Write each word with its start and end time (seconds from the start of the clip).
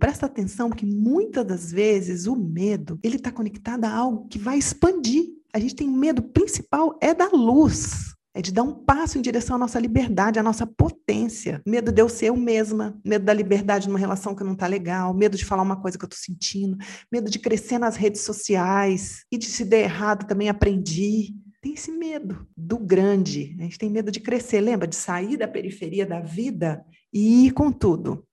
Presta 0.00 0.24
atenção 0.24 0.70
que 0.70 0.86
muitas 0.86 1.44
das 1.44 1.70
vezes 1.70 2.26
o 2.26 2.34
medo, 2.34 2.98
ele 3.02 3.16
está 3.16 3.30
conectado 3.30 3.84
a 3.84 3.94
algo 3.94 4.26
que 4.28 4.38
vai 4.38 4.56
expandir. 4.56 5.26
A 5.52 5.58
gente 5.58 5.74
tem 5.74 5.86
medo 5.86 6.22
principal 6.22 6.98
é 7.02 7.12
da 7.12 7.28
luz. 7.28 8.14
É 8.32 8.40
de 8.40 8.50
dar 8.50 8.62
um 8.62 8.72
passo 8.72 9.18
em 9.18 9.20
direção 9.20 9.56
à 9.56 9.58
nossa 9.58 9.78
liberdade, 9.78 10.38
à 10.38 10.42
nossa 10.42 10.66
potência. 10.66 11.60
Medo 11.66 11.92
de 11.92 12.00
eu 12.00 12.08
ser 12.08 12.26
eu 12.26 12.36
mesma, 12.36 12.98
medo 13.04 13.26
da 13.26 13.34
liberdade 13.34 13.88
numa 13.88 13.98
relação 13.98 14.34
que 14.34 14.42
não 14.42 14.54
está 14.54 14.66
legal, 14.66 15.12
medo 15.12 15.36
de 15.36 15.44
falar 15.44 15.62
uma 15.62 15.76
coisa 15.76 15.98
que 15.98 16.04
eu 16.04 16.08
estou 16.08 16.18
sentindo, 16.18 16.78
medo 17.12 17.28
de 17.28 17.38
crescer 17.38 17.78
nas 17.78 17.96
redes 17.96 18.22
sociais 18.22 19.24
e 19.30 19.36
de 19.36 19.46
se 19.46 19.66
der 19.66 19.82
errado 19.82 20.26
também 20.26 20.48
aprendi. 20.48 21.34
Tem 21.60 21.74
esse 21.74 21.90
medo 21.92 22.46
do 22.56 22.78
grande. 22.78 23.54
A 23.58 23.64
gente 23.64 23.76
tem 23.76 23.90
medo 23.90 24.10
de 24.10 24.20
crescer, 24.20 24.62
lembra? 24.62 24.88
De 24.88 24.96
sair 24.96 25.36
da 25.36 25.46
periferia 25.46 26.06
da 26.06 26.20
vida 26.20 26.82
e 27.12 27.46
ir 27.46 27.50
com 27.50 27.70
tudo. 27.70 28.24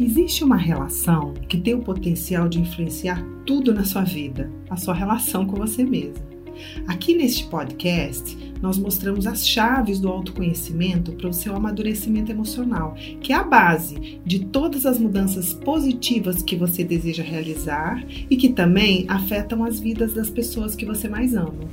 Existe 0.00 0.42
uma 0.42 0.56
relação 0.56 1.34
que 1.48 1.58
tem 1.58 1.74
o 1.74 1.82
potencial 1.82 2.48
de 2.48 2.58
influenciar 2.58 3.22
tudo 3.44 3.74
na 3.74 3.84
sua 3.84 4.02
vida, 4.02 4.50
a 4.70 4.76
sua 4.76 4.94
relação 4.94 5.46
com 5.46 5.56
você 5.56 5.84
mesma. 5.84 6.32
Aqui 6.86 7.14
neste 7.14 7.44
podcast, 7.46 8.54
nós 8.60 8.78
mostramos 8.78 9.26
as 9.26 9.46
chaves 9.46 10.00
do 10.00 10.08
autoconhecimento 10.08 11.12
para 11.12 11.28
o 11.28 11.32
seu 11.32 11.54
amadurecimento 11.54 12.30
emocional, 12.30 12.94
que 13.20 13.32
é 13.32 13.36
a 13.36 13.44
base 13.44 14.20
de 14.24 14.46
todas 14.46 14.86
as 14.86 14.98
mudanças 14.98 15.52
positivas 15.52 16.42
que 16.42 16.56
você 16.56 16.82
deseja 16.82 17.22
realizar 17.22 18.02
e 18.08 18.36
que 18.36 18.50
também 18.50 19.04
afetam 19.08 19.62
as 19.62 19.78
vidas 19.78 20.14
das 20.14 20.30
pessoas 20.30 20.74
que 20.74 20.86
você 20.86 21.08
mais 21.08 21.34
ama. 21.34 21.68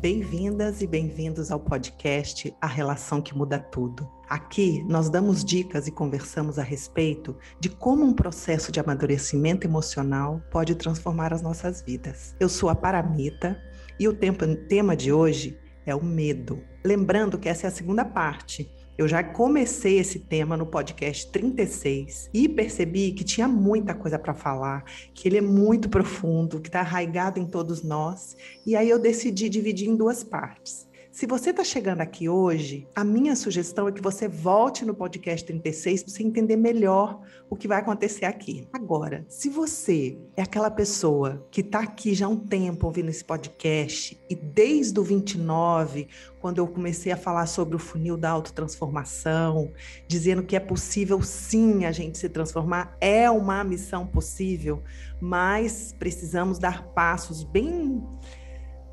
Bem-vindas 0.00 0.82
e 0.82 0.86
bem-vindos 0.86 1.50
ao 1.50 1.60
podcast 1.60 2.52
A 2.60 2.66
Relação 2.66 3.20
que 3.20 3.36
Muda 3.36 3.58
Tudo. 3.58 4.08
Aqui 4.32 4.82
nós 4.88 5.10
damos 5.10 5.44
dicas 5.44 5.86
e 5.86 5.90
conversamos 5.90 6.58
a 6.58 6.62
respeito 6.62 7.36
de 7.60 7.68
como 7.68 8.02
um 8.02 8.14
processo 8.14 8.72
de 8.72 8.80
amadurecimento 8.80 9.66
emocional 9.66 10.40
pode 10.50 10.74
transformar 10.74 11.34
as 11.34 11.42
nossas 11.42 11.82
vidas. 11.82 12.34
Eu 12.40 12.48
sou 12.48 12.70
a 12.70 12.74
Paramita 12.74 13.62
e 14.00 14.08
o 14.08 14.14
tema 14.14 14.96
de 14.96 15.12
hoje 15.12 15.58
é 15.84 15.94
o 15.94 16.02
medo. 16.02 16.62
Lembrando 16.82 17.38
que 17.38 17.46
essa 17.46 17.66
é 17.66 17.68
a 17.68 17.70
segunda 17.70 18.06
parte 18.06 18.72
eu 18.98 19.08
já 19.08 19.24
comecei 19.24 19.98
esse 19.98 20.18
tema 20.18 20.56
no 20.56 20.66
podcast 20.66 21.30
36 21.32 22.28
e 22.32 22.48
percebi 22.48 23.12
que 23.12 23.24
tinha 23.24 23.48
muita 23.48 23.94
coisa 23.94 24.18
para 24.18 24.34
falar, 24.34 24.84
que 25.14 25.26
ele 25.26 25.38
é 25.38 25.40
muito 25.40 25.88
profundo, 25.88 26.60
que 26.60 26.68
está 26.68 26.80
arraigado 26.80 27.40
em 27.40 27.46
todos 27.46 27.82
nós, 27.82 28.36
e 28.66 28.76
aí 28.76 28.88
eu 28.88 28.98
decidi 28.98 29.48
dividir 29.48 29.88
em 29.88 29.96
duas 29.96 30.22
partes. 30.22 30.86
Se 31.12 31.26
você 31.26 31.50
está 31.50 31.62
chegando 31.62 32.00
aqui 32.00 32.26
hoje, 32.26 32.88
a 32.96 33.04
minha 33.04 33.36
sugestão 33.36 33.86
é 33.86 33.92
que 33.92 34.00
você 34.00 34.26
volte 34.26 34.82
no 34.82 34.94
podcast 34.94 35.46
36 35.46 36.04
para 36.04 36.10
você 36.10 36.22
entender 36.22 36.56
melhor 36.56 37.20
o 37.50 37.54
que 37.54 37.68
vai 37.68 37.80
acontecer 37.80 38.24
aqui. 38.24 38.66
Agora, 38.72 39.22
se 39.28 39.50
você 39.50 40.16
é 40.34 40.40
aquela 40.40 40.70
pessoa 40.70 41.46
que 41.50 41.60
está 41.60 41.80
aqui 41.80 42.14
já 42.14 42.24
há 42.24 42.30
um 42.30 42.38
tempo 42.38 42.86
ouvindo 42.86 43.10
esse 43.10 43.22
podcast 43.22 44.18
e 44.30 44.34
desde 44.34 44.98
o 44.98 45.02
29, 45.04 46.08
quando 46.40 46.56
eu 46.56 46.66
comecei 46.66 47.12
a 47.12 47.16
falar 47.16 47.44
sobre 47.44 47.76
o 47.76 47.78
funil 47.78 48.16
da 48.16 48.30
autotransformação, 48.30 49.70
dizendo 50.08 50.42
que 50.42 50.56
é 50.56 50.60
possível 50.60 51.20
sim 51.20 51.84
a 51.84 51.92
gente 51.92 52.16
se 52.16 52.30
transformar, 52.30 52.96
é 53.02 53.30
uma 53.30 53.62
missão 53.62 54.06
possível, 54.06 54.82
mas 55.20 55.94
precisamos 55.98 56.58
dar 56.58 56.86
passos 56.94 57.44
bem 57.44 58.02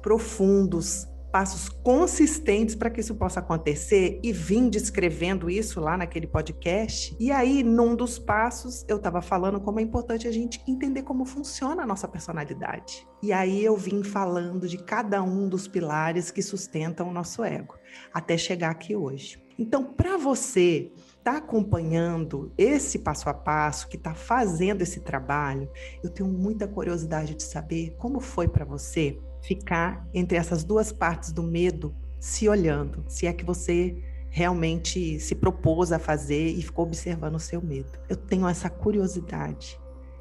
profundos 0.01 1.07
passos 1.31 1.69
consistentes 1.69 2.75
para 2.75 2.89
que 2.89 2.99
isso 2.99 3.15
possa 3.15 3.39
acontecer 3.39 4.19
e 4.23 4.31
vim 4.31 4.69
descrevendo 4.69 5.49
isso 5.49 5.79
lá 5.79 5.95
naquele 5.97 6.27
podcast. 6.27 7.15
E 7.19 7.31
aí, 7.31 7.63
num 7.63 7.95
dos 7.95 8.19
passos, 8.19 8.85
eu 8.87 8.97
estava 8.97 9.21
falando 9.21 9.59
como 9.59 9.79
é 9.79 9.83
importante 9.83 10.27
a 10.27 10.31
gente 10.31 10.61
entender 10.67 11.03
como 11.03 11.25
funciona 11.25 11.83
a 11.83 11.85
nossa 11.85 12.07
personalidade. 12.07 13.07
E 13.21 13.31
aí 13.31 13.63
eu 13.63 13.75
vim 13.75 14.03
falando 14.03 14.67
de 14.67 14.77
cada 14.77 15.21
um 15.21 15.47
dos 15.47 15.67
pilares 15.67 16.31
que 16.31 16.41
sustentam 16.41 17.09
o 17.09 17.13
nosso 17.13 17.43
ego, 17.43 17.75
até 18.13 18.37
chegar 18.37 18.71
aqui 18.71 18.95
hoje. 18.95 19.41
Então, 19.57 19.83
para 19.83 20.17
você 20.17 20.89
está 21.17 21.35
acompanhando 21.35 22.53
esse 22.57 22.99
passo 22.99 23.29
a 23.29 23.33
passo, 23.33 23.89
que 23.89 23.97
está 23.97 24.15
fazendo 24.15 24.81
esse 24.81 25.01
trabalho, 25.01 25.69
eu 26.01 26.09
tenho 26.09 26.29
muita 26.29 26.65
curiosidade 26.65 27.35
de 27.35 27.43
saber 27.43 27.93
como 27.97 28.21
foi 28.21 28.47
para 28.47 28.63
você 28.63 29.19
ficar 29.41 30.07
entre 30.13 30.37
essas 30.37 30.63
duas 30.63 30.91
partes 30.91 31.31
do 31.31 31.43
medo 31.43 31.95
se 32.19 32.49
olhando, 32.49 33.03
se 33.07 33.25
é 33.25 33.33
que 33.33 33.45
você 33.45 33.95
realmente 34.29 35.19
se 35.19 35.33
propôs 35.33 35.91
a 35.91 35.99
fazer 35.99 36.49
e 36.49 36.61
ficou 36.61 36.85
observando 36.85 37.35
o 37.35 37.39
seu 37.39 37.61
medo. 37.61 37.97
Eu 38.07 38.15
tenho 38.15 38.47
essa 38.47 38.69
curiosidade 38.69 39.79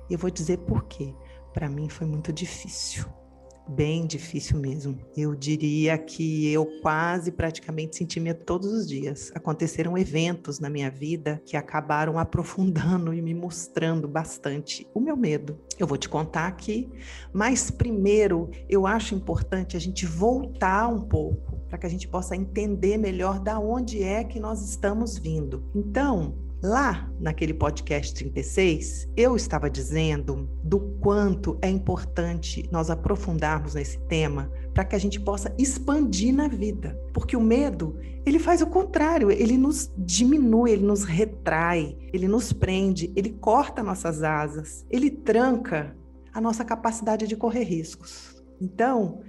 e 0.08 0.14
eu 0.14 0.18
vou 0.18 0.30
dizer 0.30 0.58
por 0.58 0.84
quê. 0.84 1.14
Para 1.52 1.68
mim 1.68 1.88
foi 1.88 2.06
muito 2.06 2.32
difícil 2.32 3.17
bem 3.68 4.06
difícil 4.06 4.58
mesmo. 4.58 4.98
Eu 5.16 5.34
diria 5.34 5.98
que 5.98 6.52
eu 6.52 6.66
quase 6.80 7.30
praticamente 7.30 7.96
senti 7.96 8.18
medo 8.18 8.44
todos 8.44 8.72
os 8.72 8.88
dias. 8.88 9.30
Aconteceram 9.34 9.96
eventos 9.96 10.58
na 10.58 10.70
minha 10.70 10.90
vida 10.90 11.42
que 11.44 11.56
acabaram 11.56 12.18
aprofundando 12.18 13.12
e 13.12 13.20
me 13.20 13.34
mostrando 13.34 14.08
bastante 14.08 14.88
o 14.94 15.00
meu 15.00 15.16
medo. 15.16 15.58
Eu 15.78 15.86
vou 15.86 15.96
te 15.96 16.08
contar 16.08 16.46
aqui, 16.46 16.88
mas 17.32 17.70
primeiro 17.70 18.50
eu 18.68 18.86
acho 18.86 19.14
importante 19.14 19.76
a 19.76 19.80
gente 19.80 20.06
voltar 20.06 20.88
um 20.88 21.00
pouco 21.00 21.58
para 21.68 21.78
que 21.78 21.86
a 21.86 21.90
gente 21.90 22.08
possa 22.08 22.34
entender 22.34 22.96
melhor 22.96 23.38
da 23.38 23.58
onde 23.58 24.02
é 24.02 24.24
que 24.24 24.40
nós 24.40 24.68
estamos 24.68 25.18
vindo. 25.18 25.70
Então, 25.74 26.47
Lá 26.60 27.08
naquele 27.20 27.54
podcast 27.54 28.12
36, 28.12 29.08
eu 29.16 29.36
estava 29.36 29.70
dizendo 29.70 30.50
do 30.64 30.80
quanto 31.00 31.56
é 31.62 31.70
importante 31.70 32.68
nós 32.72 32.90
aprofundarmos 32.90 33.74
nesse 33.74 33.96
tema 34.08 34.50
para 34.74 34.84
que 34.84 34.96
a 34.96 34.98
gente 34.98 35.20
possa 35.20 35.54
expandir 35.56 36.34
na 36.34 36.48
vida. 36.48 37.00
Porque 37.14 37.36
o 37.36 37.40
medo, 37.40 37.96
ele 38.26 38.40
faz 38.40 38.60
o 38.60 38.66
contrário, 38.66 39.30
ele 39.30 39.56
nos 39.56 39.92
diminui, 39.96 40.72
ele 40.72 40.84
nos 40.84 41.04
retrai, 41.04 41.96
ele 42.12 42.26
nos 42.26 42.52
prende, 42.52 43.12
ele 43.14 43.30
corta 43.30 43.80
nossas 43.80 44.24
asas, 44.24 44.84
ele 44.90 45.10
tranca 45.12 45.96
a 46.34 46.40
nossa 46.40 46.64
capacidade 46.64 47.28
de 47.28 47.36
correr 47.36 47.62
riscos. 47.62 48.42
Então, 48.60 49.20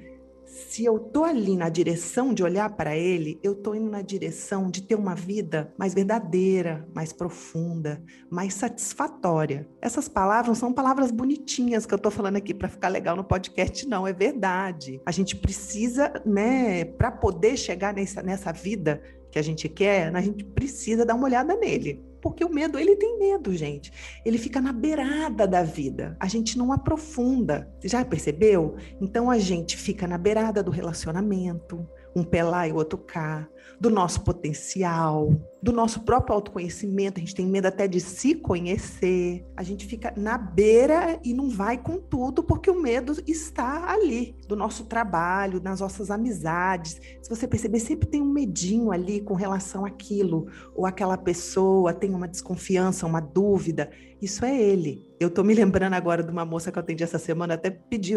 se 0.49 0.83
eu 0.83 0.99
tô 0.99 1.23
ali 1.23 1.55
na 1.55 1.69
direção 1.69 2.33
de 2.33 2.43
olhar 2.43 2.69
para 2.71 2.97
ele, 2.97 3.39
eu 3.43 3.53
tô 3.53 3.75
indo 3.75 3.89
na 3.89 4.01
direção 4.01 4.69
de 4.69 4.81
ter 4.81 4.95
uma 4.95 5.13
vida 5.13 5.71
mais 5.77 5.93
verdadeira, 5.93 6.87
mais 6.93 7.13
profunda, 7.13 8.03
mais 8.29 8.55
satisfatória. 8.55 9.69
Essas 9.79 10.07
palavras 10.07 10.57
são 10.57 10.73
palavras 10.73 11.11
bonitinhas 11.11 11.85
que 11.85 11.93
eu 11.93 11.99
tô 11.99 12.09
falando 12.09 12.37
aqui 12.37 12.53
para 12.53 12.67
ficar 12.67 12.87
legal 12.87 13.15
no 13.15 13.23
podcast, 13.23 13.87
não, 13.87 14.07
é 14.07 14.13
verdade. 14.13 14.99
A 15.05 15.11
gente 15.11 15.35
precisa, 15.35 16.11
né, 16.25 16.83
para 16.83 17.11
poder 17.11 17.55
chegar 17.55 17.93
nessa, 17.93 18.23
nessa 18.23 18.51
vida 18.51 19.01
que 19.31 19.37
a 19.37 19.43
gente 19.43 19.69
quer, 19.69 20.15
a 20.15 20.21
gente 20.21 20.43
precisa 20.43 21.05
dar 21.05 21.13
uma 21.13 21.25
olhada 21.25 21.55
nele. 21.55 22.08
Porque 22.21 22.43
o 22.43 22.53
medo, 22.53 22.77
ele 22.77 22.95
tem 22.95 23.17
medo, 23.17 23.53
gente. 23.55 23.91
Ele 24.25 24.37
fica 24.37 24.59
na 24.59 24.73
beirada 24.73 25.47
da 25.47 25.63
vida. 25.63 26.15
A 26.19 26.27
gente 26.27 26.57
não 26.57 26.71
aprofunda. 26.71 27.71
Já 27.83 28.03
percebeu? 28.03 28.75
Então 28.99 29.29
a 29.29 29.37
gente 29.37 29.77
fica 29.77 30.07
na 30.07 30.17
beirada 30.17 30.61
do 30.61 30.71
relacionamento, 30.71 31.87
um 32.19 32.23
pé 32.23 32.43
lá 32.43 32.67
e 32.67 32.71
o 32.71 32.75
outro 32.75 32.97
cá, 32.97 33.47
do 33.79 33.89
nosso 33.89 34.21
potencial, 34.21 35.33
do 35.63 35.71
nosso 35.71 36.01
próprio 36.01 36.35
autoconhecimento. 36.35 37.17
A 37.17 37.21
gente 37.21 37.33
tem 37.33 37.45
medo 37.45 37.67
até 37.67 37.87
de 37.87 37.99
se 37.99 38.35
conhecer. 38.35 39.45
A 39.55 39.63
gente 39.63 39.85
fica 39.85 40.13
na 40.17 40.37
beira 40.37 41.19
e 41.23 41.33
não 41.33 41.49
vai 41.49 41.77
com 41.77 41.97
tudo 41.97 42.43
porque 42.43 42.69
o 42.69 42.79
medo 42.79 43.15
está 43.25 43.89
ali, 43.89 44.35
do 44.47 44.55
nosso 44.55 44.85
trabalho, 44.85 45.61
nas 45.61 45.79
nossas 45.79 46.11
amizades. 46.11 46.99
Se 47.21 47.29
você 47.29 47.47
perceber, 47.47 47.79
sempre 47.79 48.07
tem 48.07 48.21
um 48.21 48.31
medinho 48.31 48.91
ali 48.91 49.21
com 49.21 49.33
relação 49.33 49.85
àquilo, 49.85 50.47
ou 50.75 50.85
aquela 50.85 51.17
pessoa 51.17 51.93
tem 51.93 52.13
uma 52.13 52.27
desconfiança, 52.27 53.05
uma 53.05 53.21
dúvida. 53.21 53.89
Isso 54.21 54.43
é 54.43 54.61
ele. 54.61 55.07
Eu 55.19 55.29
tô 55.29 55.43
me 55.43 55.53
lembrando 55.53 55.93
agora 55.93 56.21
de 56.21 56.31
uma 56.31 56.43
moça 56.43 56.71
que 56.71 56.77
eu 56.77 56.81
atendi 56.81 57.03
essa 57.03 57.17
semana, 57.17 57.53
até 57.53 57.69
pedi, 57.69 58.15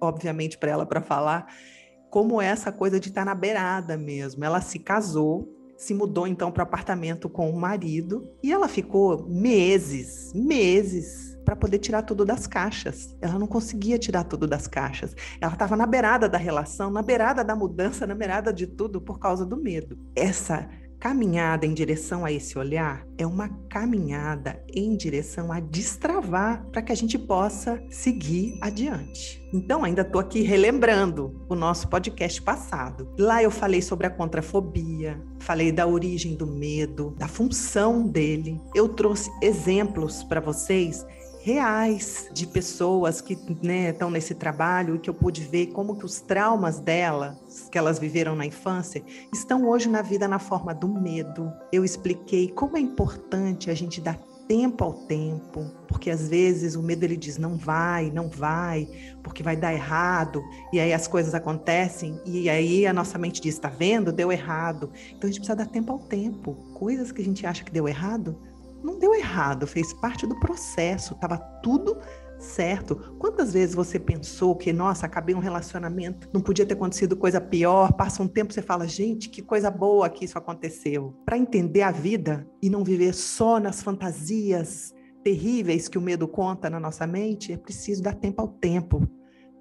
obviamente, 0.00 0.56
para 0.56 0.70
ela 0.70 0.86
para 0.86 1.02
falar 1.02 1.46
como 2.10 2.40
essa 2.40 2.72
coisa 2.72 2.98
de 2.98 3.08
estar 3.08 3.22
tá 3.22 3.24
na 3.26 3.34
beirada 3.34 3.96
mesmo. 3.96 4.44
Ela 4.44 4.60
se 4.60 4.78
casou, 4.78 5.48
se 5.76 5.94
mudou 5.94 6.26
então 6.26 6.50
para 6.50 6.62
apartamento 6.62 7.28
com 7.28 7.50
o 7.50 7.58
marido 7.58 8.28
e 8.42 8.52
ela 8.52 8.68
ficou 8.68 9.26
meses, 9.28 10.32
meses 10.34 11.38
para 11.44 11.56
poder 11.56 11.78
tirar 11.78 12.02
tudo 12.02 12.24
das 12.24 12.46
caixas. 12.46 13.16
Ela 13.22 13.38
não 13.38 13.46
conseguia 13.46 13.98
tirar 13.98 14.24
tudo 14.24 14.46
das 14.46 14.66
caixas. 14.66 15.14
Ela 15.40 15.52
estava 15.52 15.76
na 15.76 15.86
beirada 15.86 16.28
da 16.28 16.36
relação, 16.36 16.90
na 16.90 17.00
beirada 17.00 17.42
da 17.42 17.56
mudança, 17.56 18.06
na 18.06 18.14
beirada 18.14 18.52
de 18.52 18.66
tudo 18.66 19.00
por 19.00 19.18
causa 19.18 19.46
do 19.46 19.56
medo. 19.56 19.98
Essa 20.14 20.68
caminhada 20.98 21.64
em 21.64 21.72
direção 21.72 22.24
a 22.24 22.32
esse 22.32 22.58
olhar 22.58 23.06
é 23.16 23.26
uma 23.26 23.48
caminhada 23.68 24.62
em 24.72 24.96
direção 24.96 25.52
a 25.52 25.60
destravar 25.60 26.64
para 26.72 26.82
que 26.82 26.92
a 26.92 26.94
gente 26.94 27.18
possa 27.18 27.82
seguir 27.88 28.58
adiante. 28.60 29.42
Então, 29.52 29.84
ainda 29.84 30.02
estou 30.02 30.20
aqui 30.20 30.42
relembrando 30.42 31.40
o 31.48 31.54
nosso 31.54 31.88
podcast 31.88 32.42
passado. 32.42 33.08
Lá 33.18 33.42
eu 33.42 33.50
falei 33.50 33.80
sobre 33.80 34.06
a 34.06 34.10
contrafobia, 34.10 35.22
falei 35.38 35.72
da 35.72 35.86
origem 35.86 36.34
do 36.34 36.46
medo, 36.46 37.14
da 37.16 37.26
função 37.26 38.06
dele. 38.06 38.60
Eu 38.74 38.88
trouxe 38.88 39.30
exemplos 39.42 40.22
para 40.24 40.40
vocês 40.40 41.06
reais 41.40 42.28
de 42.32 42.46
pessoas 42.46 43.20
que 43.20 43.38
né, 43.62 43.90
estão 43.90 44.10
nesse 44.10 44.34
trabalho 44.34 44.96
e 44.96 44.98
que 44.98 45.08
eu 45.08 45.14
pude 45.14 45.42
ver 45.42 45.66
como 45.68 45.96
que 45.96 46.04
os 46.04 46.20
traumas 46.20 46.80
dela, 46.80 47.38
que 47.70 47.78
elas 47.78 47.98
viveram 47.98 48.34
na 48.34 48.46
infância, 48.46 49.02
estão 49.32 49.66
hoje 49.68 49.88
na 49.88 50.02
vida 50.02 50.26
na 50.26 50.38
forma 50.38 50.74
do 50.74 50.88
medo. 50.88 51.52
Eu 51.72 51.84
expliquei 51.84 52.48
como 52.48 52.76
é 52.76 52.80
importante 52.80 53.70
a 53.70 53.74
gente 53.74 54.00
dar 54.00 54.18
tempo 54.48 54.82
ao 54.82 54.94
tempo, 54.94 55.70
porque 55.86 56.10
às 56.10 56.26
vezes 56.26 56.74
o 56.74 56.82
medo 56.82 57.04
ele 57.04 57.18
diz 57.18 57.36
não 57.36 57.56
vai, 57.56 58.10
não 58.10 58.28
vai, 58.28 58.88
porque 59.22 59.42
vai 59.42 59.54
dar 59.54 59.74
errado, 59.74 60.42
e 60.72 60.80
aí 60.80 60.92
as 60.92 61.06
coisas 61.06 61.34
acontecem, 61.34 62.18
e 62.24 62.48
aí 62.48 62.86
a 62.86 62.92
nossa 62.94 63.18
mente 63.18 63.42
diz, 63.42 63.54
está 63.54 63.68
vendo, 63.68 64.10
deu 64.10 64.32
errado. 64.32 64.90
Então 65.10 65.28
a 65.28 65.30
gente 65.30 65.40
precisa 65.40 65.54
dar 65.54 65.66
tempo 65.66 65.92
ao 65.92 65.98
tempo. 65.98 66.54
Coisas 66.72 67.12
que 67.12 67.20
a 67.20 67.24
gente 67.24 67.46
acha 67.46 67.62
que 67.62 67.70
deu 67.70 67.86
errado, 67.86 68.38
não 68.82 68.98
deu 68.98 69.14
errado, 69.14 69.66
fez 69.66 69.92
parte 69.92 70.26
do 70.26 70.38
processo, 70.38 71.14
estava 71.14 71.38
tudo 71.62 71.98
certo. 72.38 72.96
Quantas 73.18 73.52
vezes 73.52 73.74
você 73.74 73.98
pensou 73.98 74.54
que, 74.56 74.72
nossa, 74.72 75.06
acabei 75.06 75.34
um 75.34 75.40
relacionamento, 75.40 76.28
não 76.32 76.40
podia 76.40 76.64
ter 76.64 76.74
acontecido 76.74 77.16
coisa 77.16 77.40
pior, 77.40 77.92
passa 77.92 78.22
um 78.22 78.28
tempo 78.28 78.52
você 78.52 78.62
fala, 78.62 78.86
gente, 78.86 79.28
que 79.28 79.42
coisa 79.42 79.70
boa 79.70 80.08
que 80.08 80.24
isso 80.24 80.38
aconteceu. 80.38 81.14
Para 81.24 81.38
entender 81.38 81.82
a 81.82 81.90
vida 81.90 82.46
e 82.62 82.70
não 82.70 82.84
viver 82.84 83.14
só 83.14 83.58
nas 83.58 83.82
fantasias 83.82 84.94
terríveis 85.24 85.88
que 85.88 85.98
o 85.98 86.02
medo 86.02 86.28
conta 86.28 86.70
na 86.70 86.80
nossa 86.80 87.06
mente, 87.06 87.52
é 87.52 87.56
preciso 87.56 88.02
dar 88.02 88.14
tempo 88.14 88.40
ao 88.40 88.48
tempo 88.48 89.06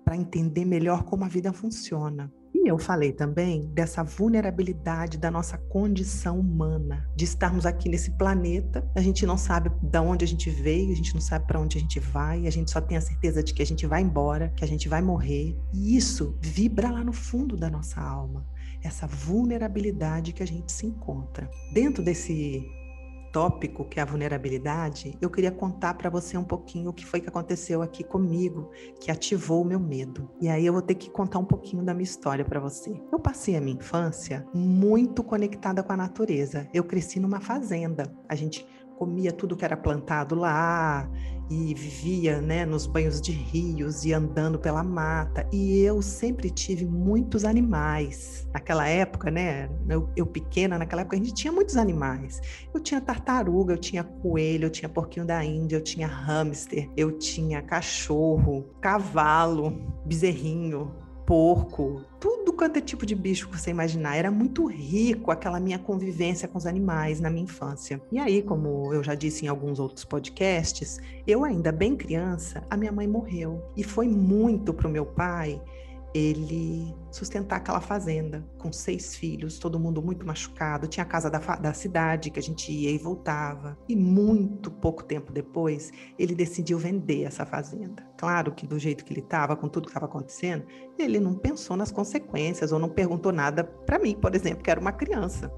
para 0.06 0.16
entender 0.16 0.64
melhor 0.64 1.04
como 1.04 1.26
a 1.26 1.28
vida 1.28 1.52
funciona. 1.52 2.32
Eu 2.68 2.78
falei 2.78 3.14
também 3.14 3.66
dessa 3.68 4.04
vulnerabilidade 4.04 5.18
da 5.18 5.32
nossa 5.32 5.58
condição 5.58 6.38
humana, 6.38 7.10
de 7.16 7.24
estarmos 7.24 7.66
aqui 7.66 7.88
nesse 7.88 8.12
planeta, 8.18 8.86
a 8.94 9.00
gente 9.00 9.26
não 9.26 9.38
sabe 9.38 9.72
de 9.82 9.98
onde 10.00 10.26
a 10.26 10.28
gente 10.28 10.50
veio, 10.50 10.92
a 10.92 10.96
gente 10.96 11.14
não 11.14 11.22
sabe 11.22 11.48
para 11.48 11.62
onde 11.62 11.78
a 11.78 11.80
gente 11.80 11.98
vai, 11.98 12.46
a 12.46 12.50
gente 12.50 12.70
só 12.70 12.82
tem 12.82 12.98
a 12.98 13.02
certeza 13.02 13.42
de 13.42 13.54
que 13.54 13.62
a 13.62 13.66
gente 13.66 13.88
vai 13.88 14.02
embora, 14.02 14.50
que 14.50 14.66
a 14.66 14.68
gente 14.68 14.90
vai 14.90 15.02
morrer. 15.02 15.58
E 15.74 15.96
isso 15.96 16.38
vibra 16.42 16.92
lá 16.92 17.06
no 17.06 17.14
fundo 17.14 17.56
da 17.56 17.70
nossa 17.70 18.02
alma, 18.02 18.46
essa 18.84 19.08
vulnerabilidade 19.08 20.34
que 20.34 20.44
a 20.44 20.48
gente 20.48 20.70
se 20.70 20.86
encontra. 20.86 21.50
Dentro 21.74 22.04
desse 22.04 22.68
tópico, 23.38 23.86
que 23.86 24.00
é 24.00 24.02
a 24.02 24.06
vulnerabilidade, 24.06 25.16
eu 25.22 25.30
queria 25.30 25.52
contar 25.52 25.94
para 25.94 26.10
você 26.10 26.36
um 26.36 26.44
pouquinho 26.44 26.90
o 26.90 26.94
que 26.94 27.06
foi 27.06 27.22
que 27.22 27.30
aconteceu 27.30 27.84
aqui 27.84 28.04
comigo, 28.04 28.72
que 29.00 29.12
ativou 29.12 29.62
o 29.62 29.66
meu 29.66 29.80
medo. 29.80 30.28
E 30.42 30.50
aí 30.50 30.66
eu 30.66 30.74
vou 30.74 30.82
ter 30.82 30.96
que 30.96 31.08
contar 31.08 31.38
um 31.38 31.46
pouquinho 31.46 31.84
da 31.84 31.94
minha 31.94 32.04
história 32.04 32.44
para 32.44 32.60
você. 32.60 33.00
Eu 33.12 33.20
passei 33.20 33.56
a 33.56 33.62
minha 33.62 33.78
infância 33.78 34.44
muito 34.56 35.24
conectada 35.24 35.84
com 35.84 35.94
a 35.94 35.98
natureza. 35.98 36.68
Eu 36.74 36.84
cresci 36.84 37.20
numa 37.20 37.40
fazenda. 37.40 38.12
A 38.28 38.34
gente 38.34 38.66
comia 38.98 39.32
tudo 39.32 39.56
que 39.56 39.64
era 39.64 39.78
plantado 39.78 40.34
lá 40.36 41.08
e 41.50 41.74
vivia 41.74 42.42
né, 42.42 42.66
nos 42.66 42.86
banhos 42.86 43.22
de 43.22 43.32
rios 43.32 44.04
e 44.04 44.12
andando 44.12 44.60
pela 44.60 44.84
mata. 44.84 45.48
E 45.52 45.80
eu 45.80 46.02
sempre 46.02 46.50
tive 46.50 46.86
muitos 46.86 47.46
animais. 47.46 48.48
Naquela 48.54 48.88
época, 48.88 49.32
né, 49.32 49.70
eu, 49.88 50.10
eu, 50.16 50.26
pequena, 50.26 50.78
naquela 50.78 51.04
época 51.04 51.16
a 51.16 51.20
gente 51.20 51.34
tinha 51.34 51.54
muitos 51.54 51.78
animais. 51.78 52.42
Eu 52.74 52.82
tinha 52.82 53.00
tartaruga, 53.00 53.74
eu 53.74 53.78
tinha 53.78 54.04
coelho, 54.04 54.66
eu 54.66 54.70
tinha 54.70 54.90
porquinho 54.90 55.26
da 55.26 55.44
Índia, 55.46 55.78
eu 55.78 55.84
tinha 55.84 56.08
hamster, 56.08 56.90
eu 56.98 57.18
tinha 57.18 57.62
cachorro, 57.62 58.66
cavalo, 58.82 59.72
bezerrinho, 60.06 60.92
porco, 61.28 62.06
tudo 62.22 62.54
quanto 62.54 62.78
é 62.78 62.82
tipo 62.82 63.06
de 63.06 63.14
bicho 63.14 63.50
que 63.50 63.60
você 63.60 63.70
imaginar. 63.70 64.16
Era 64.16 64.32
muito 64.32 64.66
rico 64.66 65.30
aquela 65.30 65.60
minha 65.60 65.78
convivência 65.78 66.48
com 66.48 66.58
os 66.58 66.66
animais 66.66 67.20
na 67.20 67.30
minha 67.30 67.44
infância. 67.44 68.02
E 68.10 68.18
aí, 68.18 68.42
como 68.42 68.94
eu 68.94 69.04
já 69.04 69.14
disse 69.14 69.44
em 69.44 69.50
alguns 69.50 69.78
outros 69.78 70.06
podcasts, 70.06 71.00
eu 71.28 71.44
ainda 71.44 71.70
bem 71.70 71.98
criança, 71.98 72.64
a 72.70 72.78
minha 72.78 72.94
mãe 72.94 73.06
morreu. 73.06 73.62
E 73.76 73.84
foi 73.84 74.08
muito 74.08 74.74
pro 74.74 74.88
meu 74.88 75.06
pai 75.06 75.62
ele 76.18 76.96
sustentar 77.12 77.58
aquela 77.58 77.80
fazenda 77.80 78.44
com 78.58 78.72
seis 78.72 79.16
filhos, 79.16 79.60
todo 79.60 79.80
mundo 79.80 80.02
muito 80.02 80.26
machucado. 80.26 80.88
Tinha 80.88 81.04
a 81.04 81.08
casa 81.08 81.30
da, 81.30 81.38
da, 81.38 81.74
cidade 81.74 82.32
que 82.32 82.40
a 82.40 82.44
gente 82.44 82.72
ia 82.72 82.90
e 82.90 82.98
voltava. 82.98 83.78
E 83.88 83.96
muito 83.96 84.72
pouco 84.72 85.04
tempo 85.04 85.32
depois, 85.32 85.92
ele 86.18 86.34
decidiu 86.34 86.80
vender 86.80 87.24
essa 87.24 87.46
fazenda. 87.46 88.04
Claro 88.18 88.52
que 88.52 88.66
do 88.66 88.80
jeito 88.80 89.06
que 89.06 89.14
ele 89.14 89.22
estava, 89.22 89.56
com 89.56 89.70
tudo 89.70 89.86
que 89.86 89.92
estava 89.92 90.08
acontecendo, 90.08 90.66
ele 90.98 91.20
não 91.20 91.36
pensou 91.36 91.78
nas 91.78 91.92
consequências 91.92 92.72
ou 92.72 92.80
não 92.80 92.90
perguntou 92.90 93.32
nada 93.32 93.64
para 93.64 94.00
mim, 94.00 94.16
por 94.16 94.34
exemplo, 94.34 94.64
que 94.64 94.72
era 94.72 94.80
uma 94.80 94.92
criança. 94.92 95.52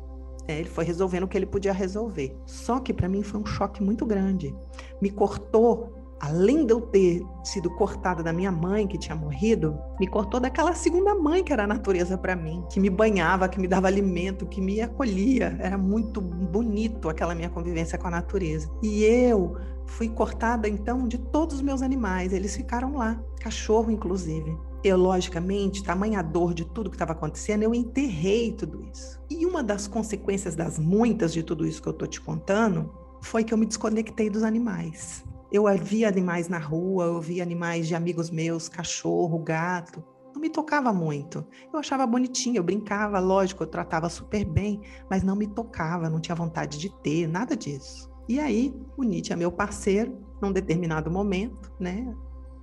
É, 0.48 0.60
ele 0.60 0.70
foi 0.70 0.84
resolvendo 0.84 1.24
o 1.24 1.28
que 1.28 1.38
ele 1.38 1.46
podia 1.46 1.72
resolver. 1.72 2.36
Só 2.48 2.80
que 2.80 2.92
para 2.92 3.08
mim 3.08 3.22
foi 3.22 3.40
um 3.40 3.46
choque 3.46 3.84
muito 3.84 4.04
grande. 4.04 4.54
Me 5.00 5.12
cortou 5.12 5.99
além 6.19 6.66
de 6.66 6.74
eu 6.74 6.81
ter 6.81 7.21
sido 7.44 7.69
cortada 7.75 8.21
da 8.21 8.33
minha 8.33 8.51
mãe, 8.51 8.88
que 8.88 8.98
tinha 8.98 9.16
morrido, 9.16 9.77
me 10.00 10.07
cortou 10.07 10.39
daquela 10.39 10.74
segunda 10.74 11.16
mãe 11.16 11.44
que 11.44 11.54
era 11.54 11.63
a 11.63 11.68
natureza 11.68 12.18
para 12.18 12.36
mim, 12.36 12.63
que 12.71 12.80
me 12.80 12.89
banhava, 12.89 13.48
que 13.48 13.60
me 13.60 13.68
dava 13.68 13.88
alimento, 13.88 14.45
que 14.45 14.62
me 14.62 14.81
acolhia. 14.81 15.57
Era 15.60 15.77
muito 15.77 16.19
bonito 16.19 17.10
aquela 17.10 17.33
minha 17.33 17.50
convivência 17.50 17.98
com 17.98 18.07
a 18.07 18.12
natureza. 18.12 18.69
E 18.83 19.04
eu 19.04 19.57
fui 19.86 20.10
cortada 20.10 20.68
então 20.68 21.07
de 21.07 21.18
todos 21.18 21.57
os 21.57 21.62
meus 21.62 21.81
animais, 21.81 22.33
eles 22.33 22.56
ficaram 22.56 22.95
lá, 22.95 23.19
cachorro 23.39 23.92
inclusive. 23.92 24.57
Eu, 24.81 24.98
logicamente, 24.98 25.83
tamanha 25.83 26.21
dor 26.21 26.54
de 26.54 26.63
tudo 26.63 26.89
que 26.89 26.95
estava 26.95 27.12
acontecendo, 27.12 27.63
eu 27.63 27.75
enterrei 27.75 28.54
tudo 28.54 28.81
isso. 28.94 29.19
E 29.30 29.45
uma 29.45 29.62
das 29.62 29.88
consequências 29.88 30.56
das 30.56 30.80
muitas 30.80 31.33
de 31.33 31.44
tudo 31.44 31.68
isso 31.68 31.81
que 31.81 31.89
eu 31.89 31.94
estou 31.94 32.07
te 32.07 32.21
contando 32.21 32.89
foi 33.21 33.44
que 33.44 33.54
eu 33.54 33.57
me 33.57 33.66
desconectei 33.66 34.30
dos 34.30 34.42
animais. 34.42 35.25
Eu 35.51 35.66
via 35.78 36.07
animais 36.07 36.48
na 36.48 36.60
rua, 36.60 37.06
eu 37.06 37.19
via 37.19 37.42
animais 37.42 37.88
de 37.88 37.96
amigos 37.96 38.30
meus, 38.30 38.69
cachorro, 38.69 39.40
gato. 39.40 40.04
Não 40.34 40.40
me 40.40 40.50
tocava 40.50 40.94
muito. 40.94 41.44
Eu 41.74 41.80
achava 41.80 42.06
bonitinho, 42.06 42.57
eu 42.57 42.63
brincava, 42.63 43.19
lógico, 43.19 43.63
eu 43.63 43.68
tratava 43.68 44.07
super 44.10 44.46
bem, 44.46 44.80
mas 45.10 45.24
não 45.24 45.36
me 45.36 45.48
tocava, 45.48 46.07
não 46.07 46.19
tinha 46.19 46.36
vontade 46.36 46.78
de 46.78 46.90
ter, 47.01 47.28
nada 47.28 47.57
disso. 47.57 48.10
E 48.28 48.40
aí, 48.40 48.80
o 48.96 49.04
Nietzsche 49.04 49.34
é 49.34 49.36
meu 49.36 49.51
parceiro, 49.51 50.19
num 50.40 50.51
determinado 50.51 51.10
momento, 51.10 51.74
né? 51.80 52.16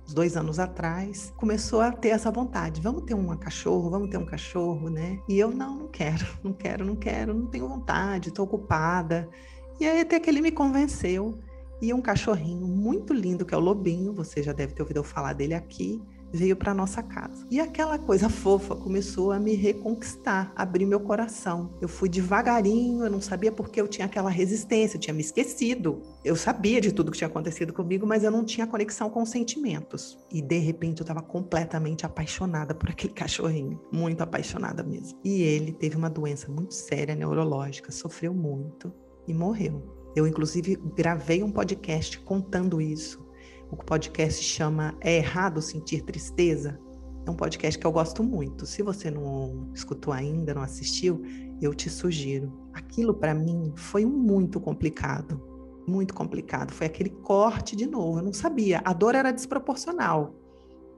Uns 0.05 0.13
dois 0.13 0.37
anos 0.37 0.57
atrás, 0.57 1.33
começou 1.35 1.81
a 1.81 1.91
ter 1.91 2.09
essa 2.09 2.31
vontade. 2.31 2.79
Vamos 2.79 3.03
ter 3.03 3.13
um 3.13 3.35
cachorro, 3.35 3.89
vamos 3.89 4.09
ter 4.09 4.17
um 4.17 4.25
cachorro, 4.25 4.89
né? 4.89 5.19
E 5.27 5.37
eu, 5.37 5.51
não, 5.51 5.75
não 5.75 5.87
quero, 5.89 6.25
não 6.41 6.53
quero, 6.53 6.85
não 6.85 6.95
quero, 6.95 7.33
não 7.33 7.47
tenho 7.47 7.67
vontade, 7.67 8.29
estou 8.29 8.45
ocupada. 8.45 9.29
E 9.77 9.85
aí 9.85 9.99
até 9.99 10.21
que 10.21 10.29
ele 10.29 10.39
me 10.39 10.51
convenceu 10.51 11.37
e 11.81 11.93
um 11.93 12.01
cachorrinho 12.01 12.67
muito 12.67 13.13
lindo, 13.13 13.45
que 13.45 13.53
é 13.53 13.57
o 13.57 13.61
Lobinho, 13.61 14.13
você 14.13 14.41
já 14.41 14.51
deve 14.51 14.73
ter 14.73 14.81
ouvido 14.81 14.97
eu 14.97 15.03
falar 15.03 15.33
dele 15.33 15.53
aqui, 15.53 16.01
veio 16.31 16.55
para 16.55 16.73
nossa 16.73 17.01
casa. 17.01 17.45
E 17.49 17.59
aquela 17.59 17.97
coisa 17.97 18.29
fofa 18.29 18.75
começou 18.75 19.31
a 19.31 19.39
me 19.39 19.55
reconquistar, 19.55 20.51
abrir 20.55 20.85
meu 20.85 20.99
coração. 20.99 21.73
Eu 21.81 21.87
fui 21.87 22.09
devagarinho, 22.09 23.03
eu 23.03 23.09
não 23.09 23.21
sabia 23.21 23.51
porque 23.51 23.79
eu 23.79 23.87
tinha 23.87 24.05
aquela 24.05 24.29
resistência, 24.29 24.97
eu 24.97 25.01
tinha 25.01 25.13
me 25.13 25.21
esquecido. 25.21 26.01
Eu 26.23 26.35
sabia 26.35 26.81
de 26.81 26.91
tudo 26.91 27.11
que 27.11 27.17
tinha 27.17 27.27
acontecido 27.27 27.73
comigo, 27.73 28.05
mas 28.05 28.23
eu 28.23 28.31
não 28.31 28.43
tinha 28.43 28.67
conexão 28.67 29.09
com 29.09 29.25
sentimentos. 29.25 30.17
E 30.31 30.41
de 30.41 30.57
repente 30.57 31.01
eu 31.01 31.03
estava 31.03 31.21
completamente 31.21 32.05
apaixonada 32.05 32.75
por 32.75 32.89
aquele 32.89 33.13
cachorrinho, 33.13 33.79
muito 33.91 34.21
apaixonada 34.21 34.83
mesmo. 34.83 35.19
E 35.23 35.41
ele 35.41 35.71
teve 35.71 35.95
uma 35.95 36.09
doença 36.09 36.51
muito 36.51 36.73
séria 36.73 37.15
neurológica, 37.15 37.91
sofreu 37.91 38.33
muito 38.33 38.93
e 39.27 39.33
morreu. 39.33 39.96
Eu, 40.17 40.25
inclusive, 40.25 40.75
gravei 40.95 41.43
um 41.43 41.51
podcast 41.51 42.19
contando 42.21 42.81
isso. 42.81 43.23
O 43.69 43.77
podcast 43.77 44.43
chama 44.43 44.97
É 44.99 45.17
Errado 45.17 45.61
Sentir 45.61 46.01
Tristeza? 46.01 46.79
É 47.23 47.29
um 47.29 47.35
podcast 47.35 47.77
que 47.77 47.85
eu 47.85 47.91
gosto 47.91 48.23
muito. 48.23 48.65
Se 48.65 48.81
você 48.81 49.11
não 49.11 49.69
escutou 49.75 50.11
ainda, 50.11 50.55
não 50.55 50.63
assistiu, 50.63 51.21
eu 51.61 51.71
te 51.71 51.87
sugiro. 51.87 52.51
Aquilo 52.73 53.13
para 53.13 53.35
mim 53.35 53.71
foi 53.75 54.07
muito 54.07 54.59
complicado. 54.59 55.39
Muito 55.87 56.15
complicado. 56.15 56.73
Foi 56.73 56.87
aquele 56.87 57.11
corte 57.11 57.75
de 57.75 57.85
novo. 57.85 58.17
Eu 58.17 58.23
não 58.23 58.33
sabia. 58.33 58.81
A 58.85 58.93
dor 58.93 59.13
era 59.13 59.29
desproporcional. 59.29 60.33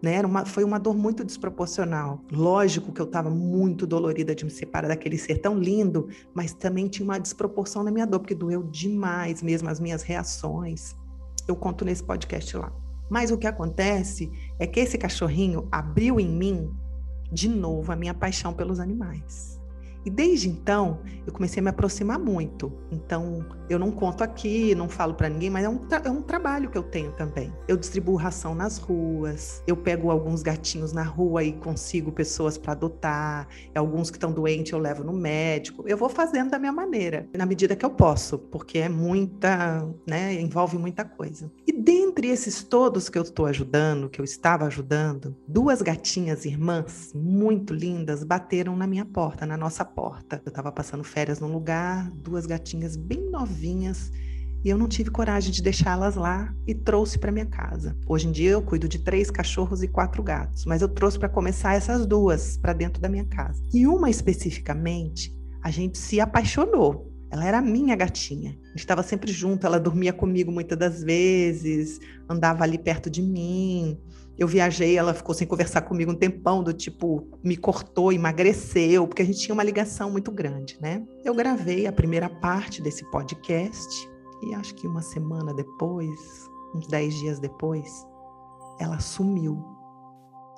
Né? 0.02 0.14
Era 0.16 0.28
uma, 0.28 0.46
foi 0.46 0.64
uma 0.64 0.80
dor 0.80 0.96
muito 0.96 1.24
desproporcional. 1.24 2.22
Lógico 2.32 2.92
que 2.92 3.02
eu 3.02 3.06
estava 3.06 3.30
muito 3.30 3.86
dolorida 3.86 4.34
de 4.34 4.46
me 4.46 4.52
separar 4.52 4.88
daquele 4.88 5.18
ser 5.18 5.40
tão 5.40 5.58
lindo, 5.58 6.08
mas 6.34 6.54
também 6.54 6.88
tinha 6.88 7.04
uma 7.04 7.20
desproporção 7.20 7.84
na 7.84 7.92
minha 7.92 8.06
dor, 8.06 8.20
porque 8.20 8.36
doeu 8.36 8.64
demais 8.64 9.44
mesmo 9.44 9.70
as 9.70 9.80
minhas 9.80 10.04
reações. 10.04 10.96
Eu 11.48 11.56
conto 11.56 11.84
nesse 11.84 12.04
podcast 12.04 12.56
lá. 12.56 12.72
Mas 13.10 13.32
o 13.32 13.38
que 13.38 13.48
acontece 13.48 14.32
é 14.60 14.68
que 14.68 14.80
esse 14.80 14.98
cachorrinho 14.98 15.68
abriu 15.72 16.20
em 16.20 16.30
mim 16.30 16.72
de 17.32 17.50
novo 17.50 17.92
a 17.92 17.96
minha 17.96 18.14
paixão 18.14 18.54
pelos 18.54 18.80
animais. 18.80 19.59
E 20.10 20.12
desde 20.12 20.50
então, 20.50 21.02
eu 21.28 21.32
comecei 21.32 21.62
a 21.62 21.64
me 21.64 21.70
aproximar 21.70 22.18
muito. 22.18 22.74
Então, 22.92 23.46
eu 23.70 23.78
não 23.78 23.92
conto 23.92 24.24
aqui, 24.24 24.74
não 24.74 24.90
falo 24.90 25.14
para 25.14 25.30
ninguém, 25.30 25.52
mas 25.52 25.64
é 25.64 25.70
um, 25.70 25.80
é 26.04 26.10
um 26.10 26.24
trabalho 26.24 26.72
que 26.72 26.78
eu 26.78 26.82
tenho 26.82 27.12
também. 27.12 27.54
Eu 27.68 27.78
distribuo 27.78 28.16
ração 28.16 28.56
nas 28.56 28.80
ruas, 28.80 29.64
eu 29.68 29.78
pego 29.78 30.10
alguns 30.10 30.42
gatinhos 30.42 30.92
na 30.92 31.04
rua 31.04 31.44
e 31.44 31.54
consigo 31.54 32.12
pessoas 32.12 32.58
para 32.58 32.72
adotar, 32.72 33.48
alguns 33.76 34.10
que 34.10 34.18
estão 34.18 34.32
doentes 34.32 34.72
eu 34.72 34.80
levo 34.80 35.04
no 35.04 35.14
médico. 35.14 35.84
Eu 35.88 35.96
vou 35.96 36.10
fazendo 36.10 36.50
da 36.50 36.58
minha 36.58 36.72
maneira, 36.72 37.30
na 37.38 37.46
medida 37.46 37.76
que 37.76 37.86
eu 37.86 37.92
posso, 37.92 38.40
porque 38.40 38.80
é 38.80 38.90
muita, 38.90 39.88
né, 40.08 40.42
envolve 40.42 40.76
muita 40.80 41.06
coisa. 41.06 41.52
E 41.68 41.72
dentre 41.72 42.30
esses 42.30 42.64
todos 42.64 43.10
que 43.10 43.18
eu 43.20 43.22
estou 43.22 43.46
ajudando, 43.46 44.10
que 44.10 44.20
eu 44.20 44.26
estava 44.26 44.66
ajudando, 44.66 45.36
duas 45.48 45.84
gatinhas 45.84 46.46
irmãs 46.46 47.12
muito 47.14 47.72
lindas 47.72 48.24
bateram 48.24 48.76
na 48.76 48.88
minha 48.88 49.06
porta, 49.06 49.46
na 49.46 49.56
nossa 49.56 49.86
porta. 49.86 49.99
Eu 50.32 50.38
estava 50.48 50.72
passando 50.72 51.04
férias 51.04 51.40
num 51.40 51.52
lugar, 51.52 52.10
duas 52.12 52.46
gatinhas 52.46 52.96
bem 52.96 53.30
novinhas, 53.30 54.12
e 54.64 54.70
eu 54.70 54.78
não 54.78 54.88
tive 54.88 55.10
coragem 55.10 55.52
de 55.52 55.62
deixá-las 55.62 56.16
lá 56.16 56.54
e 56.68 56.76
trouxe 56.76 57.18
para 57.18 57.32
minha 57.32 57.46
casa. 57.46 57.96
Hoje 58.06 58.28
em 58.28 58.32
dia 58.32 58.52
eu 58.52 58.62
cuido 58.62 58.90
de 58.90 59.00
três 59.00 59.32
cachorros 59.32 59.82
e 59.82 59.88
quatro 59.88 60.22
gatos, 60.22 60.66
mas 60.66 60.82
eu 60.82 60.90
trouxe 60.90 61.18
para 61.18 61.30
começar 61.30 61.76
essas 61.76 62.06
duas 62.06 62.58
para 62.58 62.74
dentro 62.74 63.02
da 63.02 63.08
minha 63.08 63.26
casa. 63.26 63.64
E 63.74 63.88
uma 63.88 64.10
especificamente, 64.10 65.34
a 65.62 65.72
gente 65.72 65.98
se 65.98 66.20
apaixonou. 66.20 67.10
Ela 67.32 67.46
era 67.46 67.62
minha 67.62 67.96
gatinha. 67.96 68.52
A 68.52 68.70
gente 68.70 68.80
estava 68.80 69.04
sempre 69.04 69.32
junto, 69.32 69.66
ela 69.66 69.80
dormia 69.80 70.12
comigo 70.12 70.52
muitas 70.52 70.78
das 70.78 71.04
vezes, 71.04 72.00
andava 72.28 72.64
ali 72.64 72.78
perto 72.78 73.10
de 73.10 73.22
mim. 73.22 73.98
Eu 74.40 74.48
viajei, 74.48 74.98
ela 74.98 75.14
ficou 75.14 75.36
sem 75.36 75.46
conversar 75.46 75.82
comigo 75.82 76.14
um 76.14 76.16
tempão, 76.16 76.64
do 76.64 76.74
tipo, 76.74 77.28
me 77.44 77.58
cortou, 77.58 78.14
emagreceu, 78.14 79.06
porque 79.06 79.22
a 79.22 79.26
gente 79.26 79.40
tinha 79.40 79.54
uma 79.54 79.64
ligação 79.64 80.10
muito 80.10 80.32
grande, 80.32 80.78
né? 80.80 81.06
Eu 81.26 81.36
gravei 81.36 81.86
a 81.86 81.92
primeira 81.92 82.30
parte 82.30 82.82
desse 82.82 83.04
podcast 83.12 84.10
e 84.42 84.56
acho 84.56 84.74
que 84.76 84.88
uma 84.88 85.02
semana 85.02 85.54
depois, 85.54 86.18
uns 86.74 86.88
dez 86.88 87.14
dias 87.16 87.38
depois, 87.38 88.08
ela 88.80 89.00
sumiu. 89.00 89.62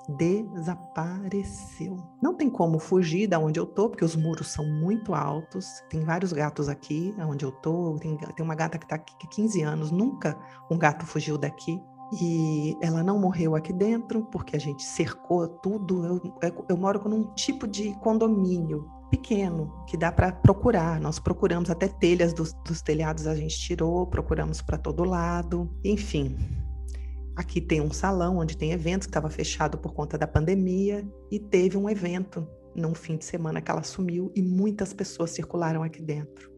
Desapareceu. 0.10 1.98
Não 2.22 2.36
tem 2.36 2.50
como 2.50 2.78
fugir 2.80 3.28
da 3.28 3.40
onde 3.40 3.60
eu 3.60 3.66
tô, 3.66 3.90
porque 3.90 4.06
os 4.06 4.16
muros 4.16 4.52
são 4.52 4.66
muito 4.66 5.14
altos. 5.14 5.66
Tem 5.90 6.04
vários 6.04 6.34
gatos 6.34 6.68
aqui, 6.70 7.16
onde 7.20 7.46
eu 7.46 7.52
tô. 7.52 7.96
Tem, 8.00 8.18
tem 8.18 8.46
uma 8.46 8.56
gata 8.56 8.78
que 8.78 8.88
tá 8.88 8.96
aqui 8.96 9.14
há 9.24 9.28
15 9.28 9.62
anos, 9.62 9.92
nunca 9.92 10.38
um 10.70 10.78
gato 10.78 11.06
fugiu 11.06 11.38
daqui. 11.38 11.82
E 12.20 12.76
ela 12.82 13.02
não 13.04 13.18
morreu 13.18 13.56
aqui 13.56 13.72
dentro, 13.72 14.24
porque 14.26 14.56
a 14.56 14.60
gente 14.60 14.84
cercou 14.84 15.48
tudo. 15.48 16.22
Eu, 16.42 16.66
eu, 16.70 16.78
moro 16.78 17.08
num 17.08 17.34
tipo 17.36 17.66
de 17.66 17.94
condomínio 18.00 18.86
pequeno 19.10 19.74
que 19.88 19.96
dá 19.96 20.12
para 20.12 20.32
procurar. 20.32 21.00
Nós 21.00 21.20
procuramos 21.20 21.70
até 21.70 21.88
telhas 21.88 22.34
dos, 22.34 22.54
dos 22.66 22.82
telhados, 22.82 23.28
a 23.28 23.36
gente 23.36 23.58
tirou, 23.58 24.06
procuramos 24.08 24.62
para 24.62 24.78
todo 24.78 25.06
lado. 25.06 25.70
Enfim, 25.86 26.38
aqui 27.36 27.62
tem 27.62 27.80
um 27.80 27.92
salão 27.92 28.38
onde 28.38 28.58
tem 28.58 28.72
eventos 28.72 29.08
que 29.08 29.12
estava 29.12 29.30
fechado 29.30 29.78
por 29.78 29.94
conta 29.94 30.18
da 30.18 30.28
pandemia 30.28 31.08
e 31.32 31.40
teve 31.40 31.78
um 31.78 31.90
evento 31.90 32.46
num 32.76 32.94
fim 32.94 33.16
de 33.18 33.26
semana 33.26 33.62
que 33.62 33.72
ela 33.72 33.84
sumiu 33.84 34.32
e 34.36 34.42
muitas 34.42 34.94
pessoas 34.94 35.32
circularam 35.32 35.82
aqui 35.84 36.02
dentro. 36.02 36.51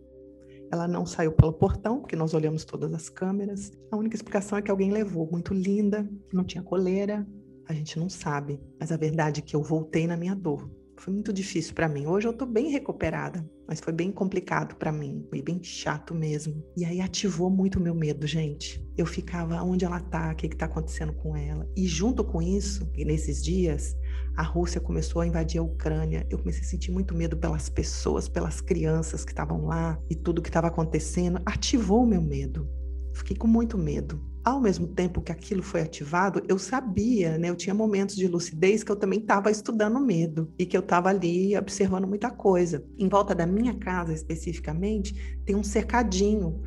Ela 0.73 0.87
não 0.87 1.05
saiu 1.05 1.31
pelo 1.31 1.53
portão, 1.53 1.99
porque 1.99 2.15
nós 2.15 2.33
olhamos 2.33 2.65
todas 2.65 2.91
as 2.95 3.07
câmeras. 3.07 3.71
A 3.91 3.95
única 3.95 4.15
explicação 4.15 4.57
é 4.57 4.61
que 4.63 4.71
alguém 4.71 4.91
levou, 4.91 5.29
muito 5.29 5.53
linda, 5.53 6.09
não 6.33 6.43
tinha 6.43 6.63
coleira. 6.63 7.27
A 7.69 7.73
gente 7.75 7.99
não 7.99 8.09
sabe, 8.09 8.59
mas 8.79 8.91
a 8.91 8.97
verdade 8.97 9.39
é 9.39 9.43
que 9.43 9.55
eu 9.55 9.61
voltei 9.61 10.07
na 10.07 10.17
minha 10.17 10.33
dor. 10.33 10.67
Foi 10.97 11.13
muito 11.13 11.31
difícil 11.31 11.75
para 11.75 11.87
mim. 11.87 12.07
Hoje 12.07 12.27
eu 12.27 12.33
tô 12.33 12.47
bem 12.47 12.71
recuperada, 12.71 13.47
mas 13.67 13.79
foi 13.79 13.93
bem 13.93 14.11
complicado 14.11 14.75
para 14.75 14.91
mim, 14.91 15.23
foi 15.29 15.43
bem 15.43 15.61
chato 15.61 16.15
mesmo. 16.15 16.65
E 16.75 16.83
aí 16.83 17.01
ativou 17.01 17.51
muito 17.51 17.77
o 17.77 17.81
meu 17.81 17.93
medo, 17.93 18.25
gente. 18.25 18.83
Eu 18.97 19.05
ficava 19.05 19.61
onde 19.61 19.85
ela 19.85 19.99
tá, 19.99 20.31
o 20.31 20.35
que 20.35 20.49
que 20.49 20.57
tá 20.57 20.65
acontecendo 20.65 21.13
com 21.13 21.37
ela. 21.37 21.69
E 21.77 21.85
junto 21.85 22.23
com 22.23 22.41
isso, 22.41 22.91
nesses 22.97 23.43
dias, 23.43 23.95
a 24.35 24.41
Rússia 24.41 24.81
começou 24.81 25.21
a 25.21 25.27
invadir 25.27 25.59
a 25.59 25.63
Ucrânia. 25.63 26.25
Eu 26.29 26.39
comecei 26.39 26.61
a 26.61 26.65
sentir 26.65 26.91
muito 26.91 27.13
medo 27.15 27.37
pelas 27.37 27.69
pessoas, 27.69 28.27
pelas 28.27 28.61
crianças 28.61 29.23
que 29.23 29.31
estavam 29.31 29.65
lá 29.65 29.99
e 30.09 30.15
tudo 30.15 30.41
que 30.41 30.49
estava 30.49 30.67
acontecendo. 30.67 31.41
Ativou 31.45 32.03
o 32.03 32.07
meu 32.07 32.21
medo. 32.21 32.67
Fiquei 33.13 33.37
com 33.37 33.47
muito 33.47 33.77
medo. 33.77 34.19
Ao 34.43 34.59
mesmo 34.59 34.87
tempo 34.87 35.21
que 35.21 35.31
aquilo 35.31 35.61
foi 35.61 35.81
ativado, 35.81 36.41
eu 36.49 36.57
sabia, 36.57 37.37
né? 37.37 37.49
Eu 37.49 37.55
tinha 37.55 37.73
momentos 37.73 38.15
de 38.15 38.27
lucidez 38.27 38.83
que 38.83 38.91
eu 38.91 38.95
também 38.95 39.19
estava 39.19 39.51
estudando 39.51 39.99
medo 39.99 40.51
e 40.57 40.65
que 40.65 40.75
eu 40.75 40.81
estava 40.81 41.09
ali 41.09 41.55
observando 41.55 42.07
muita 42.07 42.29
coisa. 42.29 42.83
Em 42.97 43.07
volta 43.07 43.33
da 43.33 43.45
minha 43.45 43.75
casa, 43.75 44.11
especificamente, 44.11 45.39
tem 45.45 45.55
um 45.55 45.63
cercadinho 45.63 46.61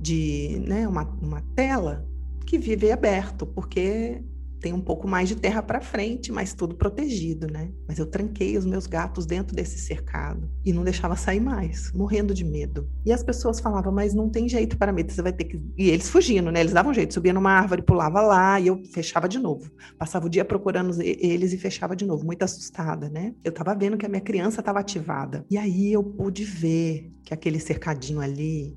de, 0.00 0.60
né, 0.66 0.88
uma, 0.88 1.04
uma 1.22 1.42
tela 1.54 2.08
que 2.44 2.58
vive 2.58 2.90
aberto, 2.90 3.46
porque 3.46 4.24
tem 4.62 4.72
um 4.72 4.80
pouco 4.80 5.08
mais 5.08 5.28
de 5.28 5.36
terra 5.36 5.60
para 5.60 5.80
frente, 5.80 6.30
mas 6.30 6.54
tudo 6.54 6.76
protegido, 6.76 7.48
né? 7.48 7.70
Mas 7.86 7.98
eu 7.98 8.06
tranquei 8.06 8.56
os 8.56 8.64
meus 8.64 8.86
gatos 8.86 9.26
dentro 9.26 9.54
desse 9.54 9.76
cercado 9.78 10.48
e 10.64 10.72
não 10.72 10.84
deixava 10.84 11.16
sair 11.16 11.40
mais, 11.40 11.92
morrendo 11.92 12.32
de 12.32 12.44
medo. 12.44 12.88
E 13.04 13.12
as 13.12 13.24
pessoas 13.24 13.58
falavam, 13.58 13.92
mas 13.92 14.14
não 14.14 14.30
tem 14.30 14.48
jeito 14.48 14.78
para 14.78 14.92
medo, 14.92 15.10
você 15.10 15.20
vai 15.20 15.32
ter 15.32 15.44
que. 15.44 15.60
E 15.76 15.90
eles 15.90 16.08
fugindo, 16.08 16.52
né? 16.52 16.60
Eles 16.60 16.72
davam 16.72 16.94
jeito, 16.94 17.12
subia 17.12 17.32
numa 17.32 17.50
árvore, 17.50 17.82
pulava 17.82 18.22
lá 18.22 18.60
e 18.60 18.68
eu 18.68 18.80
fechava 18.92 19.28
de 19.28 19.38
novo. 19.38 19.68
Passava 19.98 20.26
o 20.26 20.30
dia 20.30 20.44
procurando 20.44 20.94
eles 21.02 21.52
e 21.52 21.58
fechava 21.58 21.96
de 21.96 22.04
novo, 22.04 22.24
muito 22.24 22.44
assustada, 22.44 23.08
né? 23.08 23.34
Eu 23.42 23.50
tava 23.50 23.74
vendo 23.74 23.96
que 23.96 24.06
a 24.06 24.08
minha 24.08 24.20
criança 24.20 24.60
estava 24.60 24.78
ativada. 24.78 25.44
E 25.50 25.58
aí 25.58 25.92
eu 25.92 26.04
pude 26.04 26.44
ver 26.44 27.12
que 27.24 27.34
aquele 27.34 27.58
cercadinho 27.58 28.20
ali 28.20 28.76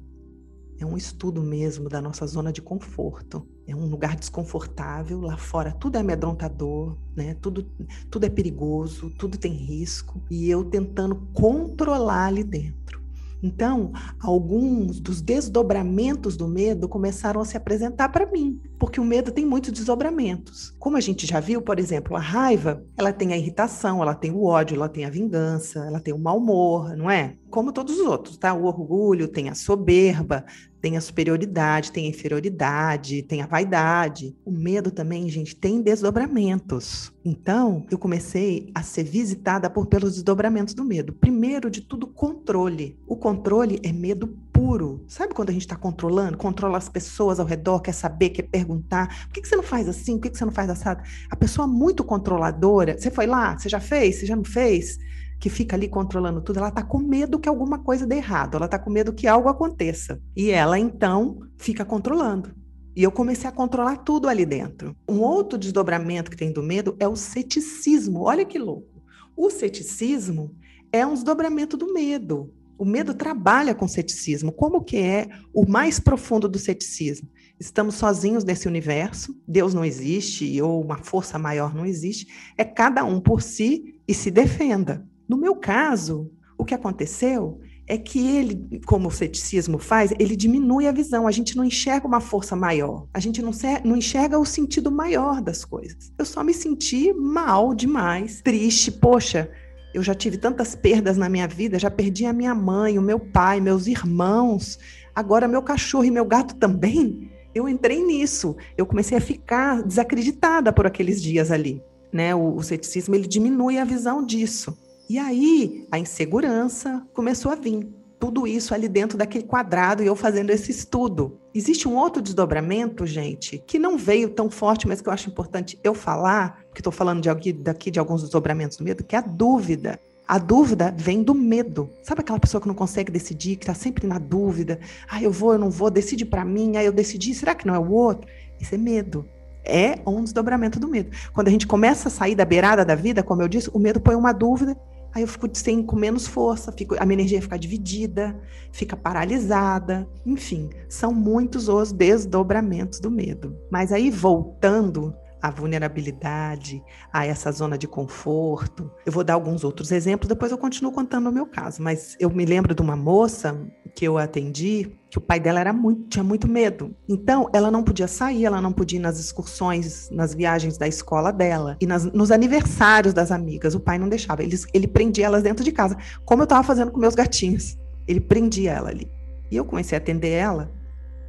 é 0.80 0.86
um 0.86 0.98
estudo 0.98 1.42
mesmo 1.42 1.88
da 1.88 2.02
nossa 2.02 2.26
zona 2.28 2.52
de 2.52 2.62
conforto. 2.62 3.48
É 3.68 3.76
um 3.76 3.88
lugar 3.88 4.16
desconfortável, 4.16 5.22
lá 5.22 5.38
fora 5.38 5.72
tudo 5.72 5.98
é 5.98 6.00
amedrontador, 6.02 6.98
né? 7.16 7.34
Tudo, 7.36 7.66
tudo 8.10 8.26
é 8.26 8.30
perigoso, 8.30 9.10
tudo 9.12 9.38
tem 9.38 9.54
risco, 9.54 10.22
e 10.30 10.50
eu 10.50 10.64
tentando 10.64 11.16
controlar 11.34 12.28
ali 12.28 12.44
dentro. 12.44 13.05
Então, 13.46 13.92
alguns 14.20 15.00
dos 15.00 15.22
desdobramentos 15.22 16.36
do 16.36 16.48
medo 16.48 16.90
começaram 16.90 17.40
a 17.40 17.46
se 17.46 17.56
apresentar 17.56 18.10
para 18.10 18.26
mim, 18.26 18.60
porque 18.80 19.00
o 19.00 19.06
medo 19.06 19.32
tem 19.32 19.46
muitos 19.46 19.72
desdobramentos. 19.72 20.76
Como 20.80 20.98
a 20.98 21.00
gente 21.00 21.28
já 21.28 21.40
viu, 21.40 21.62
por 21.62 21.78
exemplo, 21.78 22.18
a 22.18 22.20
raiva, 22.20 22.84
ela 22.98 23.14
tem 23.14 23.34
a 23.34 23.38
irritação, 23.38 24.02
ela 24.02 24.16
tem 24.16 24.32
o 24.32 24.46
ódio, 24.46 24.76
ela 24.76 24.90
tem 24.90 25.06
a 25.06 25.12
vingança, 25.12 25.86
ela 25.86 26.00
tem 26.00 26.12
o 26.12 26.18
mau 26.18 26.38
humor, 26.38 26.98
não 26.98 27.08
é? 27.08 27.36
Como 27.52 27.72
todos 27.72 28.00
os 28.00 28.08
outros, 28.08 28.36
tá? 28.36 28.52
O 28.52 28.66
orgulho 28.66 29.28
tem 29.28 29.48
a 29.48 29.54
soberba, 29.54 30.44
tem 30.86 30.98
a 30.98 31.02
superioridade, 31.02 31.92
tem 31.92 32.06
a 32.06 32.10
inferioridade, 32.10 33.24
tem 33.24 33.42
a 33.42 33.48
vaidade. 33.48 34.38
O 34.46 34.52
medo 34.52 34.92
também, 34.92 35.28
gente, 35.28 35.56
tem 35.56 35.82
desdobramentos. 35.82 37.12
Então, 37.26 37.88
eu 37.90 37.98
comecei 37.98 38.70
a 38.76 38.84
ser 38.84 39.04
visitada 39.04 39.68
por 39.68 39.88
pelos 39.88 40.14
desdobramentos 40.14 40.76
do 40.76 40.86
medo. 40.86 41.12
Primeiro 41.12 41.72
de 41.72 41.82
tudo, 41.82 42.06
controle. 42.06 43.00
O 43.08 43.18
controle 43.18 43.80
é 43.82 43.92
medo 43.92 44.28
puro. 44.54 45.04
Sabe 45.08 45.34
quando 45.34 45.50
a 45.50 45.54
gente 45.54 45.64
está 45.64 45.76
controlando, 45.76 46.38
controla 46.38 46.78
as 46.78 46.88
pessoas 46.88 47.40
ao 47.40 47.48
redor, 47.48 47.80
quer 47.80 47.94
saber, 47.94 48.30
quer 48.30 48.44
perguntar, 48.44 49.26
por 49.26 49.34
que, 49.34 49.42
que 49.42 49.48
você 49.48 49.56
não 49.56 49.64
faz 49.64 49.90
assim, 49.90 50.18
por 50.18 50.22
que, 50.22 50.30
que 50.30 50.38
você 50.38 50.46
não 50.46 50.52
faz 50.52 50.70
assado? 50.70 51.02
A 51.32 51.36
pessoa 51.36 51.66
muito 51.66 52.04
controladora, 52.04 52.96
você 52.96 53.10
foi 53.10 53.26
lá, 53.26 53.58
você 53.58 53.68
já 53.68 53.80
fez, 53.80 54.18
você 54.18 54.28
já 54.28 54.36
não 54.36 54.46
fez? 54.46 55.00
Que 55.46 55.50
fica 55.52 55.76
ali 55.76 55.88
controlando 55.88 56.42
tudo, 56.42 56.58
ela 56.58 56.70
está 56.70 56.82
com 56.82 56.98
medo 56.98 57.38
que 57.38 57.48
alguma 57.48 57.78
coisa 57.78 58.08
dê 58.08 58.16
errado, 58.16 58.56
ela 58.56 58.66
está 58.66 58.80
com 58.80 58.90
medo 58.90 59.14
que 59.14 59.28
algo 59.28 59.48
aconteça. 59.48 60.20
E 60.36 60.50
ela 60.50 60.80
então 60.80 61.38
fica 61.56 61.86
controlando. 61.86 62.52
E 62.96 63.04
eu 63.04 63.12
comecei 63.12 63.48
a 63.48 63.54
controlar 63.54 63.98
tudo 63.98 64.28
ali 64.28 64.44
dentro. 64.44 64.98
Um 65.08 65.20
outro 65.20 65.56
desdobramento 65.56 66.32
que 66.32 66.36
tem 66.36 66.52
do 66.52 66.64
medo 66.64 66.96
é 67.00 67.08
o 67.08 67.16
ceticismo. 67.16 68.24
Olha 68.24 68.44
que 68.44 68.58
louco. 68.58 69.04
O 69.38 69.52
ceticismo 69.52 70.52
é 70.92 71.06
um 71.06 71.14
desdobramento 71.14 71.78
do 71.78 71.94
medo. 71.94 72.52
O 72.76 72.84
medo 72.84 73.14
trabalha 73.14 73.76
com 73.76 73.88
ceticismo. 73.88 74.52
Como 74.52 74.84
que 74.84 74.98
é 74.98 75.30
o 75.54 75.70
mais 75.70 76.00
profundo 76.00 76.50
do 76.50 76.58
ceticismo? 76.58 77.30
Estamos 77.60 77.94
sozinhos 77.94 78.44
nesse 78.44 78.68
universo, 78.68 79.40
Deus 79.48 79.76
não 79.76 79.86
existe 79.86 80.60
ou 80.60 80.84
uma 80.84 80.98
força 80.98 81.38
maior 81.38 81.76
não 81.76 81.86
existe. 81.86 82.26
É 82.58 82.64
cada 82.64 83.04
um 83.06 83.20
por 83.22 83.44
si 83.44 84.02
e 84.08 84.14
se 84.16 84.32
defenda. 84.32 85.08
No 85.28 85.38
meu 85.38 85.56
caso, 85.56 86.32
o 86.58 86.64
que 86.64 86.74
aconteceu 86.74 87.60
é 87.88 87.98
que 87.98 88.36
ele, 88.36 88.82
como 88.86 89.10
o 89.10 89.12
ceticismo 89.12 89.78
faz, 89.78 90.12
ele 90.20 90.36
diminui 90.36 90.88
a 90.88 90.92
visão. 90.92 91.28
A 91.28 91.32
gente 91.32 91.56
não 91.56 91.64
enxerga 91.64 92.08
uma 92.08 92.20
força 92.20 92.56
maior. 92.56 93.08
A 93.14 93.20
gente 93.20 93.42
não, 93.42 93.52
enxerga 93.96 94.40
o 94.40 94.46
sentido 94.46 94.92
maior 94.92 95.42
das 95.42 95.64
coisas. 95.64 96.12
Eu 96.18 96.26
só 96.26 96.44
me 96.44 96.54
senti 96.54 97.14
mal 97.14 97.76
demais, 97.76 98.42
triste. 98.42 98.92
Poxa, 98.92 99.50
eu 99.94 100.02
já 100.02 100.16
tive 100.16 100.38
tantas 100.38 100.76
perdas 100.76 101.16
na 101.16 101.30
minha 101.30 101.48
vida, 101.48 101.78
já 101.78 101.92
perdi 101.92 102.26
a 102.26 102.34
minha 102.34 102.56
mãe, 102.56 102.98
o 102.98 103.04
meu 103.04 103.20
pai, 103.20 103.62
meus 103.62 103.86
irmãos, 103.86 104.80
agora 105.14 105.48
meu 105.48 105.62
cachorro 105.62 106.06
e 106.06 106.12
meu 106.12 106.26
gato 106.26 106.56
também. 106.56 107.32
Eu 107.54 107.70
entrei 107.70 108.04
nisso. 108.04 108.56
Eu 108.76 108.86
comecei 108.86 109.18
a 109.18 109.22
ficar 109.22 109.84
desacreditada 109.84 110.74
por 110.74 110.88
aqueles 110.88 111.22
dias 111.22 111.52
ali. 111.52 111.82
Né? 112.12 112.34
O, 112.34 112.56
o 112.56 112.64
ceticismo 112.64 113.14
ele 113.14 113.28
diminui 113.28 113.78
a 113.78 113.86
visão 113.86 114.26
disso. 114.26 114.76
E 115.08 115.20
aí 115.20 115.88
a 115.92 116.00
insegurança 116.00 117.06
começou 117.14 117.52
a 117.52 117.56
vir. 117.56 117.88
Tudo 118.18 118.48
isso 118.48 118.74
ali 118.74 118.88
dentro 118.88 119.18
daquele 119.18 119.44
quadrado 119.44 120.02
e 120.02 120.08
eu 120.08 120.16
fazendo 120.16 120.50
esse 120.50 120.72
estudo. 120.72 121.38
Existe 121.54 121.88
um 121.88 121.96
outro 121.96 122.22
desdobramento, 122.22 123.06
gente, 123.06 123.62
que 123.68 123.78
não 123.78 123.98
veio 123.98 124.30
tão 124.30 124.50
forte, 124.50 124.88
mas 124.88 125.00
que 125.00 125.10
eu 125.10 125.14
acho 125.14 125.30
importante 125.30 125.78
eu 125.84 125.94
falar, 125.94 126.64
porque 126.68 126.80
estou 126.80 126.94
falando 126.94 127.22
de, 127.22 127.30
aqui, 127.30 127.54
daqui 127.54 127.92
de 127.92 128.00
alguns 128.00 128.22
desdobramentos 128.22 128.78
do 128.78 128.84
medo, 128.84 129.04
que 129.04 129.16
é 129.16 129.20
a 129.20 129.22
dúvida. 129.22 130.00
A 130.28 130.40
dúvida 130.40 130.94
vem 130.98 131.22
do 131.22 131.36
medo. 131.36 131.92
Sabe 132.02 132.22
aquela 132.22 132.40
pessoa 132.40 132.60
que 132.60 132.68
não 132.68 132.74
consegue 132.74 133.12
decidir, 133.12 133.58
que 133.58 133.64
está 133.64 133.76
sempre 133.76 134.08
na 134.08 134.18
dúvida? 134.18 134.80
Ah, 135.08 135.22
eu 135.22 135.32
vou, 135.32 135.54
eu 135.54 135.60
não 135.60 135.70
vou, 135.70 135.92
decide 135.92 136.26
para 136.26 136.44
mim, 136.44 136.78
aí 136.78 136.86
eu 136.86 136.94
decidi, 136.94 137.34
será 137.36 137.54
que 137.54 137.68
não 137.68 137.76
é 137.76 137.80
o 137.80 137.92
outro? 137.92 138.28
Isso 138.60 138.74
é 138.74 138.78
medo. 138.78 139.26
É 139.64 140.00
um 140.06 140.24
desdobramento 140.24 140.80
do 140.80 140.88
medo. 140.88 141.12
Quando 141.32 141.48
a 141.48 141.52
gente 141.52 141.68
começa 141.68 142.08
a 142.08 142.12
sair 142.12 142.34
da 142.34 142.46
beirada 142.46 142.84
da 142.84 142.96
vida, 142.96 143.22
como 143.22 143.42
eu 143.42 143.48
disse, 143.48 143.70
o 143.72 143.78
medo 143.78 144.00
põe 144.00 144.16
uma 144.16 144.32
dúvida, 144.32 144.76
aí 145.16 145.24
eu 145.24 145.28
fico 145.30 145.50
sem, 145.54 145.82
com 145.82 145.96
menos 145.96 146.28
força, 146.28 146.74
fico, 146.74 146.94
a 147.00 147.06
minha 147.06 147.16
energia 147.16 147.42
fica 147.42 147.58
dividida, 147.58 148.38
fica 148.70 148.98
paralisada, 148.98 150.06
enfim, 150.26 150.70
são 150.90 151.14
muitos 151.14 151.70
os 151.70 151.94
desdobramentos 151.94 153.00
do 153.00 153.10
medo. 153.10 153.58
Mas 153.72 153.94
aí, 153.94 154.12
voltando 154.12 155.16
a 155.46 155.52
vulnerabilidade, 155.52 156.84
a 157.14 157.24
essa 157.24 157.52
zona 157.52 157.78
de 157.78 157.88
conforto. 157.88 158.90
Eu 159.06 159.12
vou 159.12 159.24
dar 159.24 159.36
alguns 159.36 159.64
outros 159.64 159.92
exemplos, 159.92 160.28
depois 160.28 160.52
eu 160.52 160.58
continuo 160.58 160.92
contando 160.92 161.30
o 161.30 161.32
meu 161.32 161.46
caso, 161.46 161.84
mas 161.84 162.18
eu 162.20 162.32
me 162.32 162.46
lembro 162.46 162.74
de 162.74 162.82
uma 162.82 162.96
moça 162.96 163.56
que 163.94 164.06
eu 164.06 164.18
atendi, 164.18 164.92
que 165.08 165.20
o 165.20 165.22
pai 165.22 165.40
dela 165.40 165.60
era 165.60 165.72
muito, 165.72 166.10
tinha 166.10 166.24
muito 166.24 166.48
medo. 166.48 166.96
Então, 167.08 167.48
ela 167.54 167.70
não 167.70 167.84
podia 167.84 168.08
sair, 168.08 168.44
ela 168.44 168.60
não 168.60 168.74
podia 168.74 168.98
ir 168.98 169.02
nas 169.04 169.20
excursões, 169.20 170.10
nas 170.10 170.34
viagens 170.34 170.80
da 170.80 170.88
escola 170.88 171.32
dela 171.32 171.78
e 171.80 171.86
nas, 171.86 172.06
nos 172.06 172.32
aniversários 172.32 173.14
das 173.14 173.32
amigas. 173.32 173.76
O 173.76 173.80
pai 173.80 174.00
não 174.00 174.10
deixava, 174.10 174.42
ele, 174.42 174.58
ele 174.74 174.88
prendia 174.88 175.28
elas 175.28 175.44
dentro 175.44 175.64
de 175.64 175.72
casa, 175.72 175.96
como 176.26 176.42
eu 176.42 176.46
estava 176.46 176.64
fazendo 176.64 176.90
com 176.92 177.00
meus 177.00 177.14
gatinhos. 177.14 177.78
Ele 178.08 178.20
prendia 178.20 178.72
ela 178.72 178.90
ali. 178.90 179.08
E 179.52 179.56
eu 179.56 179.64
comecei 179.64 179.96
a 179.96 180.02
atender 180.02 180.32
ela, 180.32 180.72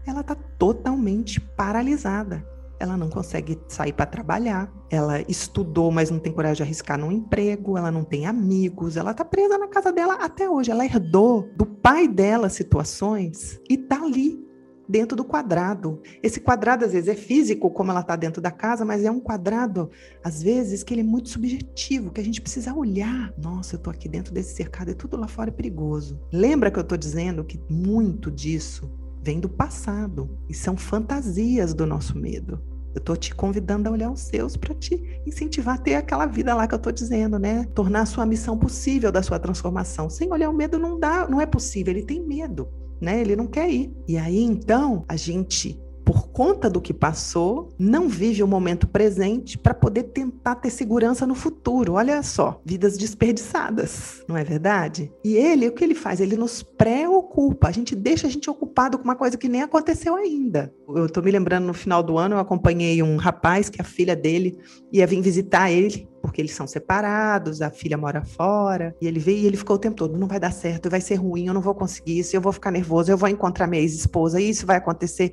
ela 0.07 0.23
está 0.23 0.35
totalmente 0.35 1.39
paralisada 1.39 2.56
ela 2.79 2.97
não 2.97 3.09
consegue 3.09 3.59
sair 3.69 3.93
para 3.93 4.07
trabalhar, 4.07 4.73
ela 4.91 5.21
estudou, 5.23 5.91
mas 5.91 6.11
não 6.11 6.19
tem 6.19 6.33
coragem 6.33 6.57
de 6.57 6.63
arriscar 6.63 6.99
num 6.99 7.11
emprego, 7.11 7.77
ela 7.77 7.91
não 7.91 8.05
tem 8.05 8.27
amigos, 8.27 8.97
ela 8.97 9.13
está 9.13 9.25
presa 9.25 9.59
na 9.59 9.69
casa 9.69 9.93
dela 9.93 10.15
até 10.15 10.49
hoje. 10.49 10.71
Ela 10.71 10.85
herdou 10.85 11.49
do 11.57 11.67
pai 11.67 12.07
dela 12.07 12.49
situações 12.49 13.61
e 13.69 13.75
está 13.75 14.03
ali 14.03 14.47
dentro 14.89 15.17
do 15.17 15.25
quadrado. 15.25 16.01
Esse 16.23 16.41
quadrado 16.41 16.85
às 16.85 16.93
vezes 16.93 17.09
é 17.09 17.15
físico, 17.15 17.71
como 17.71 17.91
ela 17.91 18.01
está 18.01 18.15
dentro 18.17 18.41
da 18.41 18.51
casa, 18.51 18.85
mas 18.85 19.05
é 19.05 19.11
um 19.11 19.21
quadrado 19.21 19.91
às 20.23 20.43
vezes 20.43 20.83
que 20.83 20.95
ele 20.95 21.01
é 21.01 21.05
muito 21.05 21.29
subjetivo, 21.29 22.13
que 22.13 22.21
a 22.21 22.25
gente 22.25 22.41
precisa 22.41 22.75
olhar. 22.75 23.33
Nossa, 23.37 23.75
eu 23.75 23.79
estou 23.79 23.91
aqui 23.91 24.09
dentro 24.09 24.33
desse 24.33 24.55
cercado 24.55 24.91
e 24.91 24.95
tudo 24.95 25.17
lá 25.17 25.27
fora 25.27 25.51
é 25.51 25.53
perigoso. 25.53 26.21
Lembra 26.33 26.71
que 26.71 26.79
eu 26.79 26.83
estou 26.83 26.99
dizendo 26.99 27.45
que 27.45 27.61
muito 27.69 28.31
disso 28.31 28.91
vem 29.27 29.41
do 29.41 29.49
passado 29.49 30.31
e 30.49 30.55
são 30.55 30.77
fantasias 30.77 31.75
do 31.75 31.85
nosso 31.85 32.17
medo. 32.17 32.63
Eu 32.95 33.01
estou 33.01 33.17
te 33.17 33.35
convidando 33.35 33.89
a 33.89 33.93
olhar 33.93 34.09
os 34.09 34.21
seus 34.21 34.57
para 34.57 34.73
te 34.73 35.21
incentivar 35.27 35.75
a 35.75 35.79
ter 35.79 35.97
aquela 35.97 36.27
vida 36.27 36.55
lá 36.55 36.69
que 36.69 36.75
eu 36.75 36.79
estou 36.79 36.93
dizendo, 36.93 37.37
né? 37.37 37.65
Tornar 37.75 38.03
a 38.03 38.07
sua 38.07 38.25
missão 38.25 38.57
possível 38.57 39.11
da 39.11 39.25
sua 39.25 39.41
transformação. 39.41 40.09
Sem 40.09 40.33
olhar 40.33 40.49
o 40.49 40.57
medo 40.57 40.79
não 40.79 40.99
dá, 40.99 41.29
não 41.29 41.41
é 41.41 41.45
possível. 41.45 41.93
Ele 41.93 42.07
tem 42.07 42.25
medo, 42.25 42.69
né? 43.01 43.21
Ele 43.21 43.35
não 43.35 43.49
quer 43.49 43.69
ir. 43.69 43.93
E 44.07 44.17
aí 44.17 44.41
então 44.41 45.05
a 45.09 45.17
gente 45.17 45.77
por 46.07 46.29
conta 46.29 46.71
do 46.71 46.81
que 46.81 46.95
passou, 46.95 47.75
não 47.77 48.09
vive 48.09 48.41
o 48.41 48.47
momento 48.47 48.87
presente 48.87 49.59
para 49.59 49.75
poder 49.75 50.05
tentar 50.05 50.55
ter 50.55 50.71
segurança 50.71 51.27
no 51.27 51.35
futuro. 51.35 51.95
Olha 51.95 52.23
só, 52.23 52.63
vidas 52.65 52.97
desperdiçadas, 52.97 54.23
não 54.29 54.37
é 54.37 54.45
verdade? 54.45 55.13
E 55.25 55.35
ele, 55.35 55.67
o 55.67 55.73
que 55.73 55.83
ele 55.83 55.97
faz? 55.97 56.21
Ele 56.21 56.37
nos 56.37 56.63
preocupa, 56.63 57.67
a 57.67 57.73
gente 57.73 57.97
deixa 57.97 58.29
a 58.29 58.31
gente 58.31 58.49
ocupado 58.49 58.99
com 58.99 59.03
uma 59.03 59.17
coisa 59.17 59.37
que 59.37 59.49
nem 59.49 59.63
aconteceu 59.63 60.15
ainda. 60.15 60.73
Eu 60.89 61.07
estou 61.07 61.25
me 61.25 61.31
lembrando 61.33 61.67
no 61.67 61.75
final 61.75 62.05
do 62.05 62.17
ano, 62.17 62.37
eu 62.37 62.39
acompanhei 62.39 63.03
um 63.03 63.17
rapaz 63.17 63.69
que 63.69 63.83
a 63.83 63.85
filha 63.85 64.15
dele 64.15 64.57
ia 64.93 65.09
vir 65.09 65.21
visitar 65.21 65.73
ele 65.73 66.09
porque 66.23 66.41
eles 66.41 66.53
são 66.53 66.67
separados, 66.67 67.63
a 67.63 67.71
filha 67.71 67.97
mora 67.97 68.21
fora, 68.25 68.97
e 69.01 69.07
ele 69.07 69.21
veio 69.21 69.39
e 69.39 69.47
ele 69.47 69.57
ficou 69.57 69.77
o 69.77 69.79
tempo 69.79 69.95
todo, 69.95 70.19
não 70.19 70.27
vai 70.27 70.41
dar 70.41 70.51
certo, 70.51 70.91
vai 70.91 71.01
ser 71.01 71.15
ruim, 71.15 71.47
eu 71.47 71.55
não 71.55 71.61
vou 71.61 71.73
conseguir 71.73 72.19
isso, 72.19 72.35
eu 72.35 72.41
vou 72.41 72.53
ficar 72.53 72.73
nervoso, 72.73 73.13
eu 73.13 73.17
vou 73.17 73.29
encontrar 73.29 73.69
minha 73.69 73.81
ex-esposa, 73.81 74.41
isso 74.41 74.67
vai 74.67 74.77
acontecer 74.77 75.33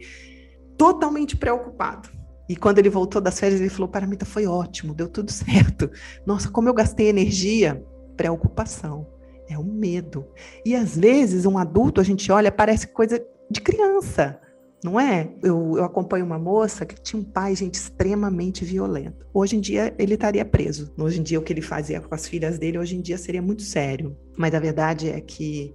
totalmente 0.77 1.35
preocupado. 1.37 2.09
E 2.47 2.55
quando 2.55 2.79
ele 2.79 2.89
voltou 2.89 3.21
das 3.21 3.39
férias, 3.39 3.59
ele 3.59 3.69
falou: 3.69 3.87
para 3.87 4.05
mim 4.05 4.15
tá, 4.15 4.25
foi 4.25 4.45
ótimo, 4.45 4.93
deu 4.93 5.07
tudo 5.07 5.31
certo. 5.33 5.89
Nossa, 6.25 6.49
como 6.49 6.69
eu 6.69 6.73
gastei 6.73 7.07
energia. 7.07 7.83
Preocupação. 8.15 9.07
É 9.49 9.57
o 9.57 9.63
medo. 9.63 10.25
E 10.63 10.75
às 10.75 10.95
vezes, 10.95 11.45
um 11.45 11.57
adulto, 11.57 11.99
a 11.99 12.03
gente 12.03 12.31
olha, 12.31 12.51
parece 12.51 12.87
coisa 12.87 13.23
de 13.49 13.59
criança, 13.59 14.39
não 14.83 14.99
é? 14.99 15.29
Eu, 15.41 15.77
eu 15.77 15.83
acompanho 15.83 16.25
uma 16.25 16.37
moça 16.37 16.85
que 16.85 16.95
tinha 17.01 17.19
um 17.19 17.25
pai, 17.25 17.55
gente, 17.55 17.75
extremamente 17.75 18.63
violento. 18.63 19.25
Hoje 19.33 19.57
em 19.57 19.59
dia, 19.59 19.93
ele 19.97 20.13
estaria 20.13 20.45
preso. 20.45 20.93
Hoje 20.97 21.19
em 21.19 21.23
dia, 21.23 21.39
o 21.39 21.41
que 21.41 21.51
ele 21.51 21.61
fazia 21.61 21.99
com 21.99 22.13
as 22.13 22.27
filhas 22.27 22.59
dele, 22.59 22.77
hoje 22.77 22.95
em 22.95 23.01
dia 23.01 23.17
seria 23.17 23.41
muito 23.41 23.63
sério. 23.63 24.15
Mas 24.37 24.53
a 24.53 24.59
verdade 24.59 25.09
é 25.09 25.19
que 25.19 25.73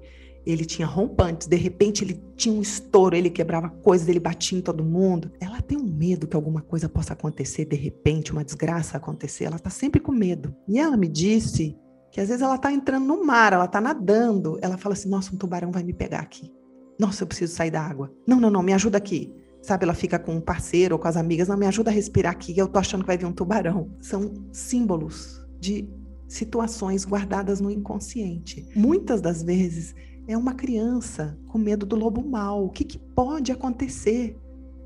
ele 0.51 0.65
tinha 0.65 0.87
rompantes, 0.87 1.47
de 1.47 1.57
repente 1.57 2.03
ele 2.03 2.19
tinha 2.35 2.55
um 2.55 2.63
estouro, 2.63 3.15
ele 3.15 3.29
quebrava 3.29 3.69
coisas, 3.69 4.09
ele 4.09 4.19
batia 4.19 4.59
em 4.59 4.63
todo 4.63 4.83
mundo. 4.83 5.31
Ela 5.39 5.61
tem 5.61 5.77
um 5.77 5.85
medo 5.85 6.27
que 6.27 6.35
alguma 6.35 6.63
coisa 6.63 6.89
possa 6.89 7.13
acontecer, 7.13 7.67
de 7.67 7.77
repente, 7.77 8.33
uma 8.33 8.43
desgraça 8.43 8.97
acontecer. 8.97 9.45
Ela 9.45 9.57
está 9.57 9.69
sempre 9.69 10.01
com 10.01 10.11
medo. 10.11 10.55
E 10.67 10.79
ela 10.79 10.97
me 10.97 11.07
disse 11.07 11.77
que 12.11 12.19
às 12.19 12.29
vezes 12.29 12.43
ela 12.43 12.55
está 12.55 12.73
entrando 12.73 13.05
no 13.05 13.27
mar, 13.27 13.53
ela 13.53 13.67
está 13.67 13.79
nadando, 13.79 14.59
ela 14.63 14.79
fala 14.79 14.95
assim: 14.95 15.11
nossa, 15.11 15.35
um 15.35 15.37
tubarão 15.37 15.71
vai 15.71 15.83
me 15.83 15.93
pegar 15.93 16.21
aqui. 16.21 16.51
Nossa, 16.99 17.23
eu 17.23 17.27
preciso 17.27 17.55
sair 17.55 17.71
da 17.71 17.83
água. 17.83 18.11
Não, 18.27 18.41
não, 18.41 18.51
não, 18.51 18.63
me 18.63 18.73
ajuda 18.73 18.97
aqui. 18.97 19.31
Sabe, 19.61 19.85
ela 19.85 19.95
fica 19.95 20.19
com 20.19 20.37
um 20.37 20.41
parceiro 20.41 20.95
ou 20.95 20.99
com 20.99 21.09
as 21.09 21.17
amigas, 21.17 21.49
não, 21.49 21.59
me 21.59 21.67
ajuda 21.67 21.91
a 21.91 21.93
respirar 21.93 22.33
aqui, 22.33 22.57
eu 22.57 22.69
tô 22.69 22.79
achando 22.79 23.03
que 23.03 23.09
vai 23.09 23.19
vir 23.19 23.27
um 23.27 23.33
tubarão. 23.33 23.91
São 24.01 24.33
símbolos 24.51 25.45
de 25.61 25.87
situações 26.27 27.05
guardadas 27.05 27.61
no 27.61 27.71
inconsciente. 27.71 28.67
Muitas 28.75 29.21
das 29.21 29.43
vezes 29.43 29.95
é 30.29 30.37
uma 30.37 30.53
criança 30.53 31.39
com 31.49 31.59
medo 31.59 31.87
do 31.87 31.97
lobo 31.97 32.23
mal. 32.23 32.67
O 32.67 32.69
que, 32.69 32.85
que 32.85 32.99
pode 32.99 33.51
acontecer? 33.51 34.39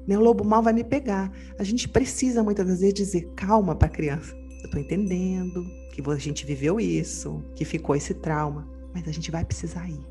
Né? 0.07 0.17
O 0.17 0.21
lobo 0.21 0.45
mal 0.45 0.63
vai 0.63 0.73
me 0.73 0.85
pegar. 0.85 1.33
A 1.59 1.65
gente 1.65 1.89
precisa 1.89 2.45
muitas 2.45 2.69
vezes 2.69 2.95
dizer 2.95 3.33
calma 3.35 3.75
para 3.75 3.89
a 3.89 3.91
criança. 3.91 4.33
Eu 4.61 4.67
estou 4.67 4.81
entendendo 4.81 5.67
que 5.93 6.01
a 6.09 6.17
gente 6.17 6.47
viveu 6.47 6.79
isso, 6.79 7.43
que 7.57 7.65
ficou 7.65 7.97
esse 7.97 8.15
trauma, 8.15 8.69
mas 8.95 9.09
a 9.09 9.11
gente 9.11 9.33
vai 9.33 9.45
precisar 9.45 9.89
ir. 9.91 10.07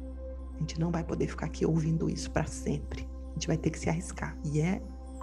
A 0.53 0.59
gente 0.59 0.77
não 0.77 0.91
vai 0.91 1.03
poder 1.03 1.27
ficar 1.27 1.45
aqui 1.45 1.65
ouvindo 1.65 2.09
isso 2.09 2.29
para 2.29 2.45
sempre. 2.45 3.07
A 3.29 3.33
gente 3.33 3.47
vai 3.47 3.57
ter 3.57 3.69
que 3.69 3.79
se 3.79 3.89
arriscar. 3.89 4.37
E 4.43 4.59
é 4.59 4.81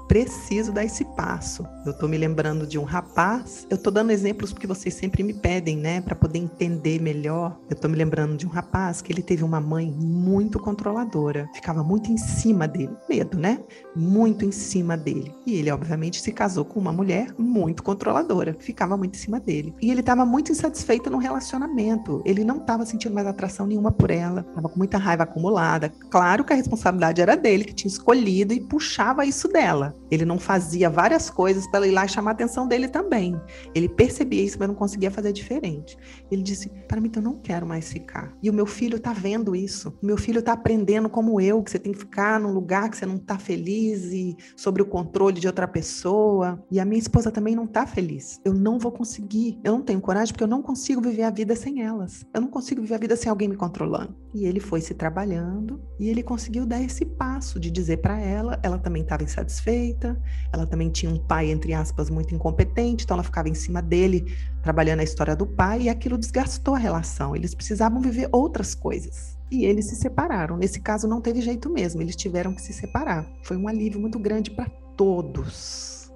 preciso 0.09 0.73
dar 0.73 0.85
esse 0.85 1.05
passo. 1.05 1.65
Eu 1.85 1.93
estou 1.93 2.09
me 2.09 2.17
lembrando 2.17 2.67
de 2.67 2.79
um 2.79 2.85
rapaz, 2.85 3.67
eu 3.71 3.77
estou 3.77 3.93
dando 3.93 4.11
exemplos 4.11 4.53
porque 4.53 4.67
vocês 4.67 4.95
sempre 4.95 5.23
me 5.23 5.35
pedem, 5.35 5.77
né, 5.77 6.01
para 6.01 6.17
poder 6.17 6.39
entender 6.39 7.01
melhor. 7.01 7.59
Eu 7.69 7.75
estou 7.75 7.91
me 7.91 7.97
lembrando 7.97 8.37
de 8.37 8.47
um 8.47 8.49
rapaz 8.49 9.03
que 9.03 9.13
ele 9.13 9.23
teve 9.23 9.45
uma 9.45 9.61
mãe 9.61 9.91
muito 9.91 10.59
controladora, 10.59 11.49
ficava 11.55 11.85
muito 11.85 12.11
em 12.11 12.17
cima 12.17 12.67
dele, 12.67 12.91
medo, 13.09 13.39
né? 13.39 13.61
Muito 13.95 14.45
em 14.45 14.53
cima 14.53 14.97
dele. 14.97 15.35
E 15.47 15.57
ele, 15.57 15.71
obviamente, 15.71 16.21
se 16.21 16.33
casou 16.33 16.65
com 16.65 16.81
uma 16.81 16.93
mulher 16.93 17.35
muito 17.39 17.83
controladora, 17.83 18.57
ficava 18.59 18.97
muito 18.97 19.17
em 19.17 19.19
cima 19.19 19.39
dele. 19.39 19.75
E 19.81 19.91
ele 19.91 20.01
estava 20.01 20.25
muito 20.25 20.51
insatisfeito 20.51 21.11
no 21.11 21.19
relacionamento. 21.19 22.23
Ele 22.25 22.45
não 22.45 22.59
estava 22.59 22.87
sentindo 22.87 23.15
mais 23.15 23.27
atração 23.27 23.67
nenhuma 23.67 23.93
por 23.93 24.11
ela, 24.11 24.41
estava 24.41 24.69
com 24.69 24.79
muita 24.79 24.97
raiva 24.97 25.25
acumulada. 25.25 25.93
Claro 26.11 26.45
que 26.45 26.53
a 26.53 26.57
responsabilidade 26.57 27.21
era 27.21 27.37
dele, 27.37 27.65
que 27.65 27.75
tinha 27.75 27.91
escolhido 27.91 28.55
e 28.55 28.61
puxava 28.61 29.27
isso 29.27 29.49
dela. 29.49 29.95
Ele 30.11 30.25
não 30.25 30.39
fazia 30.39 30.89
várias 30.89 31.31
coisas 31.31 31.67
para 31.67 31.87
ir 31.87 31.91
lá 31.91 32.05
e 32.05 32.09
chamar 32.09 32.31
a 32.31 32.35
atenção 32.35 32.67
dele 32.67 32.89
também. 32.89 33.39
Ele 33.75 33.89
percebia 33.89 34.43
isso, 34.43 34.57
mas 34.59 34.69
não 34.69 34.75
conseguia 34.75 35.11
fazer 35.11 35.33
diferente. 35.33 35.97
Ele 36.31 36.43
disse: 36.43 36.69
Para 36.87 37.01
mim, 37.01 37.11
eu 37.15 37.23
não 37.23 37.39
quero 37.39 37.67
mais 37.67 37.93
ficar. 37.93 38.35
E 38.43 38.49
o 38.51 38.53
meu 38.53 38.67
filho 38.67 38.97
está 38.97 39.13
vendo 39.13 39.55
isso. 39.55 39.97
O 40.03 40.07
meu 40.07 40.17
filho 40.17 40.41
está 40.41 40.53
aprendendo 40.53 41.09
como 41.09 41.41
eu, 41.41 41.63
que 41.63 41.71
você 41.71 41.79
tem 41.79 41.93
que 41.93 41.99
ficar 41.99 42.41
num 42.41 42.53
lugar 42.53 42.91
que 42.91 42.97
você 42.97 43.07
não 43.07 43.17
está 43.17 43.39
feliz 43.39 44.05
e 44.05 44.37
sobre 44.57 44.83
o 44.83 44.87
controle 44.87 45.41
de 45.41 45.47
outra 45.47 45.67
pessoa. 45.67 46.63
E 46.71 46.81
a 46.81 46.85
minha 46.85 46.99
esposa 46.99 47.31
também 47.31 47.55
não 47.55 47.65
está 47.65 47.87
feliz. 47.87 48.41
Eu 48.45 48.55
não 48.55 48.79
vou 48.79 48.93
conseguir. 48.93 49.59
Eu 49.65 49.73
não 49.73 49.83
tenho 49.83 50.01
coragem 50.01 50.33
porque 50.33 50.45
eu 50.45 50.49
não 50.49 50.63
consigo 50.63 51.01
viver 51.01 51.23
a 51.23 51.31
vida 51.31 51.55
sem 51.57 51.83
elas. 51.83 52.25
Eu 52.33 52.41
não 52.41 52.49
consigo 52.49 52.81
viver 52.81 52.95
a 52.95 52.99
vida 52.99 53.17
sem 53.17 53.31
alguém 53.31 53.49
me 53.49 53.57
controlando. 53.57 54.15
E 54.35 54.45
ele 54.45 54.61
foi 54.61 54.81
se 54.81 54.95
trabalhando 54.95 55.81
e 55.99 56.09
ele 56.09 56.23
conseguiu 56.23 56.67
dar 56.67 56.83
esse 56.83 57.05
passo 57.05 57.59
de 57.59 57.71
dizer 57.71 57.99
para 57.99 58.21
ela, 58.21 58.59
ela 58.63 58.79
também 58.79 59.03
estava 59.03 59.23
insatisfeita 59.23 59.98
ela 60.53 60.67
também 60.67 60.91
tinha 60.91 61.11
um 61.11 61.19
pai, 61.19 61.51
entre 61.51 61.73
aspas, 61.73 62.11
muito 62.11 62.35
incompetente, 62.35 63.05
então 63.05 63.15
ela 63.15 63.25
ficava 63.25 63.49
em 63.49 63.55
cima 63.55 63.83
dele, 63.83 64.33
trabalhando 64.63 65.01
a 65.01 65.05
história 65.05 65.35
do 65.35 65.47
pai, 65.47 65.83
e 65.83 65.89
aquilo 65.89 66.19
desgastou 66.19 66.75
a 66.75 66.79
relação. 66.79 67.35
Eles 67.35 67.55
precisavam 67.55 68.01
viver 68.01 68.29
outras 68.33 68.75
coisas. 68.75 69.37
E 69.51 69.65
eles 69.65 69.87
se 69.87 69.97
separaram. 69.97 70.57
Nesse 70.57 70.81
caso, 70.81 71.09
não 71.09 71.21
teve 71.21 71.41
jeito 71.41 71.71
mesmo, 71.71 72.03
eles 72.03 72.17
tiveram 72.17 72.55
que 72.55 72.61
se 72.61 72.73
separar. 72.73 73.27
Foi 73.43 73.57
um 73.57 73.67
alívio 73.67 74.01
muito 74.01 74.19
grande 74.19 74.51
para 74.51 74.69
todos. 74.97 76.13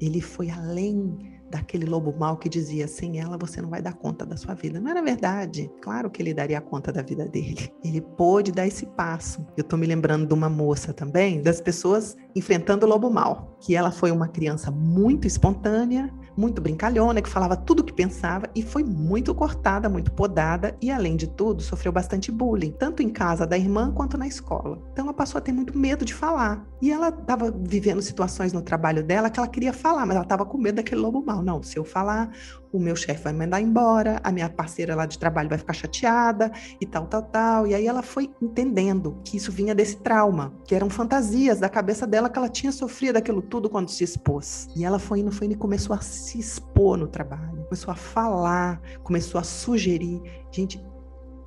ele 0.00 0.20
foi 0.20 0.50
além 0.50 1.35
daquele 1.50 1.86
lobo 1.86 2.14
mau 2.18 2.36
que 2.36 2.48
dizia: 2.48 2.86
sem 2.88 3.18
ela 3.18 3.36
você 3.38 3.60
não 3.60 3.68
vai 3.68 3.82
dar 3.82 3.94
conta 3.94 4.24
da 4.24 4.36
sua 4.36 4.54
vida. 4.54 4.80
Não 4.80 4.90
era 4.90 5.02
verdade. 5.02 5.70
Claro 5.80 6.10
que 6.10 6.22
ele 6.22 6.34
daria 6.34 6.60
conta 6.60 6.92
da 6.92 7.02
vida 7.02 7.26
dele. 7.26 7.72
Ele 7.84 8.00
pôde 8.00 8.52
dar 8.52 8.66
esse 8.66 8.86
passo. 8.86 9.46
Eu 9.56 9.62
estou 9.62 9.78
me 9.78 9.86
lembrando 9.86 10.26
de 10.26 10.34
uma 10.34 10.48
moça 10.48 10.92
também, 10.92 11.42
das 11.42 11.60
pessoas 11.60 12.16
enfrentando 12.34 12.86
o 12.86 12.88
lobo 12.88 13.10
mau, 13.10 13.56
que 13.60 13.74
ela 13.74 13.90
foi 13.90 14.10
uma 14.10 14.28
criança 14.28 14.70
muito 14.70 15.26
espontânea, 15.26 16.12
muito 16.36 16.60
brincalhona, 16.60 17.22
que 17.22 17.28
falava 17.28 17.56
tudo 17.56 17.80
o 17.80 17.84
que 17.84 17.92
pensava 17.92 18.48
e 18.54 18.62
foi 18.62 18.84
muito 18.84 19.34
cortada, 19.34 19.88
muito 19.88 20.12
podada 20.12 20.76
e, 20.80 20.90
além 20.90 21.16
de 21.16 21.26
tudo, 21.26 21.62
sofreu 21.62 21.92
bastante 21.92 22.30
bullying, 22.30 22.72
tanto 22.72 23.02
em 23.02 23.08
casa 23.08 23.46
da 23.46 23.56
irmã 23.56 23.92
quanto 23.92 24.18
na 24.18 24.26
escola. 24.26 24.78
Então, 24.92 25.04
ela 25.04 25.14
passou 25.14 25.38
a 25.38 25.40
ter 25.40 25.52
muito 25.52 25.76
medo 25.78 26.04
de 26.04 26.12
falar. 26.12 26.66
E 26.80 26.92
ela 26.92 27.08
estava 27.08 27.50
vivendo 27.50 28.02
situações 28.02 28.52
no 28.52 28.60
trabalho 28.60 29.02
dela 29.02 29.30
que 29.30 29.40
ela 29.40 29.48
queria 29.48 29.72
falar, 29.72 30.04
mas 30.04 30.16
ela 30.16 30.24
estava 30.24 30.44
com 30.44 30.58
medo 30.58 30.76
daquele 30.76 31.00
lobo 31.00 31.24
mau. 31.24 31.42
Não, 31.42 31.62
se 31.62 31.78
eu 31.78 31.84
falar, 31.84 32.30
o 32.72 32.78
meu 32.78 32.96
chefe 32.96 33.24
vai 33.24 33.32
me 33.32 33.40
mandar 33.40 33.60
embora, 33.60 34.20
a 34.22 34.32
minha 34.32 34.48
parceira 34.48 34.94
lá 34.94 35.06
de 35.06 35.18
trabalho 35.18 35.48
vai 35.48 35.58
ficar 35.58 35.72
chateada 35.72 36.50
e 36.80 36.86
tal, 36.86 37.06
tal, 37.06 37.22
tal. 37.22 37.66
E 37.66 37.74
aí 37.74 37.86
ela 37.86 38.02
foi 38.02 38.30
entendendo 38.40 39.20
que 39.24 39.36
isso 39.36 39.50
vinha 39.52 39.74
desse 39.74 39.96
trauma, 39.96 40.54
que 40.64 40.74
eram 40.74 40.90
fantasias 40.90 41.60
da 41.60 41.68
cabeça 41.68 42.06
dela 42.06 42.28
que 42.28 42.38
ela 42.38 42.48
tinha 42.48 42.72
sofrido 42.72 43.16
aquilo 43.16 43.42
tudo 43.42 43.70
quando 43.70 43.90
se 43.90 44.04
expôs. 44.04 44.68
E 44.76 44.84
ela 44.84 44.98
foi 44.98 45.20
indo, 45.20 45.32
foi 45.32 45.46
indo 45.46 45.54
e 45.54 45.58
começou 45.58 45.94
a 45.94 46.00
se 46.00 46.38
expor 46.38 46.96
no 46.96 47.08
trabalho, 47.08 47.64
começou 47.64 47.92
a 47.92 47.96
falar, 47.96 48.80
começou 49.02 49.40
a 49.40 49.44
sugerir. 49.44 50.22
Gente, 50.50 50.82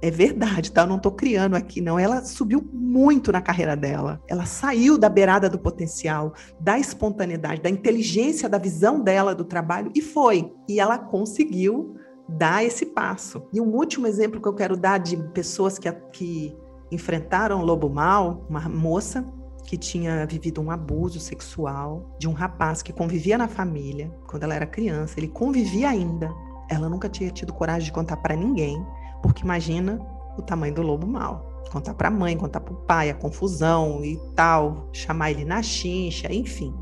é 0.01 0.09
verdade, 0.09 0.71
tá? 0.71 0.81
Eu 0.81 0.87
não 0.87 0.95
estou 0.97 1.11
criando 1.11 1.55
aqui, 1.55 1.81
não. 1.81 1.99
Ela 1.99 2.23
subiu 2.23 2.67
muito 2.71 3.31
na 3.31 3.41
carreira 3.41 3.75
dela. 3.75 4.21
Ela 4.27 4.45
saiu 4.45 4.97
da 4.97 5.09
beirada 5.09 5.49
do 5.49 5.59
potencial, 5.59 6.33
da 6.59 6.79
espontaneidade, 6.79 7.61
da 7.61 7.69
inteligência, 7.69 8.47
da 8.47 8.57
visão 8.57 9.01
dela 9.01 9.35
do 9.35 9.43
trabalho 9.43 9.91
e 9.93 10.01
foi. 10.01 10.53
E 10.69 10.79
ela 10.79 10.97
conseguiu 10.97 11.95
dar 12.27 12.63
esse 12.63 12.85
passo. 12.85 13.43
E 13.51 13.59
um 13.59 13.75
último 13.75 14.07
exemplo 14.07 14.41
que 14.41 14.47
eu 14.47 14.53
quero 14.53 14.77
dar 14.77 14.99
de 14.99 15.17
pessoas 15.33 15.77
que, 15.77 15.91
que 16.13 16.55
enfrentaram 16.91 17.59
o 17.59 17.65
lobo 17.65 17.89
mal, 17.89 18.45
uma 18.49 18.69
moça 18.69 19.25
que 19.65 19.77
tinha 19.77 20.25
vivido 20.25 20.61
um 20.61 20.71
abuso 20.71 21.19
sexual 21.19 22.15
de 22.17 22.27
um 22.27 22.33
rapaz 22.33 22.81
que 22.81 22.93
convivia 22.93 23.37
na 23.37 23.47
família 23.47 24.11
quando 24.27 24.43
ela 24.43 24.55
era 24.55 24.65
criança, 24.65 25.19
ele 25.19 25.27
convivia 25.27 25.89
ainda. 25.89 26.31
Ela 26.69 26.87
nunca 26.87 27.09
tinha 27.09 27.29
tido 27.31 27.53
coragem 27.53 27.85
de 27.85 27.91
contar 27.91 28.17
para 28.17 28.35
ninguém. 28.35 28.83
Porque 29.21 29.43
imagina 29.43 29.99
o 30.37 30.41
tamanho 30.41 30.73
do 30.73 30.81
lobo 30.81 31.05
mal. 31.05 31.63
Contar 31.71 31.93
para 31.93 32.07
a 32.07 32.11
mãe, 32.11 32.35
contar 32.35 32.61
para 32.61 32.73
o 32.73 32.77
pai, 32.77 33.09
a 33.09 33.13
confusão 33.13 34.03
e 34.03 34.17
tal, 34.35 34.89
chamar 34.91 35.31
ele 35.31 35.45
na 35.45 35.61
chincha, 35.61 36.33
enfim. 36.33 36.73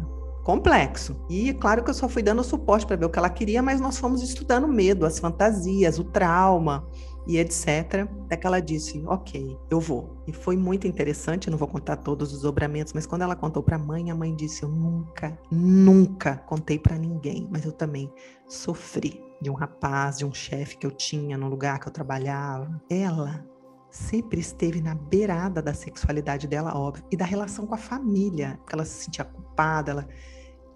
Complexo. 0.43 1.17
E 1.29 1.53
claro 1.53 1.83
que 1.83 1.89
eu 1.89 1.93
só 1.93 2.07
fui 2.07 2.23
dando 2.23 2.41
suporte 2.41 2.85
para 2.85 2.95
ver 2.95 3.05
o 3.05 3.09
que 3.09 3.19
ela 3.19 3.29
queria, 3.29 3.61
mas 3.61 3.81
nós 3.81 3.97
fomos 3.97 4.23
estudando 4.23 4.63
o 4.63 4.67
medo, 4.69 5.05
as 5.05 5.19
fantasias, 5.19 5.99
o 5.99 6.05
trauma 6.05 6.87
e 7.27 7.37
etc. 7.37 8.07
Até 8.23 8.37
que 8.37 8.47
ela 8.47 8.61
disse: 8.61 9.03
Ok, 9.07 9.57
eu 9.69 9.81
vou. 9.81 10.23
E 10.25 10.31
foi 10.31 10.55
muito 10.55 10.87
interessante, 10.87 11.49
não 11.49 11.57
vou 11.57 11.67
contar 11.67 11.97
todos 11.97 12.33
os 12.33 12.43
dobramentos, 12.43 12.93
mas 12.93 13.05
quando 13.05 13.23
ela 13.23 13.35
contou 13.35 13.61
para 13.61 13.75
a 13.75 13.79
mãe, 13.79 14.09
a 14.09 14.15
mãe 14.15 14.33
disse: 14.33 14.63
Eu 14.63 14.69
nunca, 14.69 15.37
nunca 15.51 16.37
contei 16.37 16.79
para 16.79 16.97
ninguém, 16.97 17.45
mas 17.51 17.65
eu 17.65 17.73
também 17.73 18.09
sofri 18.47 19.26
de 19.41 19.49
um 19.49 19.53
rapaz, 19.53 20.17
de 20.17 20.25
um 20.25 20.33
chefe 20.33 20.77
que 20.77 20.85
eu 20.85 20.91
tinha 20.91 21.37
no 21.37 21.47
lugar 21.47 21.79
que 21.79 21.87
eu 21.87 21.91
trabalhava. 21.91 22.81
Ela 22.89 23.45
sempre 23.89 24.39
esteve 24.39 24.81
na 24.81 24.95
beirada 24.95 25.61
da 25.61 25.73
sexualidade 25.73 26.47
dela, 26.47 26.75
óbvio, 26.75 27.05
e 27.11 27.17
da 27.17 27.25
relação 27.25 27.65
com 27.65 27.75
a 27.75 27.77
família. 27.77 28.59
Ela 28.71 28.85
se 28.85 29.05
sentia 29.05 29.25
culpada, 29.25 29.91
ela, 29.91 30.07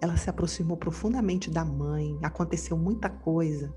ela 0.00 0.16
se 0.16 0.30
aproximou 0.30 0.76
profundamente 0.76 1.50
da 1.50 1.64
mãe, 1.64 2.18
aconteceu 2.22 2.76
muita 2.76 3.08
coisa, 3.08 3.74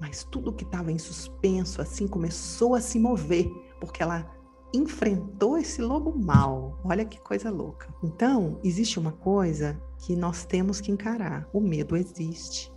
mas 0.00 0.24
tudo 0.24 0.52
que 0.52 0.64
estava 0.64 0.90
em 0.90 0.98
suspenso 0.98 1.80
assim 1.80 2.06
começou 2.08 2.74
a 2.74 2.80
se 2.80 2.98
mover, 2.98 3.48
porque 3.80 4.02
ela 4.02 4.30
enfrentou 4.74 5.58
esse 5.58 5.82
lobo 5.82 6.18
mal. 6.18 6.80
Olha 6.82 7.04
que 7.04 7.20
coisa 7.20 7.50
louca. 7.50 7.94
Então, 8.02 8.58
existe 8.64 8.98
uma 8.98 9.12
coisa 9.12 9.80
que 9.98 10.16
nós 10.16 10.44
temos 10.44 10.80
que 10.80 10.90
encarar: 10.90 11.46
o 11.52 11.60
medo 11.60 11.96
existe 11.96 12.71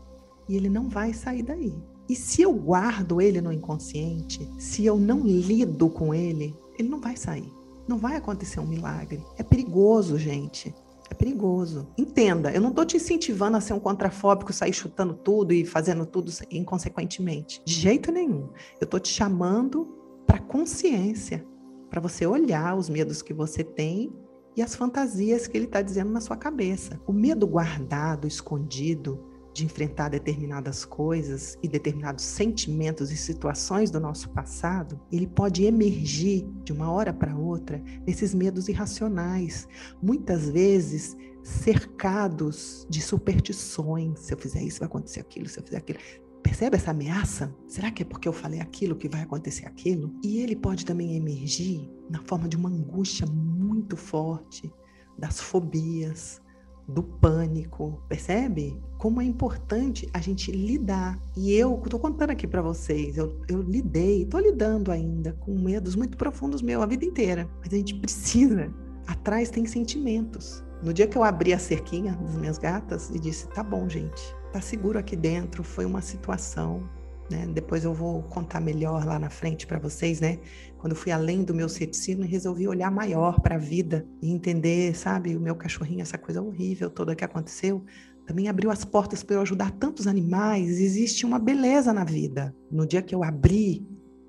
e 0.47 0.55
ele 0.55 0.69
não 0.69 0.89
vai 0.89 1.13
sair 1.13 1.43
daí. 1.43 1.73
E 2.07 2.15
se 2.15 2.41
eu 2.41 2.53
guardo 2.53 3.19
ele 3.19 3.41
no 3.41 3.51
inconsciente, 3.51 4.47
se 4.59 4.85
eu 4.85 4.97
não 4.97 5.21
lido 5.21 5.89
com 5.89 6.13
ele, 6.13 6.55
ele 6.77 6.87
não 6.87 6.99
vai 6.99 7.17
sair. 7.17 7.51
Não 7.87 7.97
vai 7.97 8.15
acontecer 8.15 8.59
um 8.59 8.67
milagre. 8.67 9.23
É 9.37 9.43
perigoso, 9.43 10.17
gente. 10.17 10.73
É 11.09 11.13
perigoso. 11.13 11.87
Entenda, 11.97 12.51
eu 12.51 12.61
não 12.61 12.69
estou 12.69 12.85
te 12.85 12.97
incentivando 12.97 13.57
a 13.57 13.61
ser 13.61 13.73
um 13.73 13.79
contrafóbico, 13.79 14.53
sair 14.53 14.73
chutando 14.73 15.13
tudo 15.13 15.53
e 15.53 15.65
fazendo 15.65 16.05
tudo 16.05 16.31
inconsequentemente. 16.51 17.61
De 17.65 17.73
jeito 17.73 18.11
nenhum. 18.11 18.49
Eu 18.79 18.85
estou 18.85 18.99
te 18.99 19.09
chamando 19.09 19.87
para 20.25 20.39
consciência, 20.39 21.45
para 21.89 22.01
você 22.01 22.25
olhar 22.25 22.75
os 22.75 22.89
medos 22.89 23.21
que 23.21 23.33
você 23.33 23.63
tem 23.63 24.11
e 24.55 24.61
as 24.61 24.75
fantasias 24.75 25.47
que 25.47 25.57
ele 25.57 25.65
está 25.65 25.81
dizendo 25.81 26.11
na 26.11 26.21
sua 26.21 26.37
cabeça. 26.37 26.99
O 27.05 27.13
medo 27.13 27.45
guardado, 27.45 28.27
escondido, 28.27 29.23
de 29.55 29.63
enfrentar 29.63 30.09
determinadas 30.09 30.83
coisas 30.83 31.57
e 31.63 31.67
determinados 31.69 32.25
sentimentos 32.25 33.09
e 33.09 33.15
situações 33.15 33.89
do 33.89 34.01
nosso 34.01 34.29
passado, 34.31 34.99
ele 35.09 35.25
pode 35.25 35.63
emergir 35.63 36.45
de 36.65 36.73
uma 36.73 36.91
hora 36.91 37.13
para 37.13 37.37
outra 37.37 37.81
nesses 38.05 38.35
medos 38.35 38.67
irracionais, 38.67 39.65
muitas 40.03 40.49
vezes 40.49 41.15
cercados 41.41 42.85
de 42.89 43.01
superstições. 43.01 44.19
Se 44.19 44.33
eu 44.33 44.37
fizer 44.37 44.61
isso, 44.61 44.79
vai 44.79 44.87
acontecer 44.87 45.21
aquilo, 45.21 45.47
se 45.47 45.57
eu 45.57 45.63
fizer 45.63 45.77
aquilo. 45.77 45.99
Percebe 46.43 46.75
essa 46.75 46.91
ameaça? 46.91 47.55
Será 47.65 47.89
que 47.91 48.03
é 48.03 48.05
porque 48.05 48.27
eu 48.27 48.33
falei 48.33 48.59
aquilo 48.59 48.97
que 48.97 49.07
vai 49.07 49.21
acontecer 49.21 49.65
aquilo? 49.65 50.13
E 50.21 50.41
ele 50.41 50.57
pode 50.57 50.85
também 50.85 51.15
emergir 51.15 51.89
na 52.09 52.21
forma 52.25 52.49
de 52.49 52.57
uma 52.57 52.69
angústia 52.69 53.25
muito 53.25 53.95
forte, 53.95 54.69
das 55.17 55.39
fobias, 55.39 56.41
do 56.87 57.01
pânico, 57.01 58.01
percebe? 58.07 58.81
Como 58.97 59.21
é 59.21 59.25
importante 59.25 60.07
a 60.13 60.19
gente 60.19 60.51
lidar. 60.51 61.19
E 61.35 61.53
eu 61.53 61.81
estou 61.83 61.99
contando 61.99 62.29
aqui 62.29 62.47
para 62.47 62.61
vocês, 62.61 63.17
eu, 63.17 63.39
eu 63.49 63.61
lidei, 63.61 64.23
estou 64.23 64.39
lidando 64.39 64.91
ainda 64.91 65.33
com 65.33 65.57
medos 65.57 65.95
muito 65.95 66.17
profundos 66.17 66.61
meu 66.61 66.81
a 66.81 66.85
vida 66.85 67.05
inteira. 67.05 67.49
Mas 67.59 67.73
a 67.73 67.77
gente 67.77 67.95
precisa. 67.95 68.73
Atrás 69.07 69.49
tem 69.49 69.65
sentimentos. 69.65 70.63
No 70.81 70.93
dia 70.93 71.07
que 71.07 71.17
eu 71.17 71.23
abri 71.23 71.53
a 71.53 71.59
cerquinha 71.59 72.13
das 72.13 72.35
minhas 72.35 72.57
gatas 72.57 73.09
e 73.09 73.19
disse: 73.19 73.47
tá 73.49 73.63
bom, 73.63 73.87
gente, 73.89 74.35
tá 74.51 74.61
seguro 74.61 74.99
aqui 74.99 75.15
dentro, 75.15 75.63
foi 75.63 75.85
uma 75.85 76.01
situação, 76.01 76.87
né? 77.29 77.47
Depois 77.47 77.83
eu 77.83 77.93
vou 77.93 78.23
contar 78.23 78.59
melhor 78.59 79.05
lá 79.05 79.17
na 79.17 79.29
frente 79.29 79.65
para 79.65 79.79
vocês, 79.79 80.19
né? 80.19 80.39
Quando 80.85 80.95
fui 80.95 81.11
além 81.11 81.43
do 81.43 81.51
meu 81.51 81.67
ceticismo 81.67 82.25
e 82.25 82.27
resolvi 82.27 82.67
olhar 82.67 82.91
maior 82.91 83.39
para 83.41 83.55
a 83.55 83.57
vida 83.57 84.05
e 84.21 84.29
entender, 84.29 84.95
sabe, 84.95 85.35
o 85.35 85.39
meu 85.39 85.55
cachorrinho, 85.55 86.03
essa 86.03 86.15
coisa 86.15 86.43
horrível 86.43 86.91
toda 86.91 87.15
que 87.15 87.25
aconteceu, 87.25 87.83
também 88.23 88.47
abriu 88.47 88.69
as 88.69 88.85
portas 88.85 89.23
para 89.23 89.37
eu 89.37 89.41
ajudar 89.41 89.71
tantos 89.71 90.05
animais. 90.05 90.79
Existe 90.79 91.25
uma 91.25 91.39
beleza 91.39 91.91
na 91.91 92.03
vida. 92.03 92.55
No 92.71 92.85
dia 92.85 93.01
que 93.01 93.15
eu 93.15 93.23
abri 93.23 93.83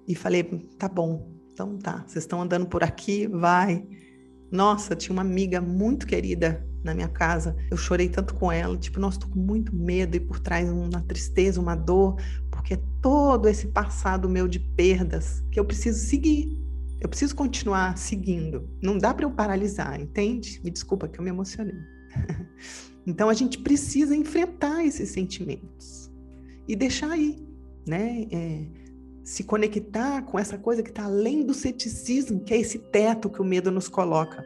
e 0.09 0.15
falei, 0.15 0.45
tá 0.79 0.89
bom, 0.89 1.31
então 1.53 1.77
tá, 1.77 2.03
vocês 2.07 2.25
estão 2.25 2.41
andando 2.41 2.65
por 2.65 2.83
aqui, 2.83 3.27
vai. 3.27 3.87
Nossa, 4.51 4.97
tinha 4.97 5.13
uma 5.13 5.21
amiga 5.21 5.61
muito 5.61 6.07
querida 6.07 6.67
na 6.83 6.95
minha 6.95 7.09
casa. 7.09 7.55
Eu 7.71 7.77
chorei 7.77 8.09
tanto 8.09 8.35
com 8.35 8.51
ela, 8.51 8.79
tipo, 8.79 8.99
nossa, 8.99 9.21
tô 9.21 9.29
com 9.29 9.39
muito 9.39 9.77
medo 9.77 10.17
e 10.17 10.21
por 10.21 10.41
trás 10.41 10.71
uma 10.71 11.03
tristeza, 11.03 11.61
uma 11.61 11.75
dor, 11.75 12.17
porque 12.67 12.75
é 12.75 12.81
todo 13.01 13.49
esse 13.49 13.69
passado 13.69 14.29
meu 14.29 14.49
de 14.49 14.59
perdas 14.59 15.41
que 15.53 15.61
eu 15.61 15.65
preciso 15.65 16.05
seguir. 16.05 16.61
Eu 17.01 17.09
preciso 17.09 17.37
continuar 17.37 17.97
seguindo. 17.97 18.69
Não 18.83 18.99
dá 18.99 19.15
para 19.15 19.25
eu 19.25 19.31
paralisar, 19.31 20.01
entende? 20.01 20.61
Me 20.65 20.71
desculpa 20.73 21.07
que 21.07 21.21
eu 21.21 21.23
me 21.23 21.31
emocionei. 21.31 21.77
então 23.07 23.29
a 23.29 23.35
gente 23.35 23.59
precisa 23.59 24.17
enfrentar 24.17 24.85
esses 24.85 25.11
sentimentos 25.11 26.11
e 26.67 26.75
deixar 26.75 27.13
aí, 27.13 27.39
né? 27.87 28.27
É, 28.33 28.67
se 29.23 29.45
conectar 29.45 30.23
com 30.23 30.37
essa 30.37 30.59
coisa 30.59 30.83
que 30.83 30.91
está 30.91 31.05
além 31.05 31.47
do 31.47 31.55
ceticismo, 31.55 32.43
que 32.43 32.53
é 32.53 32.59
esse 32.59 32.81
teto 32.81 33.31
que 33.31 33.41
o 33.41 33.45
medo 33.45 33.71
nos 33.71 33.87
coloca. 33.87 34.45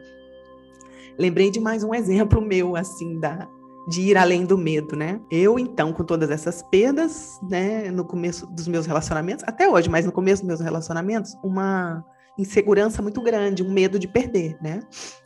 Lembrei 1.17 1.49
de 1.49 1.59
mais 1.59 1.83
um 1.83 1.91
exemplo 1.91 2.39
meu, 2.39 2.75
assim, 2.75 3.19
da, 3.19 3.49
de 3.87 4.01
ir 4.01 4.17
além 4.17 4.45
do 4.45 4.57
medo, 4.57 4.95
né? 4.95 5.19
Eu, 5.29 5.57
então, 5.57 5.91
com 5.91 6.03
todas 6.03 6.29
essas 6.29 6.61
perdas, 6.63 7.39
né, 7.49 7.89
no 7.91 8.05
começo 8.05 8.45
dos 8.47 8.67
meus 8.67 8.85
relacionamentos, 8.85 9.43
até 9.47 9.69
hoje, 9.69 9.89
mas 9.89 10.05
no 10.05 10.11
começo 10.11 10.41
dos 10.41 10.47
meus 10.47 10.59
relacionamentos, 10.61 11.35
uma 11.43 12.03
insegurança 12.37 13.01
muito 13.01 13.21
grande, 13.21 13.63
um 13.63 13.71
medo 13.71 13.99
de 13.99 14.07
perder, 14.07 14.57
né? 14.61 14.81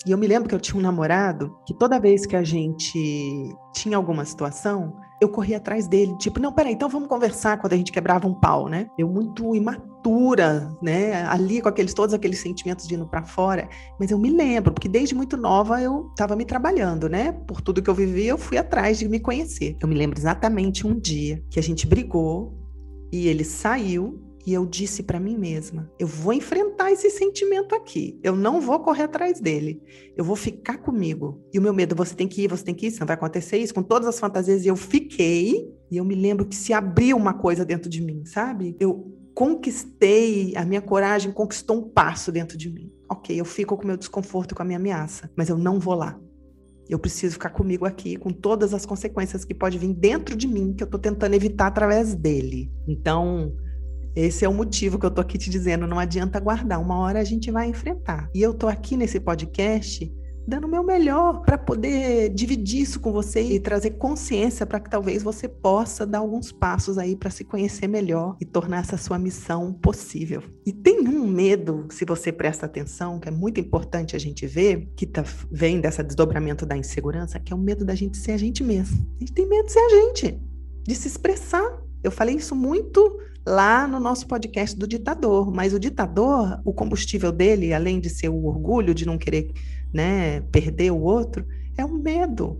E 0.05 0.11
eu 0.11 0.17
me 0.17 0.27
lembro 0.27 0.49
que 0.49 0.55
eu 0.55 0.59
tinha 0.59 0.79
um 0.79 0.81
namorado 0.81 1.57
que 1.65 1.73
toda 1.73 1.99
vez 1.99 2.25
que 2.25 2.35
a 2.35 2.43
gente 2.43 3.55
tinha 3.73 3.95
alguma 3.95 4.25
situação, 4.25 4.95
eu 5.21 5.29
corria 5.29 5.57
atrás 5.57 5.87
dele, 5.87 6.15
tipo, 6.17 6.39
não, 6.39 6.51
peraí, 6.51 6.73
então 6.73 6.89
vamos 6.89 7.07
conversar 7.07 7.57
quando 7.57 7.73
a 7.73 7.77
gente 7.77 7.91
quebrava 7.91 8.27
um 8.27 8.33
pau, 8.33 8.67
né? 8.67 8.89
Eu 8.97 9.07
muito 9.07 9.55
imatura, 9.55 10.71
né? 10.81 11.23
Ali 11.25 11.61
com 11.61 11.69
aqueles 11.69 11.93
todos 11.93 12.13
aqueles 12.13 12.39
sentimentos 12.39 12.87
de 12.87 12.95
indo 12.95 13.07
para 13.07 13.23
fora, 13.23 13.69
mas 13.99 14.11
eu 14.11 14.19
me 14.19 14.29
lembro, 14.29 14.73
porque 14.73 14.89
desde 14.89 15.15
muito 15.15 15.37
nova 15.37 15.81
eu 15.81 16.09
estava 16.09 16.35
me 16.35 16.45
trabalhando, 16.45 17.07
né? 17.07 17.31
Por 17.31 17.61
tudo 17.61 17.81
que 17.81 17.89
eu 17.89 17.95
vivi, 17.95 18.27
eu 18.27 18.37
fui 18.37 18.57
atrás 18.57 18.99
de 18.99 19.07
me 19.07 19.19
conhecer. 19.19 19.77
Eu 19.81 19.87
me 19.87 19.95
lembro 19.95 20.19
exatamente 20.19 20.85
um 20.85 20.99
dia 20.99 21.43
que 21.49 21.59
a 21.59 21.63
gente 21.63 21.87
brigou 21.87 22.53
e 23.11 23.27
ele 23.27 23.43
saiu 23.43 24.21
e 24.45 24.53
eu 24.53 24.65
disse 24.65 25.01
para 25.01 25.19
mim 25.19 25.37
mesma: 25.37 25.89
eu 25.97 26.07
vou 26.07 26.33
enfrentar 26.33 26.74
esse 26.91 27.09
sentimento 27.09 27.75
aqui. 27.75 28.19
Eu 28.23 28.35
não 28.35 28.59
vou 28.59 28.79
correr 28.79 29.03
atrás 29.03 29.39
dele. 29.39 29.81
Eu 30.15 30.23
vou 30.23 30.35
ficar 30.35 30.77
comigo. 30.77 31.43
E 31.53 31.59
o 31.59 31.61
meu 31.61 31.73
medo, 31.73 31.95
você 31.95 32.15
tem 32.15 32.27
que 32.27 32.43
ir, 32.43 32.47
você 32.47 32.63
tem 32.63 32.75
que 32.75 32.87
ir, 32.87 32.99
não 32.99 33.07
vai 33.07 33.15
acontecer 33.15 33.57
isso, 33.57 33.73
com 33.73 33.83
todas 33.83 34.07
as 34.07 34.19
fantasias. 34.19 34.65
E 34.65 34.67
eu 34.67 34.75
fiquei. 34.75 35.71
E 35.91 35.97
eu 35.97 36.05
me 36.05 36.15
lembro 36.15 36.45
que 36.45 36.55
se 36.55 36.73
abriu 36.73 37.15
uma 37.17 37.33
coisa 37.33 37.63
dentro 37.63 37.89
de 37.89 38.01
mim, 38.01 38.25
sabe? 38.25 38.75
Eu 38.79 39.13
conquistei, 39.35 40.53
a 40.55 40.65
minha 40.65 40.81
coragem 40.81 41.31
conquistou 41.31 41.77
um 41.77 41.89
passo 41.89 42.31
dentro 42.31 42.57
de 42.57 42.71
mim. 42.71 42.91
Ok, 43.11 43.39
eu 43.39 43.45
fico 43.45 43.75
com 43.75 43.83
o 43.83 43.87
meu 43.87 43.97
desconforto 43.97 44.55
com 44.55 44.61
a 44.61 44.65
minha 44.65 44.79
ameaça, 44.79 45.29
mas 45.35 45.49
eu 45.49 45.57
não 45.57 45.79
vou 45.79 45.93
lá. 45.93 46.19
Eu 46.87 46.97
preciso 46.99 47.33
ficar 47.33 47.49
comigo 47.49 47.85
aqui, 47.85 48.15
com 48.15 48.31
todas 48.31 48.73
as 48.73 48.85
consequências 48.85 49.43
que 49.43 49.53
pode 49.53 49.77
vir 49.77 49.93
dentro 49.93 50.35
de 50.35 50.47
mim, 50.47 50.73
que 50.73 50.83
eu 50.83 50.85
estou 50.85 50.99
tentando 50.99 51.33
evitar 51.33 51.67
através 51.67 52.15
dele. 52.15 52.71
Então, 52.87 53.55
esse 54.15 54.45
é 54.45 54.49
o 54.49 54.53
motivo 54.53 54.97
que 54.97 55.05
eu 55.05 55.11
tô 55.11 55.21
aqui 55.21 55.37
te 55.37 55.49
dizendo, 55.49 55.85
não 55.85 55.99
adianta 55.99 56.39
guardar, 56.39 56.79
uma 56.79 56.97
hora 56.99 57.19
a 57.19 57.23
gente 57.23 57.51
vai 57.51 57.67
enfrentar. 57.67 58.29
E 58.33 58.41
eu 58.41 58.53
tô 58.53 58.67
aqui 58.67 58.95
nesse 58.95 59.19
podcast 59.19 60.11
dando 60.47 60.67
o 60.67 60.69
meu 60.69 60.83
melhor 60.83 61.41
para 61.41 61.57
poder 61.57 62.29
dividir 62.29 62.81
isso 62.81 62.99
com 62.99 63.11
você 63.11 63.41
e 63.41 63.59
trazer 63.59 63.91
consciência 63.91 64.65
para 64.65 64.79
que 64.79 64.89
talvez 64.89 65.23
você 65.23 65.47
possa 65.47 66.05
dar 66.05 66.19
alguns 66.19 66.51
passos 66.51 66.97
aí 66.97 67.15
para 67.15 67.29
se 67.29 67.43
conhecer 67.43 67.87
melhor 67.87 68.37
e 68.39 68.45
tornar 68.45 68.79
essa 68.81 68.97
sua 68.97 69.17
missão 69.17 69.73
possível. 69.73 70.43
E 70.65 70.71
tem 70.71 71.07
um 71.07 71.27
medo, 71.27 71.87
se 71.89 72.05
você 72.05 72.31
presta 72.31 72.65
atenção, 72.65 73.19
que 73.19 73.27
é 73.27 73.31
muito 73.31 73.59
importante 73.59 74.15
a 74.15 74.19
gente 74.19 74.45
ver, 74.45 74.87
que 74.95 75.05
tá, 75.05 75.23
vem 75.51 75.81
dessa 75.81 76.03
desdobramento 76.03 76.65
da 76.65 76.77
insegurança, 76.77 77.39
que 77.39 77.51
é 77.51 77.55
o 77.55 77.59
medo 77.59 77.83
da 77.83 77.95
gente 77.95 78.17
ser 78.17 78.33
a 78.33 78.37
gente 78.37 78.63
mesmo. 78.63 79.05
A 79.15 79.19
gente 79.19 79.33
tem 79.33 79.47
medo 79.47 79.65
de 79.65 79.71
ser 79.71 79.79
a 79.79 79.89
gente, 79.89 80.39
de 80.83 80.95
se 80.95 81.07
expressar. 81.07 81.81
Eu 82.03 82.11
falei 82.11 82.35
isso 82.35 82.55
muito 82.55 83.19
lá 83.45 83.87
no 83.87 83.99
nosso 83.99 84.27
podcast 84.27 84.77
do 84.77 84.87
ditador. 84.87 85.51
Mas 85.53 85.73
o 85.73 85.79
ditador, 85.79 86.59
o 86.65 86.73
combustível 86.73 87.31
dele, 87.31 87.73
além 87.73 87.99
de 87.99 88.09
ser 88.09 88.29
o 88.29 88.45
orgulho 88.45 88.93
de 88.93 89.05
não 89.05 89.17
querer 89.17 89.51
né, 89.93 90.41
perder 90.51 90.91
o 90.91 90.99
outro, 90.99 91.45
é 91.77 91.85
o 91.85 91.93
medo. 91.93 92.59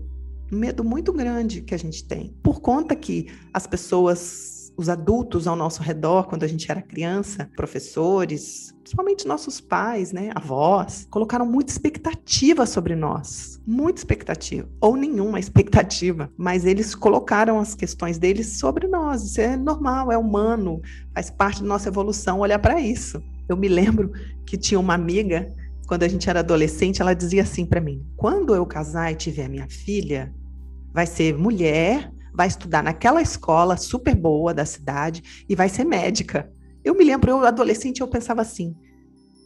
Um 0.52 0.58
medo 0.58 0.84
muito 0.84 1.12
grande 1.12 1.60
que 1.60 1.74
a 1.74 1.78
gente 1.78 2.04
tem. 2.04 2.34
Por 2.42 2.60
conta 2.60 2.94
que 2.94 3.26
as 3.52 3.66
pessoas 3.66 4.55
os 4.76 4.88
adultos 4.88 5.46
ao 5.46 5.56
nosso 5.56 5.82
redor, 5.82 6.24
quando 6.24 6.44
a 6.44 6.46
gente 6.46 6.70
era 6.70 6.82
criança, 6.82 7.50
professores, 7.56 8.74
principalmente 8.82 9.26
nossos 9.26 9.60
pais, 9.60 10.12
né, 10.12 10.30
avós, 10.34 11.06
colocaram 11.10 11.46
muita 11.46 11.72
expectativa 11.72 12.66
sobre 12.66 12.94
nós, 12.94 13.60
muita 13.66 14.00
expectativa, 14.00 14.68
ou 14.80 14.94
nenhuma 14.94 15.40
expectativa, 15.40 16.30
mas 16.36 16.64
eles 16.64 16.94
colocaram 16.94 17.58
as 17.58 17.74
questões 17.74 18.18
deles 18.18 18.58
sobre 18.58 18.86
nós. 18.86 19.24
Isso 19.24 19.40
é 19.40 19.56
normal, 19.56 20.12
é 20.12 20.18
humano, 20.18 20.80
faz 21.14 21.30
parte 21.30 21.62
da 21.62 21.68
nossa 21.68 21.88
evolução 21.88 22.40
olhar 22.40 22.58
para 22.58 22.80
isso. 22.80 23.22
Eu 23.48 23.56
me 23.56 23.68
lembro 23.68 24.12
que 24.44 24.56
tinha 24.56 24.78
uma 24.78 24.94
amiga, 24.94 25.52
quando 25.88 26.02
a 26.02 26.08
gente 26.08 26.28
era 26.28 26.40
adolescente, 26.40 27.00
ela 27.00 27.14
dizia 27.14 27.42
assim 27.42 27.64
para 27.64 27.80
mim: 27.80 28.04
quando 28.16 28.54
eu 28.54 28.66
casar 28.66 29.12
e 29.12 29.16
tiver 29.16 29.48
minha 29.48 29.68
filha, 29.68 30.34
vai 30.92 31.06
ser 31.06 31.36
mulher, 31.36 32.12
vai 32.36 32.46
estudar 32.46 32.82
naquela 32.82 33.22
escola 33.22 33.76
super 33.76 34.14
boa 34.14 34.52
da 34.52 34.66
cidade 34.66 35.44
e 35.48 35.56
vai 35.56 35.68
ser 35.68 35.84
médica. 35.84 36.52
Eu 36.84 36.94
me 36.94 37.02
lembro, 37.02 37.30
eu 37.30 37.44
adolescente, 37.44 38.00
eu 38.00 38.08
pensava 38.08 38.42
assim: 38.42 38.76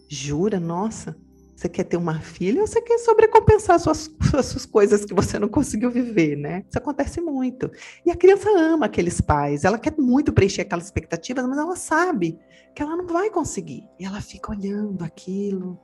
jura, 0.08 0.58
nossa, 0.58 1.16
você 1.54 1.68
quer 1.68 1.84
ter 1.84 1.96
uma 1.96 2.20
filha 2.20 2.60
ou 2.60 2.66
você 2.66 2.82
quer 2.82 2.98
sobrecompensar 2.98 3.78
suas, 3.78 4.10
suas 4.44 4.66
coisas 4.66 5.04
que 5.04 5.14
você 5.14 5.38
não 5.38 5.48
conseguiu 5.48 5.90
viver, 5.90 6.36
né? 6.36 6.64
Isso 6.68 6.78
acontece 6.78 7.20
muito. 7.20 7.70
E 8.04 8.10
a 8.10 8.16
criança 8.16 8.50
ama 8.50 8.86
aqueles 8.86 9.20
pais, 9.20 9.64
ela 9.64 9.78
quer 9.78 9.94
muito 9.96 10.32
preencher 10.32 10.62
aquelas 10.62 10.86
expectativas, 10.86 11.46
mas 11.46 11.58
ela 11.58 11.76
sabe 11.76 12.38
que 12.74 12.82
ela 12.82 12.96
não 12.96 13.06
vai 13.06 13.30
conseguir. 13.30 13.84
E 14.00 14.04
ela 14.04 14.20
fica 14.20 14.50
olhando 14.50 15.04
aquilo, 15.04 15.78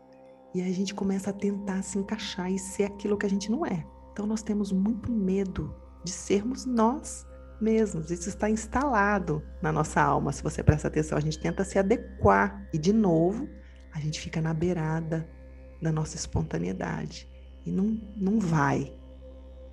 e 0.52 0.62
a 0.62 0.72
gente 0.72 0.94
começa 0.94 1.30
a 1.30 1.32
tentar 1.32 1.82
se 1.82 1.98
encaixar 1.98 2.50
e 2.50 2.58
ser 2.58 2.84
aquilo 2.84 3.16
que 3.16 3.26
a 3.26 3.30
gente 3.30 3.50
não 3.50 3.64
é. 3.64 3.86
Então 4.10 4.26
nós 4.26 4.42
temos 4.42 4.72
muito 4.72 5.12
medo 5.12 5.74
de 6.06 6.12
sermos 6.12 6.64
nós 6.64 7.26
mesmos. 7.60 8.10
Isso 8.10 8.28
está 8.28 8.48
instalado 8.48 9.42
na 9.60 9.72
nossa 9.72 10.00
alma. 10.00 10.32
Se 10.32 10.42
você 10.42 10.62
presta 10.62 10.86
atenção, 10.88 11.18
a 11.18 11.20
gente 11.20 11.38
tenta 11.38 11.64
se 11.64 11.78
adequar 11.78 12.66
e 12.72 12.78
de 12.78 12.92
novo 12.92 13.48
a 13.92 13.98
gente 13.98 14.20
fica 14.20 14.40
na 14.40 14.54
beirada 14.54 15.28
da 15.82 15.90
nossa 15.90 16.16
espontaneidade 16.16 17.28
e 17.64 17.72
não, 17.72 18.00
não 18.16 18.38
vai 18.38 18.94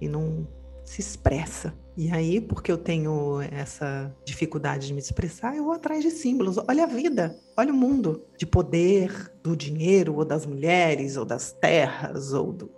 e 0.02 0.08
não 0.08 0.48
se 0.84 1.02
expressa. 1.02 1.74
E 1.96 2.12
aí, 2.12 2.42
porque 2.42 2.72
eu 2.72 2.78
tenho 2.78 3.40
essa 3.52 4.12
dificuldade 4.26 4.88
de 4.88 4.94
me 4.94 5.00
expressar, 5.00 5.56
eu 5.56 5.66
vou 5.66 5.74
atrás 5.74 6.04
de 6.04 6.10
símbolos. 6.10 6.58
Olha 6.68 6.86
a 6.86 6.88
vida, 6.88 7.38
olha 7.56 7.72
o 7.72 7.76
mundo 7.76 8.26
de 8.36 8.48
poder, 8.48 9.32
do 9.44 9.56
dinheiro, 9.56 10.16
ou 10.16 10.26
das 10.26 10.46
mulheres, 10.46 11.16
ou 11.16 11.24
das 11.24 11.52
terras, 11.52 12.34
ou 12.34 12.52
do, 12.52 12.72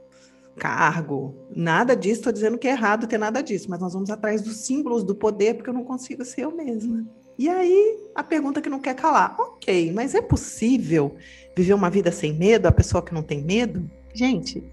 cargo, 0.58 1.36
nada 1.56 1.96
disso, 1.96 2.22
estou 2.22 2.34
dizendo 2.34 2.58
que 2.58 2.68
é 2.68 2.72
errado 2.72 3.08
ter 3.08 3.18
nada 3.18 3.42
disso, 3.42 3.70
mas 3.70 3.80
nós 3.80 3.94
vamos 3.94 4.10
atrás 4.10 4.42
dos 4.42 4.58
símbolos 4.58 5.04
do 5.04 5.14
poder 5.14 5.56
porque 5.56 5.70
eu 5.70 5.74
não 5.74 5.84
consigo 5.84 6.24
ser 6.24 6.42
eu 6.42 6.56
mesma. 6.56 7.06
E 7.38 7.50
aí, 7.50 7.98
a 8.16 8.24
pergunta 8.24 8.62
que 8.62 8.70
não 8.70 8.80
quer 8.80 8.96
calar, 8.96 9.36
ok, 9.38 9.92
mas 9.92 10.16
é 10.16 10.22
possível 10.22 11.16
viver 11.56 11.74
uma 11.74 11.90
vida 11.90 12.12
sem 12.12 12.34
medo, 12.34 12.68
a 12.68 12.72
pessoa 12.72 13.04
que 13.04 13.14
não 13.14 13.22
tem 13.22 13.44
medo? 13.44 13.90
Gente, 14.14 14.64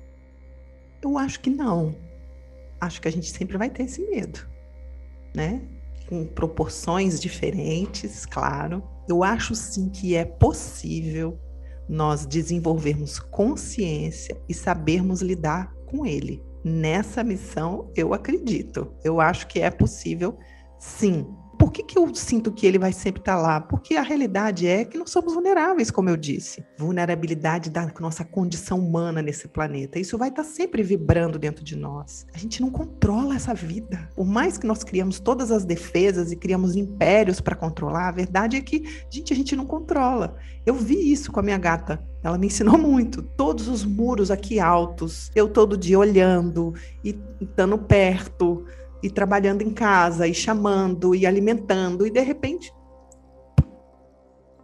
eu 1.03 1.19
acho 1.19 1.41
que 1.41 1.51
não. 1.51 1.95
Acho 2.81 3.01
que 3.01 3.09
a 3.09 3.13
gente 3.13 3.31
sempre 3.31 3.59
vai 3.59 3.69
ter 3.69 3.85
esse 3.85 4.03
medo, 4.03 4.47
né? 5.35 5.63
Com 6.09 6.25
proporções 6.25 7.19
diferentes, 7.19 8.25
claro. 8.25 8.83
Eu 9.09 9.25
acho 9.25 9.55
sim 9.57 9.89
que 9.89 10.15
é 10.15 10.25
possível 10.25 11.37
nós 11.89 12.27
desenvolvermos 12.27 13.19
consciência 13.19 14.41
e 14.49 14.55
sabermos 14.55 15.21
lidar 15.21 15.73
com 15.87 16.07
ele. 16.07 16.43
Nessa 16.65 17.25
missão, 17.25 17.91
eu 17.97 18.15
acredito. 18.15 18.93
Eu 19.03 19.21
acho 19.21 19.47
que 19.49 19.61
é 19.61 19.71
possível, 19.71 20.39
sim, 20.79 21.27
por 21.63 21.71
que, 21.71 21.85
que 21.85 21.97
eu 21.97 22.13
sinto 22.13 22.51
que 22.51 22.67
ele 22.67 22.77
vai 22.77 22.93
sempre 22.93 23.21
estar 23.21 23.37
tá 23.37 23.41
lá? 23.41 23.61
Porque 23.61 23.95
a 23.95 24.03
realidade 24.03 24.67
é 24.67 24.85
que 24.85 24.99
nós 24.99 25.11
somos 25.11 25.33
vulneráveis, 25.33 25.93
como 25.93 26.11
eu 26.11 26.17
disse. 26.17 26.65
Vulnerabilidade 26.77 27.71
da 27.71 27.89
nossa 28.01 28.25
condição 28.25 28.81
humana 28.81 29.23
nesse 29.23 29.47
planeta. 29.47 29.97
Isso 29.97 30.19
vai 30.19 30.31
estar 30.31 30.43
tá 30.43 30.49
sempre 30.49 30.83
vibrando 30.83 31.39
dentro 31.39 31.63
de 31.63 31.77
nós. 31.77 32.27
A 32.35 32.39
gente 32.39 32.61
não 32.61 32.69
controla 32.69 33.37
essa 33.37 33.55
vida. 33.55 34.11
Por 34.17 34.27
mais 34.27 34.59
que 34.59 34.67
nós 34.67 34.83
criamos 34.83 35.21
todas 35.21 35.53
as 35.53 35.65
defesas 35.65 36.33
e 36.33 36.37
criamos 36.37 36.75
impérios 36.75 37.41
para 37.41 37.55
controlar, 37.55 38.09
a 38.09 38.13
verdade 38.13 38.57
é 38.57 38.61
que, 38.61 38.83
gente, 39.09 39.33
a 39.33 39.37
gente 39.37 39.55
não 39.55 39.65
controla. 39.65 40.35
Eu 40.67 40.75
vi 40.75 41.13
isso 41.13 41.31
com 41.31 41.39
a 41.39 41.45
minha 41.45 41.59
gata. 41.59 42.03
Ela 42.25 42.39
me 42.39 42.49
ensinou 42.49 42.77
muito. 42.79 43.23
Todos 43.23 43.69
os 43.69 43.85
muros 43.85 44.33
aqui 44.33 44.59
altos, 44.59 45.31
eu 45.33 45.49
todo 45.49 45.77
dia 45.77 45.97
olhando 45.97 46.75
e 47.05 47.17
estando 47.41 47.79
perto 47.79 48.65
e 49.03 49.11
trabalhando 49.11 49.63
em 49.63 49.71
casa, 49.71 50.27
e 50.27 50.35
chamando, 50.35 51.15
e 51.15 51.27
alimentando, 51.27 52.07
e 52.07 52.11
de 52.11 52.21
repente 52.21 52.73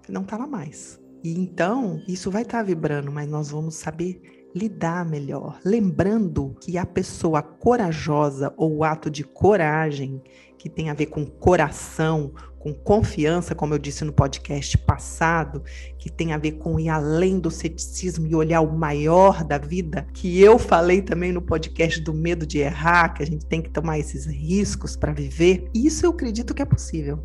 não 0.08 0.22
está 0.22 0.36
lá 0.36 0.46
mais. 0.46 0.98
E 1.22 1.38
então, 1.38 2.00
isso 2.06 2.30
vai 2.30 2.42
estar 2.42 2.58
tá 2.58 2.64
vibrando, 2.64 3.10
mas 3.10 3.28
nós 3.28 3.50
vamos 3.50 3.74
saber 3.74 4.20
lidar 4.54 5.04
melhor. 5.04 5.60
Lembrando 5.64 6.56
que 6.60 6.78
a 6.78 6.86
pessoa 6.86 7.42
corajosa 7.42 8.52
ou 8.56 8.76
o 8.78 8.84
ato 8.84 9.10
de 9.10 9.24
coragem, 9.24 10.22
que 10.58 10.68
tem 10.68 10.90
a 10.90 10.94
ver 10.94 11.06
com 11.06 11.24
coração, 11.24 12.32
com 12.58 12.74
confiança, 12.74 13.54
como 13.54 13.72
eu 13.72 13.78
disse 13.78 14.04
no 14.04 14.12
podcast 14.12 14.76
passado, 14.78 15.62
que 15.96 16.10
tem 16.10 16.32
a 16.32 16.38
ver 16.38 16.52
com 16.52 16.78
ir 16.78 16.88
além 16.88 17.38
do 17.38 17.50
ceticismo 17.50 18.26
e 18.26 18.34
olhar 18.34 18.60
o 18.60 18.76
maior 18.76 19.44
da 19.44 19.56
vida, 19.56 20.06
que 20.12 20.40
eu 20.40 20.58
falei 20.58 21.00
também 21.00 21.32
no 21.32 21.40
podcast 21.40 22.00
do 22.00 22.12
medo 22.12 22.44
de 22.44 22.58
errar, 22.58 23.14
que 23.14 23.22
a 23.22 23.26
gente 23.26 23.46
tem 23.46 23.62
que 23.62 23.70
tomar 23.70 23.98
esses 23.98 24.26
riscos 24.26 24.96
para 24.96 25.12
viver. 25.12 25.70
Isso 25.72 26.04
eu 26.04 26.10
acredito 26.10 26.52
que 26.52 26.62
é 26.62 26.66
possível. 26.66 27.22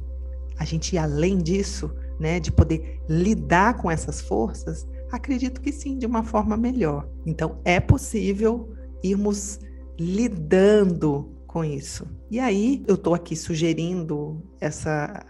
A 0.58 0.65
gente 0.65 0.93
ir 0.93 1.00
além 1.00 1.39
disso, 1.39 1.91
né, 2.19 2.39
de 2.39 2.52
poder 2.52 3.02
lidar 3.10 3.78
com 3.78 3.89
essas 3.89 4.22
forças, 4.22 4.88
acredito 5.12 5.60
que 5.60 5.72
sim, 5.72 5.98
de 5.98 6.06
uma 6.06 6.24
forma 6.24 6.56
melhor. 6.56 7.10
Então 7.26 7.60
é 7.65 7.80
possível 7.80 8.72
irmos 9.04 9.60
lidando 10.00 11.33
com 11.54 11.63
isso. 11.63 12.08
E 12.32 12.39
aí 12.39 12.84
eu 12.88 12.96
estou 12.96 13.13
aqui 13.13 13.36
sugerindo 13.36 14.42
essa 14.60 15.24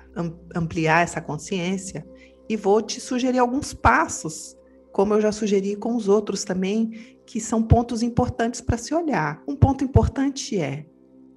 ampliar 0.55 1.03
essa 1.03 1.19
consciência 1.19 2.07
e 2.47 2.55
vou 2.55 2.81
te 2.81 3.01
sugerir 3.01 3.39
alguns 3.39 3.73
passos, 3.73 4.55
como 4.93 5.13
eu 5.13 5.19
já 5.19 5.33
sugeri 5.33 5.75
com 5.75 5.97
os 5.97 6.07
outros 6.07 6.45
também, 6.45 7.17
que 7.25 7.41
são 7.41 7.61
pontos 7.61 8.01
importantes 8.01 8.61
para 8.61 8.77
se 8.77 8.95
olhar. 8.95 9.43
Um 9.45 9.55
ponto 9.55 9.83
importante 9.83 10.57
é 10.57 10.85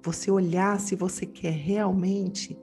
Você 0.03 0.31
olhar 0.31 0.79
se 0.79 0.95
você 0.95 1.25
quer 1.25 1.51
realmente 1.51 2.57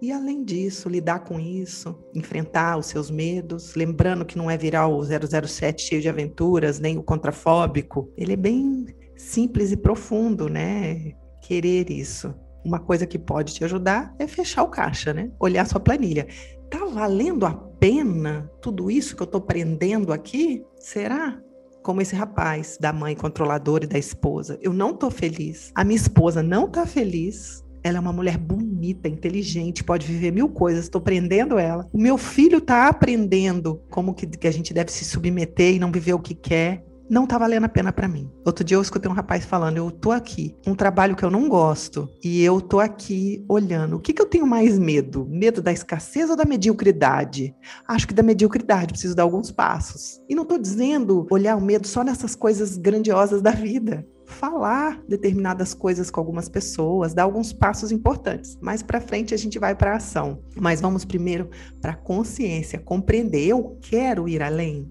e 0.00 0.12
além 0.12 0.44
disso, 0.44 0.88
lidar 0.88 1.20
com 1.20 1.38
isso, 1.38 1.98
enfrentar 2.14 2.78
os 2.78 2.86
seus 2.86 3.10
medos, 3.10 3.74
lembrando 3.74 4.24
que 4.24 4.36
não 4.36 4.50
é 4.50 4.56
virar 4.56 4.86
o 4.86 5.02
007 5.02 5.82
cheio 5.82 6.00
de 6.00 6.08
aventuras, 6.08 6.78
nem 6.78 6.98
o 6.98 7.02
contrafóbico. 7.02 8.10
Ele 8.16 8.34
é 8.34 8.36
bem 8.36 8.86
simples 9.16 9.72
e 9.72 9.76
profundo, 9.76 10.48
né? 10.48 11.14
Querer 11.44 11.90
isso. 11.90 12.34
Uma 12.64 12.78
coisa 12.78 13.06
que 13.06 13.18
pode 13.18 13.52
te 13.52 13.62
ajudar 13.64 14.14
é 14.18 14.26
fechar 14.26 14.62
o 14.62 14.68
caixa, 14.68 15.12
né? 15.12 15.30
Olhar 15.38 15.66
sua 15.66 15.78
planilha. 15.78 16.26
Tá 16.70 16.86
valendo 16.86 17.44
a 17.44 17.52
pena 17.52 18.50
tudo 18.62 18.90
isso 18.90 19.14
que 19.14 19.22
eu 19.22 19.26
tô 19.26 19.36
aprendendo 19.36 20.10
aqui? 20.10 20.64
Será? 20.78 21.38
como 21.82 22.00
esse 22.00 22.16
rapaz 22.16 22.78
da 22.80 22.94
mãe 22.94 23.14
controladora 23.14 23.84
e 23.84 23.86
da 23.86 23.98
esposa. 23.98 24.58
Eu 24.62 24.72
não 24.72 24.94
tô 24.94 25.10
feliz. 25.10 25.70
A 25.74 25.84
minha 25.84 25.98
esposa 25.98 26.42
não 26.42 26.66
tá 26.66 26.86
feliz. 26.86 27.62
Ela 27.82 27.98
é 27.98 28.00
uma 28.00 28.14
mulher 28.14 28.38
bonita, 28.38 29.06
inteligente, 29.06 29.84
pode 29.84 30.06
viver 30.06 30.30
mil 30.30 30.48
coisas. 30.48 30.84
Estou 30.84 31.02
prendendo 31.02 31.58
ela. 31.58 31.86
O 31.92 32.00
meu 32.00 32.16
filho 32.16 32.56
está 32.56 32.88
aprendendo 32.88 33.82
como 33.90 34.14
que, 34.14 34.26
que 34.26 34.48
a 34.48 34.50
gente 34.50 34.72
deve 34.72 34.90
se 34.90 35.04
submeter 35.04 35.74
e 35.74 35.78
não 35.78 35.92
viver 35.92 36.14
o 36.14 36.18
que 36.18 36.34
quer 36.34 36.82
não 37.08 37.26
tá 37.26 37.38
valendo 37.38 37.64
a 37.64 37.68
pena 37.68 37.92
para 37.92 38.08
mim. 38.08 38.30
Outro 38.44 38.64
dia 38.64 38.76
eu 38.76 38.82
escutei 38.82 39.10
um 39.10 39.14
rapaz 39.14 39.44
falando: 39.44 39.76
eu 39.76 39.90
tô 39.90 40.10
aqui, 40.10 40.56
um 40.66 40.74
trabalho 40.74 41.16
que 41.16 41.24
eu 41.24 41.30
não 41.30 41.48
gosto, 41.48 42.08
e 42.22 42.42
eu 42.42 42.60
tô 42.60 42.80
aqui 42.80 43.44
olhando. 43.48 43.96
O 43.96 44.00
que, 44.00 44.12
que 44.12 44.22
eu 44.22 44.26
tenho 44.26 44.46
mais 44.46 44.78
medo? 44.78 45.26
Medo 45.28 45.62
da 45.62 45.72
escassez 45.72 46.30
ou 46.30 46.36
da 46.36 46.44
mediocridade? 46.44 47.54
Acho 47.86 48.08
que 48.08 48.14
da 48.14 48.22
mediocridade, 48.22 48.92
preciso 48.92 49.14
dar 49.14 49.22
alguns 49.22 49.50
passos. 49.50 50.20
E 50.28 50.34
não 50.34 50.44
tô 50.44 50.58
dizendo 50.58 51.26
olhar 51.30 51.56
o 51.56 51.60
medo 51.60 51.86
só 51.86 52.02
nessas 52.02 52.34
coisas 52.34 52.76
grandiosas 52.76 53.42
da 53.42 53.50
vida 53.50 54.06
falar 54.26 55.02
determinadas 55.08 55.74
coisas 55.74 56.10
com 56.10 56.20
algumas 56.20 56.48
pessoas, 56.48 57.14
dar 57.14 57.24
alguns 57.24 57.52
passos 57.52 57.92
importantes. 57.92 58.58
Mais 58.60 58.82
para 58.82 59.00
frente 59.00 59.34
a 59.34 59.36
gente 59.36 59.58
vai 59.58 59.74
para 59.74 59.96
ação. 59.96 60.42
Mas 60.56 60.80
vamos 60.80 61.04
primeiro 61.04 61.50
para 61.80 61.94
consciência, 61.94 62.78
compreender. 62.78 63.46
Eu 63.46 63.78
quero 63.80 64.28
ir 64.28 64.42
além. 64.42 64.90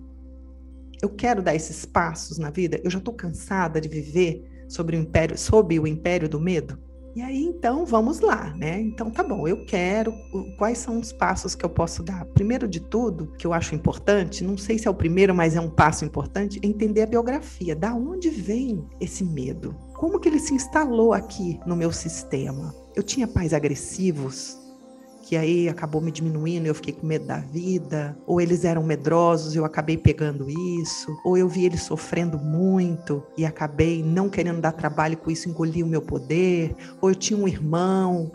Eu 1.04 1.10
quero 1.10 1.44
dar 1.44 1.54
esses 1.54 1.84
passos 1.84 2.38
na 2.38 2.50
vida. 2.50 2.80
Eu 2.82 2.90
já 2.90 2.98
estou 2.98 3.14
cansada 3.14 3.82
de 3.82 3.90
viver 3.90 4.42
sobre 4.70 4.96
o 4.96 5.00
império, 5.02 5.38
sob 5.38 5.78
o 5.78 5.86
império 5.86 6.30
do 6.30 6.40
medo. 6.40 6.80
E 7.14 7.22
aí, 7.22 7.44
então, 7.44 7.86
vamos 7.86 8.22
lá, 8.22 8.56
né? 8.56 8.80
Então, 8.80 9.12
tá 9.12 9.22
bom, 9.22 9.46
eu 9.46 9.66
quero. 9.66 10.14
Quais 10.58 10.78
são 10.78 11.02
os 11.02 11.12
passos 11.12 11.56
que 11.56 11.66
eu 11.66 11.70
posso 11.70 12.02
dar? 12.02 12.24
Primeiro 12.28 12.70
de 12.70 12.80
tudo, 12.80 13.34
que 13.38 13.46
eu 13.46 13.52
acho 13.52 13.76
importante, 13.76 14.46
não 14.46 14.58
sei 14.58 14.80
se 14.80 14.88
é 14.88 14.92
o 14.92 14.96
primeiro, 14.96 15.36
mas 15.36 15.58
é 15.58 15.60
um 15.60 15.70
passo 15.70 16.06
importante, 16.06 16.58
é 16.64 16.66
entender 16.66 17.02
a 17.02 17.06
biografia. 17.06 17.76
Da 17.76 17.94
onde 17.94 18.30
vem 18.30 18.88
esse 19.02 19.26
medo? 19.26 19.76
Como 19.96 20.22
que 20.22 20.30
ele 20.30 20.40
se 20.40 20.54
instalou 20.54 21.12
aqui 21.12 21.60
no 21.68 21.76
meu 21.76 21.92
sistema? 21.92 22.74
Eu 22.96 23.04
tinha 23.04 23.28
pais 23.28 23.54
agressivos, 23.54 24.58
que 25.24 25.38
aí 25.38 25.70
acabou 25.70 26.02
me 26.02 26.12
diminuindo, 26.12 26.68
eu 26.68 26.76
fiquei 26.76 26.94
com 26.94 27.08
medo 27.08 27.26
da 27.26 27.38
vida, 27.38 28.16
ou 28.28 28.42
eles 28.42 28.66
eram 28.66 28.84
medrosos, 28.84 29.56
eu 29.56 29.64
acabei 29.64 29.98
pegando 29.98 30.50
isso, 30.82 31.18
ou 31.24 31.38
eu 31.38 31.48
vi 31.48 31.66
eles 31.66 31.82
sofrendo 31.82 32.38
muito 32.38 33.24
e 33.38 33.46
acabei 33.46 34.04
não 34.04 34.28
querendo 34.28 34.60
dar 34.60 34.74
trabalho 34.74 35.16
com 35.16 35.32
isso, 35.32 35.48
engoli 35.48 35.82
o 35.82 35.88
meu 35.88 36.02
poder, 36.02 36.76
ou 37.02 37.10
eu 37.10 37.16
tinha 37.16 37.40
um 37.40 37.48
irmão. 37.48 38.34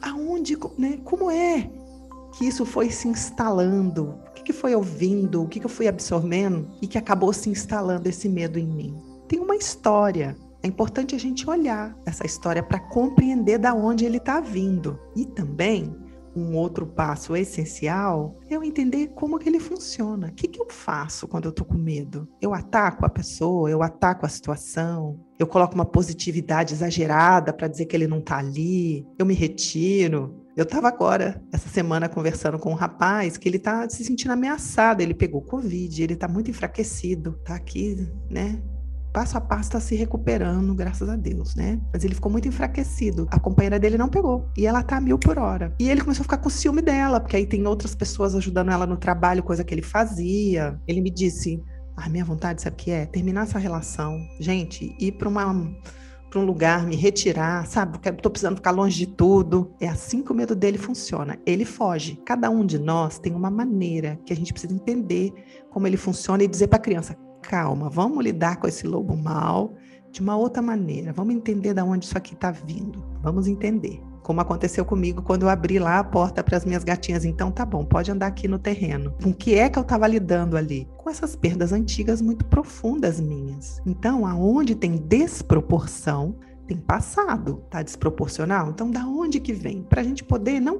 Aonde, 0.00 0.56
né? 0.78 1.00
Como 1.02 1.28
é 1.28 1.68
que 2.36 2.46
isso 2.46 2.64
foi 2.64 2.88
se 2.88 3.08
instalando? 3.08 4.14
O 4.28 4.32
que, 4.34 4.44
que 4.44 4.52
foi 4.52 4.76
ouvindo? 4.76 5.42
O 5.42 5.48
que, 5.48 5.58
que 5.58 5.66
eu 5.66 5.70
fui 5.70 5.88
absorvendo 5.88 6.68
e 6.80 6.86
que 6.86 6.96
acabou 6.96 7.32
se 7.32 7.50
instalando 7.50 8.08
esse 8.08 8.28
medo 8.28 8.60
em 8.60 8.66
mim? 8.66 8.96
Tem 9.26 9.40
uma 9.40 9.56
história. 9.56 10.36
É 10.62 10.68
importante 10.68 11.16
a 11.16 11.18
gente 11.18 11.50
olhar 11.50 11.96
essa 12.06 12.24
história 12.24 12.62
para 12.62 12.78
compreender 12.78 13.58
da 13.58 13.74
onde 13.74 14.04
ele 14.04 14.18
está 14.18 14.40
vindo. 14.40 14.96
E 15.16 15.24
também 15.24 16.07
um 16.38 16.56
outro 16.56 16.86
passo 16.86 17.36
essencial 17.36 18.38
é 18.48 18.54
eu 18.54 18.62
entender 18.62 19.08
como 19.08 19.38
que 19.38 19.48
ele 19.48 19.60
funciona. 19.60 20.28
O 20.28 20.32
que, 20.32 20.48
que 20.48 20.60
eu 20.60 20.66
faço 20.70 21.26
quando 21.26 21.46
eu 21.46 21.52
tô 21.52 21.64
com 21.64 21.76
medo? 21.76 22.28
Eu 22.40 22.54
ataco 22.54 23.04
a 23.04 23.08
pessoa, 23.08 23.70
eu 23.70 23.82
ataco 23.82 24.24
a 24.24 24.28
situação, 24.28 25.18
eu 25.38 25.46
coloco 25.46 25.74
uma 25.74 25.84
positividade 25.84 26.74
exagerada 26.74 27.52
para 27.52 27.68
dizer 27.68 27.86
que 27.86 27.96
ele 27.96 28.06
não 28.06 28.20
tá 28.20 28.38
ali, 28.38 29.06
eu 29.18 29.26
me 29.26 29.34
retiro. 29.34 30.44
Eu 30.56 30.64
estava 30.64 30.88
agora, 30.88 31.40
essa 31.52 31.68
semana, 31.68 32.08
conversando 32.08 32.58
com 32.58 32.72
um 32.72 32.74
rapaz 32.74 33.36
que 33.36 33.48
ele 33.48 33.58
está 33.58 33.88
se 33.88 34.04
sentindo 34.04 34.32
ameaçado. 34.32 35.00
Ele 35.00 35.14
pegou 35.14 35.40
Covid, 35.40 36.02
ele 36.02 36.14
está 36.14 36.26
muito 36.26 36.50
enfraquecido, 36.50 37.36
está 37.38 37.54
aqui, 37.54 38.08
né? 38.28 38.60
Passo 39.12 39.36
a 39.36 39.40
passo 39.40 39.68
está 39.68 39.80
se 39.80 39.94
recuperando, 39.94 40.74
graças 40.74 41.08
a 41.08 41.16
Deus, 41.16 41.54
né? 41.54 41.80
Mas 41.92 42.04
ele 42.04 42.14
ficou 42.14 42.30
muito 42.30 42.48
enfraquecido. 42.48 43.26
A 43.30 43.38
companheira 43.38 43.78
dele 43.78 43.98
não 43.98 44.08
pegou. 44.08 44.48
E 44.56 44.66
ela 44.66 44.82
tá 44.82 44.96
a 44.96 45.00
mil 45.00 45.18
por 45.18 45.38
hora. 45.38 45.74
E 45.78 45.88
ele 45.90 46.00
começou 46.00 46.22
a 46.22 46.24
ficar 46.24 46.38
com 46.38 46.50
ciúme 46.50 46.82
dela, 46.82 47.20
porque 47.20 47.36
aí 47.36 47.46
tem 47.46 47.66
outras 47.66 47.94
pessoas 47.94 48.34
ajudando 48.34 48.70
ela 48.70 48.86
no 48.86 48.96
trabalho, 48.96 49.42
coisa 49.42 49.64
que 49.64 49.74
ele 49.74 49.82
fazia. 49.82 50.80
Ele 50.86 51.00
me 51.00 51.10
disse: 51.10 51.62
a 51.96 52.08
minha 52.08 52.24
vontade, 52.24 52.62
sabe 52.62 52.74
o 52.74 52.76
que 52.76 52.90
é? 52.90 53.06
Terminar 53.06 53.42
essa 53.42 53.58
relação. 53.58 54.18
Gente, 54.40 54.94
ir 55.00 55.12
para 55.12 55.28
uma 55.28 55.52
um 56.36 56.44
lugar, 56.44 56.86
me 56.86 56.94
retirar, 56.94 57.66
sabe? 57.66 57.98
Estou 58.06 58.30
precisando 58.30 58.56
ficar 58.56 58.70
longe 58.70 58.98
de 58.98 59.06
tudo. 59.06 59.74
É 59.80 59.88
assim 59.88 60.22
que 60.22 60.30
o 60.30 60.34
medo 60.34 60.54
dele 60.54 60.76
funciona. 60.76 61.38
Ele 61.46 61.64
foge. 61.64 62.20
Cada 62.26 62.50
um 62.50 62.66
de 62.66 62.78
nós 62.78 63.18
tem 63.18 63.34
uma 63.34 63.50
maneira 63.50 64.18
que 64.26 64.32
a 64.32 64.36
gente 64.36 64.52
precisa 64.52 64.74
entender 64.74 65.32
como 65.70 65.86
ele 65.86 65.96
funciona 65.96 66.42
e 66.42 66.48
dizer 66.48 66.66
para 66.66 66.76
a 66.78 66.82
criança: 66.82 67.16
calma, 67.42 67.88
vamos 67.88 68.22
lidar 68.22 68.56
com 68.56 68.66
esse 68.66 68.86
lobo 68.86 69.16
mal 69.16 69.74
de 70.10 70.20
uma 70.20 70.36
outra 70.36 70.62
maneira. 70.62 71.12
Vamos 71.12 71.34
entender 71.34 71.74
de 71.74 71.82
onde 71.82 72.06
isso 72.06 72.16
aqui 72.16 72.34
está 72.34 72.50
vindo. 72.50 73.04
Vamos 73.22 73.46
entender. 73.46 74.02
Como 74.22 74.40
aconteceu 74.40 74.84
comigo 74.84 75.22
quando 75.22 75.44
eu 75.44 75.48
abri 75.48 75.78
lá 75.78 75.98
a 75.98 76.04
porta 76.04 76.42
para 76.42 76.56
as 76.56 76.64
minhas 76.64 76.84
gatinhas. 76.84 77.24
Então, 77.24 77.50
tá 77.50 77.64
bom, 77.64 77.84
pode 77.84 78.10
andar 78.10 78.26
aqui 78.26 78.46
no 78.46 78.58
terreno. 78.58 79.14
Com 79.22 79.30
o 79.30 79.34
que 79.34 79.54
é 79.54 79.68
que 79.68 79.78
eu 79.78 79.82
estava 79.82 80.06
lidando 80.06 80.56
ali? 80.56 80.86
Com 80.98 81.08
essas 81.08 81.34
perdas 81.34 81.72
antigas 81.72 82.20
muito 82.20 82.44
profundas 82.44 83.20
minhas. 83.20 83.80
Então, 83.86 84.26
aonde 84.26 84.74
tem 84.74 84.96
desproporção, 84.96 86.36
tem 86.66 86.76
passado, 86.76 87.64
tá 87.70 87.82
desproporcional. 87.82 88.68
Então, 88.68 88.90
da 88.90 89.06
onde 89.06 89.40
que 89.40 89.54
vem? 89.54 89.82
Para 89.82 90.02
a 90.02 90.04
gente 90.04 90.22
poder 90.22 90.60
não, 90.60 90.78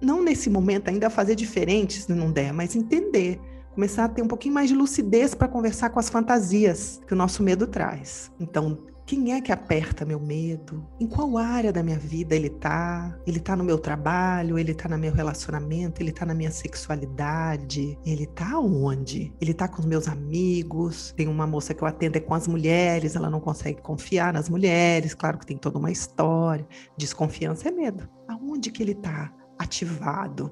não 0.00 0.22
nesse 0.22 0.50
momento 0.50 0.88
ainda 0.88 1.08
fazer 1.08 1.34
diferente 1.34 2.02
se 2.02 2.12
não 2.12 2.30
der, 2.30 2.52
mas 2.52 2.76
entender 2.76 3.40
começar 3.76 4.06
a 4.06 4.08
ter 4.08 4.22
um 4.22 4.26
pouquinho 4.26 4.54
mais 4.54 4.70
de 4.70 4.74
lucidez 4.74 5.34
para 5.34 5.46
conversar 5.46 5.90
com 5.90 6.00
as 6.00 6.08
fantasias 6.08 6.98
que 7.06 7.12
o 7.12 7.16
nosso 7.16 7.42
medo 7.42 7.66
traz. 7.66 8.32
Então, 8.40 8.78
quem 9.04 9.34
é 9.34 9.40
que 9.40 9.52
aperta 9.52 10.02
meu 10.02 10.18
medo? 10.18 10.82
Em 10.98 11.06
qual 11.06 11.36
área 11.36 11.70
da 11.70 11.82
minha 11.82 11.98
vida 11.98 12.34
ele 12.34 12.48
tá? 12.48 13.14
Ele 13.26 13.38
tá 13.38 13.54
no 13.54 13.62
meu 13.62 13.76
trabalho? 13.76 14.58
Ele 14.58 14.72
tá 14.72 14.88
no 14.88 14.96
meu 14.96 15.12
relacionamento? 15.12 16.02
Ele 16.02 16.10
tá 16.10 16.24
na 16.24 16.32
minha 16.32 16.50
sexualidade? 16.50 17.98
Ele 18.04 18.26
tá 18.26 18.58
onde? 18.58 19.30
Ele 19.42 19.52
tá 19.52 19.68
com 19.68 19.80
os 19.80 19.86
meus 19.86 20.08
amigos? 20.08 21.12
Tem 21.14 21.28
uma 21.28 21.46
moça 21.46 21.74
que 21.74 21.82
eu 21.82 21.86
atendo 21.86 22.16
é 22.16 22.20
com 22.20 22.32
as 22.32 22.48
mulheres, 22.48 23.14
ela 23.14 23.28
não 23.28 23.40
consegue 23.40 23.82
confiar 23.82 24.32
nas 24.32 24.48
mulheres, 24.48 25.12
claro 25.12 25.38
que 25.38 25.46
tem 25.46 25.58
toda 25.58 25.78
uma 25.78 25.92
história. 25.92 26.66
Desconfiança 26.96 27.68
é 27.68 27.70
medo. 27.70 28.08
Aonde 28.26 28.70
que 28.70 28.82
ele 28.82 28.94
tá 28.94 29.30
ativado? 29.58 30.50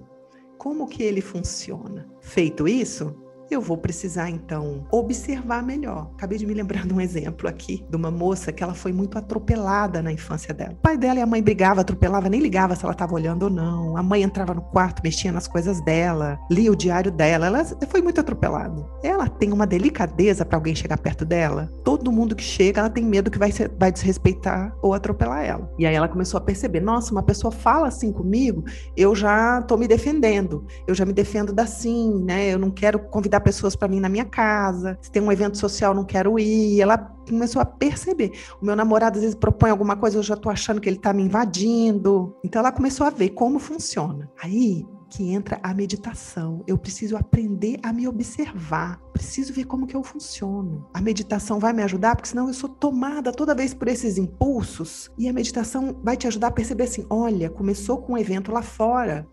Como 0.64 0.88
que 0.88 1.02
ele 1.02 1.20
funciona. 1.20 2.08
Feito 2.22 2.66
isso, 2.66 3.14
eu 3.50 3.60
vou 3.60 3.76
precisar 3.76 4.30
então 4.30 4.86
observar 4.90 5.62
melhor. 5.62 6.10
Acabei 6.14 6.38
de 6.38 6.46
me 6.46 6.54
lembrar 6.54 6.86
de 6.86 6.94
um 6.94 7.00
exemplo 7.00 7.48
aqui 7.48 7.84
de 7.88 7.96
uma 7.96 8.10
moça 8.10 8.52
que 8.52 8.62
ela 8.62 8.74
foi 8.74 8.92
muito 8.92 9.18
atropelada 9.18 10.02
na 10.02 10.12
infância 10.12 10.52
dela. 10.54 10.72
O 10.72 10.76
pai 10.76 10.96
dela 10.96 11.18
e 11.18 11.22
a 11.22 11.26
mãe 11.26 11.42
brigavam, 11.42 11.80
atropelava, 11.80 12.28
nem 12.28 12.40
ligava 12.40 12.74
se 12.74 12.84
ela 12.84 12.92
estava 12.92 13.14
olhando 13.14 13.44
ou 13.44 13.50
não. 13.50 13.96
A 13.96 14.02
mãe 14.02 14.22
entrava 14.22 14.54
no 14.54 14.62
quarto, 14.62 15.02
mexia 15.02 15.30
nas 15.30 15.46
coisas 15.46 15.80
dela, 15.80 16.38
lia 16.50 16.70
o 16.70 16.76
diário 16.76 17.10
dela. 17.10 17.46
Ela 17.46 17.64
foi 17.88 18.02
muito 18.02 18.20
atropelada. 18.20 18.84
Ela 19.02 19.28
tem 19.28 19.52
uma 19.52 19.66
delicadeza 19.66 20.44
para 20.44 20.56
alguém 20.56 20.74
chegar 20.74 20.98
perto 20.98 21.24
dela. 21.24 21.70
Todo 21.84 22.12
mundo 22.12 22.34
que 22.34 22.42
chega, 22.42 22.80
ela 22.80 22.90
tem 22.90 23.04
medo 23.04 23.30
que 23.30 23.38
vai, 23.38 23.52
ser, 23.52 23.70
vai 23.78 23.92
desrespeitar 23.92 24.74
ou 24.82 24.94
atropelar 24.94 25.44
ela. 25.44 25.70
E 25.78 25.86
aí 25.86 25.94
ela 25.94 26.08
começou 26.08 26.38
a 26.38 26.40
perceber: 26.40 26.80
nossa, 26.80 27.12
uma 27.12 27.22
pessoa 27.22 27.50
fala 27.50 27.88
assim 27.88 28.12
comigo, 28.12 28.64
eu 28.96 29.14
já 29.14 29.62
tô 29.62 29.76
me 29.76 29.86
defendendo. 29.86 30.66
Eu 30.86 30.94
já 30.94 31.04
me 31.04 31.12
defendo 31.12 31.52
da 31.52 31.66
sim, 31.66 32.22
né? 32.24 32.52
Eu 32.52 32.58
não 32.58 32.70
quero 32.70 32.98
convidar 32.98 33.33
pessoas 33.40 33.76
para 33.76 33.88
mim 33.88 34.00
na 34.00 34.08
minha 34.08 34.24
casa. 34.24 34.98
Se 35.00 35.10
tem 35.10 35.22
um 35.22 35.32
evento 35.32 35.58
social, 35.58 35.94
não 35.94 36.04
quero 36.04 36.38
ir. 36.38 36.80
Ela 36.80 36.98
começou 36.98 37.60
a 37.60 37.64
perceber. 37.64 38.32
O 38.60 38.64
meu 38.64 38.76
namorado 38.76 39.16
às 39.16 39.22
vezes 39.22 39.36
propõe 39.36 39.70
alguma 39.70 39.96
coisa, 39.96 40.18
eu 40.18 40.22
já 40.22 40.36
tô 40.36 40.50
achando 40.50 40.80
que 40.80 40.88
ele 40.88 40.98
tá 40.98 41.12
me 41.12 41.22
invadindo. 41.22 42.36
Então 42.44 42.60
ela 42.60 42.72
começou 42.72 43.06
a 43.06 43.10
ver 43.10 43.30
como 43.30 43.58
funciona. 43.58 44.30
Aí 44.42 44.84
que 45.14 45.30
entra 45.32 45.60
a 45.62 45.72
meditação. 45.72 46.64
Eu 46.66 46.76
preciso 46.76 47.16
aprender 47.16 47.78
a 47.84 47.92
me 47.92 48.08
observar. 48.08 49.00
Preciso 49.12 49.52
ver 49.52 49.64
como 49.64 49.86
que 49.86 49.94
eu 49.94 50.02
funciono. 50.02 50.88
A 50.92 51.00
meditação 51.00 51.60
vai 51.60 51.72
me 51.72 51.84
ajudar, 51.84 52.16
porque 52.16 52.28
senão 52.28 52.48
eu 52.48 52.54
sou 52.54 52.68
tomada 52.68 53.30
toda 53.30 53.54
vez 53.54 53.72
por 53.72 53.86
esses 53.86 54.18
impulsos. 54.18 55.08
E 55.16 55.28
a 55.28 55.32
meditação 55.32 56.00
vai 56.02 56.16
te 56.16 56.26
ajudar 56.26 56.48
a 56.48 56.52
perceber 56.52 56.84
assim: 56.84 57.06
olha, 57.08 57.48
começou 57.48 57.98
com 57.98 58.14
um 58.14 58.18
evento 58.18 58.50
lá 58.50 58.60
fora 58.60 59.28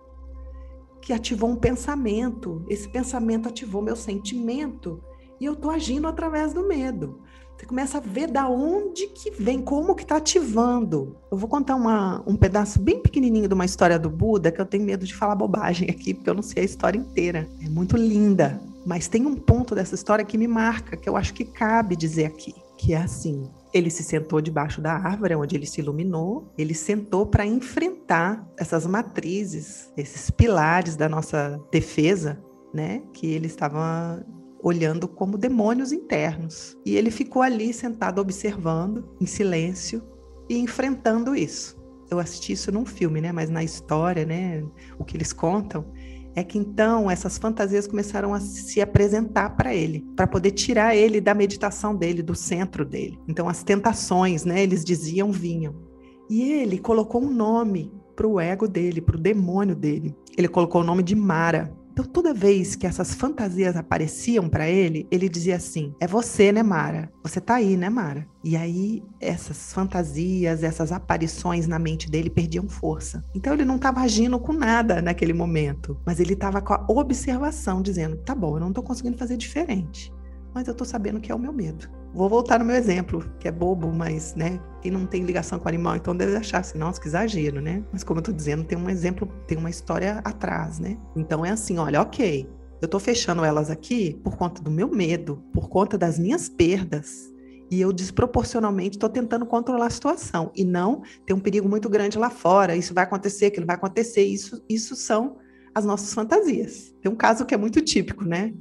que 1.02 1.12
ativou 1.12 1.50
um 1.50 1.56
pensamento. 1.56 2.64
Esse 2.70 2.88
pensamento 2.88 3.50
ativou 3.50 3.82
meu 3.82 3.96
sentimento 3.96 5.04
e 5.40 5.46
eu 5.46 5.54
estou 5.54 5.71
agindo 5.71 6.08
através 6.08 6.54
do 6.54 6.67
medo. 6.67 7.21
Você 7.58 7.65
começa 7.65 8.00
a 8.00 8.02
ver 8.02 8.28
da 8.28 8.48
onde 8.48 9.08
que 9.08 9.30
vem, 9.30 9.62
como 9.62 9.94
que 9.96 10.02
está 10.02 10.17
ativando. 10.17 11.15
Eu 11.32 11.38
vou 11.38 11.48
contar 11.48 11.75
uma, 11.75 12.23
um 12.25 12.36
pedaço 12.36 12.80
bem 12.80 13.00
pequenininho 13.00 13.48
de 13.48 13.54
uma 13.54 13.65
história 13.65 14.00
do 14.00 14.10
Buda, 14.10 14.52
que 14.52 14.60
eu 14.60 14.65
tenho 14.65 14.84
medo 14.84 15.06
de 15.06 15.13
falar 15.13 15.36
bobagem 15.36 15.88
aqui, 15.90 16.13
porque 16.13 16.30
eu 16.30 16.34
não 16.34 16.42
sei 16.42 16.63
a 16.63 16.65
história 16.65 16.98
inteira. 16.98 17.48
É 17.63 17.69
muito 17.69 17.96
linda. 17.96 18.60
Mas 18.84 19.08
tem 19.08 19.28
um 19.28 19.36
ponto 19.36 19.75
dessa 19.75 19.94
história 19.94 20.25
que 20.25 20.40
me 20.40 20.48
marca, 20.48 20.98
que 20.98 21.08
eu 21.08 21.15
acho 21.15 21.36
que 21.36 21.46
cabe 21.46 21.96
dizer 21.96 22.25
aqui, 22.25 22.56
que 22.80 22.94
é 22.94 22.98
assim: 22.98 23.48
ele 23.74 23.90
se 23.90 24.04
sentou 24.04 24.42
debaixo 24.42 24.82
da 24.82 24.94
árvore 24.94 25.36
onde 25.36 25.56
ele 25.56 25.65
se 25.65 25.82
iluminou, 25.82 26.52
ele 26.58 26.74
sentou 26.74 27.26
para 27.26 27.46
enfrentar 27.46 28.48
essas 28.58 28.86
matrizes, 28.86 29.92
esses 29.96 30.30
pilares 30.30 30.96
da 30.96 31.08
nossa 31.08 31.62
defesa, 31.72 32.42
né, 32.74 33.02
que 33.13 33.28
ele 33.28 33.48
estava 33.48 34.26
olhando 34.63 35.08
como 35.08 35.38
demônios 35.38 35.92
internos. 35.92 36.78
E 36.86 36.96
ele 36.96 37.12
ficou 37.12 37.42
ali 37.42 37.74
sentado 37.74 38.19
observando, 38.19 39.15
em 39.19 39.26
silêncio 39.26 40.04
e 40.50 40.58
enfrentando 40.58 41.36
isso. 41.36 41.80
Eu 42.10 42.19
assisti 42.19 42.54
isso 42.54 42.72
num 42.72 42.86
filme, 42.86 43.22
né, 43.22 43.32
mas 43.32 43.50
na 43.50 43.63
história, 43.63 44.26
né, 44.26 44.63
o 45.00 45.06
que 45.06 45.15
eles 45.15 45.32
contam 45.32 45.86
é 46.36 46.44
que 46.44 46.58
então 46.58 47.10
essas 47.10 47.38
fantasias 47.38 47.88
começaram 47.88 48.34
a 48.34 48.40
se 48.40 48.82
apresentar 48.82 49.52
para 49.52 49.73
ele, 49.73 50.06
para 50.15 50.27
poder 50.27 50.52
tirar 50.52 50.96
ele 50.96 51.19
da 51.19 51.34
meditação 51.34 51.96
dele, 51.96 52.21
do 52.21 52.36
centro 52.36 52.86
dele. 52.86 53.19
Então 53.27 53.50
as 53.50 53.63
tentações, 53.63 54.46
né, 54.46 54.63
eles 54.63 54.84
diziam, 54.84 55.32
vinham. 55.32 55.75
E 56.29 56.52
ele 56.52 56.77
colocou 56.77 57.21
um 57.21 57.29
nome 57.29 57.92
para 58.15 58.27
o 58.27 58.40
ego 58.40 58.67
dele, 58.67 59.02
para 59.02 59.17
o 59.17 59.19
demônio 59.19 59.75
dele. 59.75 60.15
Ele 60.38 60.48
colocou 60.48 60.82
o 60.82 60.84
nome 60.84 61.04
de 61.04 61.15
Mara. 61.15 61.73
Então, 61.92 62.06
toda 62.06 62.33
vez 62.33 62.73
que 62.73 62.87
essas 62.87 63.13
fantasias 63.13 63.75
apareciam 63.75 64.48
para 64.48 64.67
ele, 64.69 65.06
ele 65.12 65.27
dizia 65.27 65.58
assim: 65.58 65.94
É 66.00 66.08
você, 66.08 66.52
né, 66.52 66.63
Mara? 66.63 67.12
Você 67.21 67.42
tá 67.42 67.56
aí, 67.56 67.75
né, 67.75 67.89
Mara? 67.89 68.25
E 68.44 68.56
aí, 68.56 69.04
essas 69.19 69.73
fantasias, 69.73 70.63
essas 70.63 70.92
aparições 70.94 71.67
na 71.67 71.77
mente 71.77 72.10
dele 72.10 72.29
perdiam 72.29 72.69
força. 72.69 73.23
Então, 73.35 73.54
ele 73.54 73.65
não 73.65 73.75
estava 73.75 74.00
agindo 74.00 74.39
com 74.39 74.54
nada 74.54 75.02
naquele 75.02 75.33
momento, 75.33 76.00
mas 76.06 76.19
ele 76.19 76.33
estava 76.33 76.62
com 76.62 76.73
a 76.73 76.85
observação, 76.87 77.81
dizendo: 77.81 78.15
Tá 78.17 78.33
bom, 78.33 78.56
eu 78.56 78.62
não 78.62 78.69
estou 78.69 78.83
conseguindo 78.83 79.17
fazer 79.17 79.35
diferente, 79.35 80.13
mas 80.54 80.67
eu 80.67 80.71
estou 80.71 80.87
sabendo 80.87 81.19
que 81.19 81.31
é 81.31 81.35
o 81.35 81.39
meu 81.39 81.52
medo. 81.52 82.00
Vou 82.14 82.28
voltar 82.28 82.60
no 82.60 82.66
meu 82.66 82.76
exemplo, 82.76 83.24
que 83.40 83.48
é 83.48 83.52
bobo, 83.52 83.92
mas, 83.92 84.36
né, 84.36 84.60
quem 84.82 84.92
não 84.92 85.06
tem 85.06 85.24
ligação 85.24 85.58
com 85.58 85.66
o 85.66 85.70
animal, 85.70 85.96
então 85.96 86.16
deve 86.16 86.36
achar 86.36 86.60
assim, 86.60 86.78
nossa, 86.78 87.00
que 87.00 87.08
exagero, 87.08 87.62
né? 87.62 87.84
Mas 87.92 88.04
como 88.04 88.20
eu 88.20 88.24
tô 88.24 88.34
dizendo, 88.34 88.66
tem 88.66 88.78
um 88.78 88.90
exemplo, 88.90 89.28
tem 89.48 89.58
uma 89.58 89.70
história 89.70 90.20
atrás, 90.24 90.78
né? 90.78 90.98
Então 91.16 91.46
é 91.46 91.52
assim, 91.52 91.78
olha, 91.78 92.02
ok, 92.02 92.50
eu 92.82 92.88
tô 92.88 93.00
fechando 93.00 93.46
elas 93.46 93.70
aqui 93.70 94.20
por 94.24 94.36
conta 94.36 94.62
do 94.62 94.72
meu 94.72 94.90
medo, 94.90 95.42
por 95.54 95.70
conta 95.70 95.98
das 95.98 96.18
minhas 96.18 96.50
perdas. 96.50 97.32
E 97.70 97.80
eu 97.80 97.94
desproporcionalmente 97.94 98.98
estou 98.98 99.08
tentando 99.08 99.46
controlar 99.46 99.86
a 99.86 99.90
situação. 99.90 100.52
E 100.54 100.66
não 100.66 101.04
tem 101.26 101.34
um 101.34 101.40
perigo 101.40 101.70
muito 101.70 101.88
grande 101.88 102.18
lá 102.18 102.30
fora. 102.30 102.76
Isso 102.76 102.94
vai 102.94 103.06
acontecer, 103.06 103.46
aquilo 103.46 103.66
vai 103.66 103.78
acontecer. 103.78 104.24
Isso, 104.24 104.62
isso 104.68 104.94
são 104.94 105.38
as 105.74 105.86
nossas 105.86 106.14
fantasias. 106.14 106.94
Tem 107.02 107.10
um 107.10 107.16
caso 107.16 107.46
que 107.46 107.54
é 107.54 107.58
muito 107.58 107.80
típico, 107.80 108.26
né? 108.26 108.54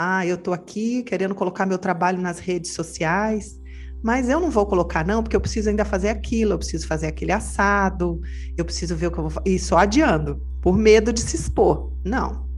Ah, 0.00 0.24
eu 0.24 0.36
estou 0.36 0.54
aqui 0.54 1.02
querendo 1.02 1.34
colocar 1.34 1.66
meu 1.66 1.76
trabalho 1.76 2.20
nas 2.20 2.38
redes 2.38 2.72
sociais, 2.72 3.60
mas 4.00 4.28
eu 4.28 4.38
não 4.38 4.48
vou 4.48 4.64
colocar, 4.64 5.04
não, 5.04 5.24
porque 5.24 5.34
eu 5.34 5.40
preciso 5.40 5.70
ainda 5.70 5.84
fazer 5.84 6.08
aquilo, 6.08 6.52
eu 6.52 6.58
preciso 6.58 6.86
fazer 6.86 7.08
aquele 7.08 7.32
assado, 7.32 8.20
eu 8.56 8.64
preciso 8.64 8.94
ver 8.94 9.08
o 9.08 9.10
que 9.10 9.18
eu 9.18 9.24
vou 9.24 9.30
fazer. 9.30 9.50
E 9.50 9.58
só 9.58 9.76
adiando, 9.78 10.40
por 10.62 10.78
medo 10.78 11.12
de 11.12 11.20
se 11.20 11.34
expor. 11.34 11.92
Não. 12.04 12.48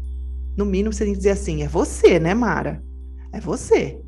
No 0.55 0.67
mínimo, 0.67 0.93
você 0.93 1.05
tem 1.05 1.15
que 1.15 1.19
dizer 1.19 1.31
assim: 1.31 1.63
é 1.63 1.67
você, 1.67 2.19
né, 2.19 2.35
Mara? 2.35 2.85
É 3.33 3.41
você 3.41 3.99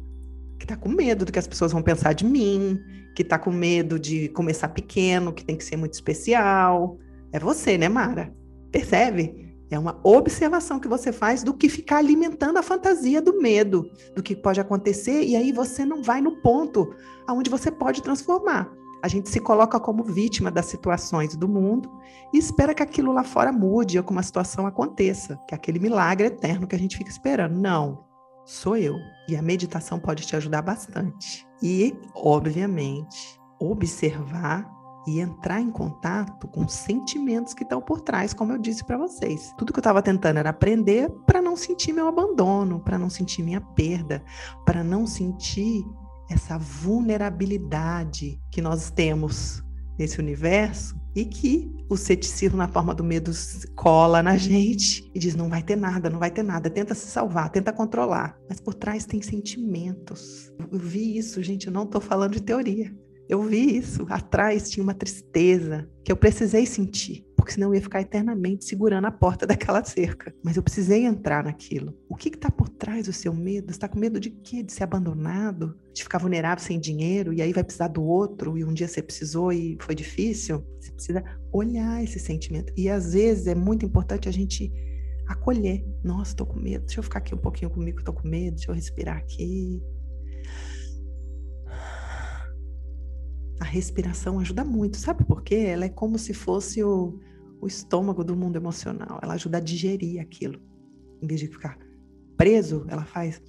que 0.59 0.67
está 0.67 0.77
com 0.77 0.91
medo 0.91 1.25
do 1.25 1.33
que 1.33 1.39
as 1.39 1.49
pessoas 1.49 1.73
vão 1.73 1.81
pensar 1.81 2.13
de 2.13 2.27
mim, 2.27 2.79
que 3.17 3.23
está 3.23 3.39
com 3.39 3.51
medo 3.51 3.99
de 3.99 4.29
começar 4.29 4.69
pequeno, 4.69 5.33
que 5.33 5.43
tem 5.43 5.57
que 5.57 5.65
ser 5.65 5.79
muito 5.79 5.95
especial. 5.95 6.99
É 7.33 7.39
você, 7.39 7.79
né, 7.79 7.89
Mara? 7.89 8.31
Percebe? 8.71 9.52
É 9.73 9.79
uma 9.79 9.99
observação 10.05 10.79
que 10.79 10.87
você 10.87 11.11
faz 11.11 11.43
do 11.43 11.55
que 11.55 11.67
ficar 11.67 11.97
alimentando 11.97 12.59
a 12.59 12.63
fantasia 12.63 13.23
do 13.23 13.41
medo, 13.41 13.91
do 14.15 14.23
que 14.23 14.37
pode 14.37 14.61
acontecer, 14.61 15.23
e 15.25 15.35
aí 15.35 15.51
você 15.51 15.83
não 15.83 16.03
vai 16.03 16.21
no 16.21 16.43
ponto 16.43 16.95
aonde 17.27 17.49
você 17.49 17.71
pode 17.71 18.03
transformar. 18.03 18.71
A 19.03 19.09
gente 19.09 19.31
se 19.31 19.41
coloca 19.41 19.81
como 19.81 20.05
vítima 20.05 20.51
das 20.51 20.67
situações 20.67 21.35
do 21.35 21.49
mundo 21.49 21.91
e 22.35 22.39
espera 22.39 22.75
que 22.75 22.83
aquilo 22.83 23.13
lá 23.13 23.25
fora 23.25 23.51
mude 23.51 23.97
ou 23.97 24.05
que 24.05 24.13
uma 24.13 24.23
situação 24.23 24.67
aconteça, 24.67 25.39
que 25.49 25.55
aquele 25.55 25.79
milagre 25.79 26.27
eterno 26.27 26.67
que 26.67 26.77
a 26.77 26.79
gente 26.79 26.99
fica 26.99 27.11
esperando. 27.11 27.59
Não, 27.59 28.05
sou 28.45 28.77
eu. 28.77 28.97
E 29.27 29.35
a 29.35 29.43
meditação 29.43 29.99
pode 29.99 30.27
te 30.27 30.37
ajudar 30.37 30.61
bastante. 30.61 31.47
E, 31.63 31.97
obviamente, 32.15 33.41
observar 33.59 34.71
e 35.07 35.21
entrar 35.21 35.61
em 35.61 35.71
contato 35.71 36.47
com 36.49 36.65
os 36.65 36.73
sentimentos 36.73 37.55
que 37.55 37.63
estão 37.63 37.81
por 37.81 38.01
trás, 38.01 38.33
como 38.33 38.53
eu 38.53 38.59
disse 38.59 38.85
para 38.85 38.97
vocês. 38.97 39.53
Tudo 39.59 39.73
que 39.73 39.79
eu 39.79 39.83
estava 39.83 40.03
tentando 40.03 40.39
era 40.39 40.51
aprender 40.51 41.11
para 41.27 41.43
não 41.43 41.57
sentir 41.57 41.93
meu 41.93 42.07
abandono, 42.07 42.81
para 42.81 42.99
não 42.99 43.11
sentir 43.11 43.43
minha 43.43 43.61
perda, 43.61 44.23
para 44.65 44.85
não 44.85 45.07
sentir 45.07 45.85
essa 46.31 46.59
vulnerabilidade 46.59 48.41
que 48.51 48.63
nós 48.63 48.91
temos 48.91 49.63
nesse 49.99 50.19
universo 50.19 50.97
e 51.15 51.25
que 51.25 51.71
o 51.91 51.97
ceticismo 51.97 52.57
na 52.57 52.69
forma 52.69 52.95
do 52.95 53.05
medo 53.05 53.31
cola 53.75 54.23
na 54.23 54.37
gente 54.37 55.11
e 55.15 55.19
diz 55.19 55.35
não 55.35 55.49
vai 55.49 55.63
ter 55.63 55.77
nada, 55.77 56.09
não 56.09 56.19
vai 56.19 56.31
ter 56.31 56.43
nada, 56.43 56.71
tenta 56.71 56.95
se 56.95 57.07
salvar, 57.07 57.51
tenta 57.51 57.73
controlar, 57.73 58.37
mas 58.49 58.59
por 58.61 58.73
trás 58.73 59.05
tem 59.05 59.21
sentimentos. 59.21 60.51
Eu 60.59 60.79
vi 60.79 61.19
isso, 61.19 61.43
gente, 61.43 61.67
eu 61.67 61.73
não 61.73 61.85
estou 61.85 62.01
falando 62.01 62.33
de 62.33 62.43
teoria. 62.43 62.95
Eu 63.29 63.43
vi 63.43 63.77
isso. 63.77 64.07
Atrás 64.11 64.71
tinha 64.71 64.83
uma 64.83 64.95
tristeza 64.95 65.89
que 66.05 66.11
eu 66.11 66.17
precisei 66.17 66.67
sentir, 66.67 67.25
porque 67.37 67.53
senão 67.53 67.69
eu 67.69 67.77
ia 67.77 67.83
ficar 67.83 68.01
eternamente 68.01 68.65
segurando 68.65 69.07
a 69.07 69.11
porta 69.11 69.47
daquela 69.47 69.83
cerca. 69.85 70.35
Mas 70.43 70.57
eu 70.57 70.63
precisei 70.63 71.05
entrar 71.05 71.45
naquilo. 71.45 71.95
O 72.09 72.17
que 72.17 72.29
está 72.29 72.51
por 72.51 72.69
trás 72.69 73.07
do 73.07 73.13
seu 73.13 73.33
medo? 73.33 73.67
Você 73.67 73.73
está 73.73 73.89
com 73.89 73.99
medo 73.99 74.21
de 74.21 74.31
quê? 74.31 74.63
De 74.63 74.73
ser 74.73 74.85
abandonado? 74.85 75.77
De 75.95 76.03
ficar 76.03 76.19
vulnerável 76.19 76.65
sem 76.65 76.79
dinheiro? 76.79 77.33
E 77.33 77.41
aí 77.41 77.53
vai 77.53 77.65
precisar 77.65 77.89
do 77.89 78.03
outro? 78.03 78.59
E 78.59 78.65
um 78.65 78.73
dia 78.73 78.89
você 78.89 79.03
precisou 79.03 79.53
e 79.53 79.77
foi 79.81 79.95
difícil? 79.95 80.65
Você 80.81 80.93
precisa 80.93 81.25
olhar 81.53 82.03
esse 82.03 82.19
sentimento. 82.19 82.73
E 82.77 82.89
às 82.89 83.13
vezes 83.13 83.47
é 83.47 83.55
muito 83.55 83.87
importante 83.87 84.29
a 84.29 84.33
gente 84.33 84.73
acolher. 85.27 85.85
Nossa, 86.03 86.33
estou 86.33 86.47
com 86.47 86.59
medo. 86.59 86.85
Deixa 86.85 87.01
eu 87.01 87.05
ficar 87.05 87.21
aqui 87.21 87.35
um 87.35 87.39
pouquinho 87.39 87.71
comigo, 87.71 87.99
estou 87.99 88.15
com 88.15 88.27
medo. 88.27 88.57
Deixa 88.57 88.71
eu 88.71 88.75
respirar 88.75 89.17
aqui. 89.17 89.81
A 93.61 93.65
respiração 93.65 94.39
ajuda 94.39 94.65
muito. 94.65 94.97
Sabe 94.97 95.25
por 95.25 95.43
quê? 95.43 95.55
Ela 95.55 95.85
é 95.85 95.89
como 95.89 96.19
se 96.19 96.35
fosse 96.35 96.83
o, 96.83 97.19
o 97.61 97.67
estômago 97.67 98.25
do 98.25 98.37
mundo 98.37 98.57
emocional. 98.57 99.21
Ela 99.23 99.35
ajuda 99.35 99.59
a 99.59 99.61
digerir 99.61 100.21
aquilo. 100.21 100.61
Em 101.23 101.27
vez 101.27 101.41
de 101.41 101.47
ficar 101.47 101.79
preso, 102.37 102.85
ela 102.89 103.05
faz. 103.05 103.41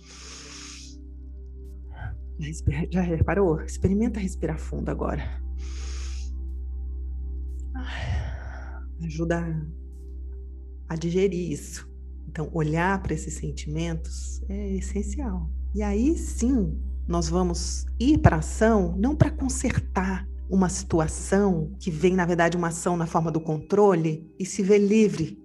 Já 2.91 3.01
reparou? 3.01 3.61
Experimenta 3.61 4.19
respirar 4.19 4.59
fundo 4.59 4.89
agora. 4.89 5.41
Ajuda 9.03 9.67
a 10.87 10.95
digerir 10.95 11.51
isso. 11.51 11.91
Então, 12.27 12.49
olhar 12.53 13.01
para 13.01 13.13
esses 13.13 13.35
sentimentos 13.35 14.41
é 14.49 14.75
essencial. 14.75 15.49
E 15.73 15.81
aí 15.81 16.15
sim, 16.15 16.79
nós 17.07 17.27
vamos 17.27 17.85
ir 17.99 18.19
para 18.19 18.37
a 18.37 18.39
ação 18.39 18.95
não 18.97 19.15
para 19.15 19.31
consertar 19.31 20.27
uma 20.49 20.69
situação 20.69 21.71
que 21.79 21.89
vem, 21.89 22.13
na 22.13 22.25
verdade, 22.25 22.57
uma 22.57 22.67
ação 22.67 22.95
na 22.95 23.07
forma 23.07 23.31
do 23.31 23.41
controle 23.41 24.29
e 24.37 24.45
se 24.45 24.61
ver 24.61 24.77
livre 24.77 25.41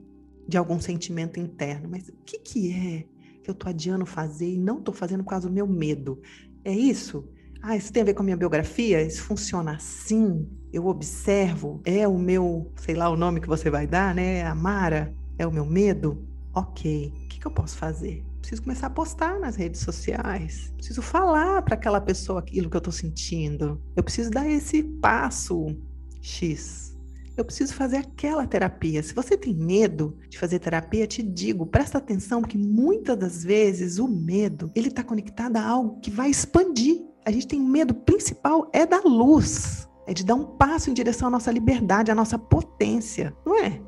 de 0.47 0.57
algum 0.57 0.81
sentimento 0.81 1.41
interno. 1.41 1.89
Mas 1.91 2.09
o 2.09 2.17
que, 2.25 2.39
que 2.39 2.73
é 2.73 3.05
que 3.43 3.51
eu 3.51 3.53
estou 3.53 3.71
adiando 3.71 4.05
fazer 4.05 4.55
e 4.55 4.59
não 4.59 4.79
estou 4.79 4.95
fazendo 4.95 5.23
por 5.25 5.31
causa 5.31 5.49
do 5.49 5.55
meu 5.55 5.67
medo? 5.67 6.21
É 6.65 6.73
isso? 6.73 7.29
Ah, 7.63 7.77
isso 7.77 7.93
tem 7.93 8.03
a 8.03 8.07
ver 8.07 8.15
com 8.15 8.23
a 8.23 8.25
minha 8.25 8.37
biografia? 8.37 9.03
Isso 9.03 9.23
funciona 9.23 9.77
assim? 9.77 10.49
Eu 10.73 10.87
observo? 10.87 11.81
É 11.85 12.07
o 12.07 12.19
meu, 12.19 12.71
sei 12.77 12.95
lá 12.95 13.09
o 13.09 13.17
nome 13.17 13.41
que 13.41 13.49
você 13.49 13.71
vai 13.71 13.87
dar, 13.87 14.15
né? 14.15 14.45
A 14.45 14.55
Mara? 14.55 15.15
É 15.39 15.47
o 15.47 15.53
meu 15.53 15.65
medo? 15.65 16.25
Ok, 16.55 17.13
o 17.15 17.29
que, 17.29 17.41
que 17.41 17.47
eu 17.47 17.51
posso 17.51 17.77
fazer? 17.77 18.25
Preciso 18.49 18.63
começar 18.63 18.87
a 18.87 18.91
postar 18.91 19.39
nas 19.39 19.57
redes 19.57 19.83
sociais. 19.83 20.73
Preciso 20.75 21.03
falar 21.03 21.61
para 21.61 21.75
aquela 21.75 22.01
pessoa 22.01 22.39
aquilo 22.39 22.71
que 22.71 22.77
eu 22.77 22.79
estou 22.79 22.93
sentindo. 22.95 23.79
Eu 23.95 24.03
preciso 24.03 24.31
dar 24.31 24.49
esse 24.49 24.83
passo 24.83 25.77
X. 26.23 26.97
Eu 27.37 27.45
preciso 27.45 27.75
fazer 27.75 27.99
aquela 27.99 28.47
terapia. 28.47 29.03
Se 29.03 29.13
você 29.13 29.37
tem 29.37 29.55
medo 29.55 30.17
de 30.31 30.39
fazer 30.39 30.61
terapia, 30.61 31.07
te 31.07 31.23
digo, 31.23 31.67
presta 31.67 31.99
atenção, 31.99 32.41
porque 32.41 32.57
muitas 32.57 33.19
das 33.19 33.45
vezes 33.45 33.99
o 33.99 34.09
medo 34.09 34.73
ele 34.75 34.89
está 34.89 35.05
conectado 35.05 35.59
a 35.59 35.63
algo 35.63 36.01
que 36.01 36.11
vai 36.11 36.31
expandir. 36.31 37.03
A 37.27 37.31
gente 37.31 37.49
tem 37.49 37.61
medo 37.61 37.93
principal 37.93 38.71
é 38.73 38.87
da 38.87 39.03
luz, 39.03 39.87
é 40.07 40.15
de 40.15 40.25
dar 40.25 40.37
um 40.37 40.57
passo 40.57 40.89
em 40.89 40.95
direção 40.95 41.29
à 41.29 41.31
nossa 41.31 41.53
liberdade, 41.53 42.11
à 42.11 42.15
nossa 42.15 42.39
potência, 42.39 43.37
não 43.45 43.63
é? 43.63 43.79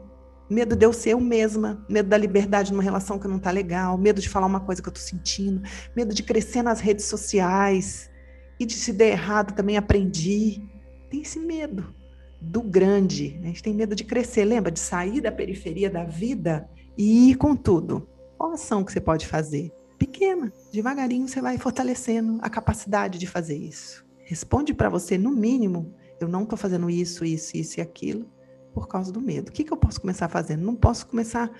Medo 0.50 0.74
de 0.74 0.84
eu 0.84 0.92
ser 0.92 1.10
eu 1.10 1.20
mesma, 1.20 1.86
medo 1.88 2.08
da 2.08 2.18
liberdade 2.18 2.72
numa 2.72 2.82
relação 2.82 3.20
que 3.20 3.28
não 3.28 3.38
tá 3.38 3.52
legal, 3.52 3.96
medo 3.96 4.20
de 4.20 4.28
falar 4.28 4.46
uma 4.46 4.58
coisa 4.58 4.82
que 4.82 4.88
eu 4.88 4.92
tô 4.92 4.98
sentindo, 4.98 5.62
medo 5.94 6.12
de 6.12 6.24
crescer 6.24 6.60
nas 6.60 6.80
redes 6.80 7.04
sociais 7.04 8.10
E 8.58 8.66
de 8.66 8.74
se 8.74 8.92
der 8.92 9.12
errado 9.12 9.54
também 9.54 9.76
aprendi. 9.76 10.60
Tem 11.08 11.22
esse 11.22 11.38
medo 11.38 11.94
do 12.40 12.62
grande. 12.62 13.38
Né? 13.38 13.44
A 13.44 13.46
gente 13.46 13.62
tem 13.62 13.72
medo 13.72 13.94
de 13.94 14.02
crescer, 14.02 14.44
lembra? 14.44 14.72
De 14.72 14.80
sair 14.80 15.20
da 15.20 15.30
periferia 15.30 15.88
da 15.88 16.02
vida 16.02 16.68
e 16.98 17.30
ir 17.30 17.36
com 17.36 17.54
tudo. 17.54 18.08
Qual 18.36 18.52
ação 18.52 18.82
que 18.82 18.92
você 18.92 19.00
pode 19.00 19.28
fazer? 19.28 19.72
Pequena, 19.96 20.52
devagarinho 20.72 21.28
você 21.28 21.40
vai 21.40 21.58
fortalecendo 21.58 22.40
a 22.42 22.50
capacidade 22.50 23.20
de 23.20 23.26
fazer 23.26 23.56
isso. 23.56 24.04
Responde 24.24 24.74
para 24.74 24.88
você, 24.88 25.16
no 25.16 25.30
mínimo, 25.30 25.94
eu 26.20 26.26
não 26.26 26.42
estou 26.42 26.58
fazendo 26.58 26.90
isso, 26.90 27.24
isso, 27.24 27.56
isso 27.56 27.78
e 27.78 27.80
aquilo 27.80 28.26
por 28.72 28.88
causa 28.88 29.12
do 29.12 29.20
medo. 29.20 29.48
O 29.48 29.52
que, 29.52 29.64
que 29.64 29.72
eu 29.72 29.76
posso 29.76 30.00
começar 30.00 30.28
fazendo? 30.28 30.64
Não 30.64 30.74
posso 30.74 31.06
começar 31.06 31.50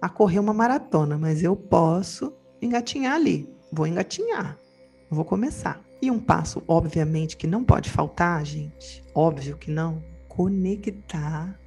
a 0.00 0.08
correr 0.08 0.38
uma 0.38 0.54
maratona, 0.54 1.18
mas 1.18 1.42
eu 1.42 1.54
posso 1.54 2.32
engatinhar 2.60 3.14
ali. 3.14 3.48
Vou 3.72 3.86
engatinhar, 3.86 4.58
vou 5.10 5.24
começar. 5.24 5.80
E 6.02 6.10
um 6.10 6.18
passo, 6.18 6.62
obviamente, 6.66 7.36
que 7.36 7.46
não 7.46 7.62
pode 7.62 7.90
faltar, 7.90 8.44
gente, 8.44 9.04
óbvio 9.14 9.56
que 9.58 9.70
não, 9.70 10.02
conectar 10.28 11.58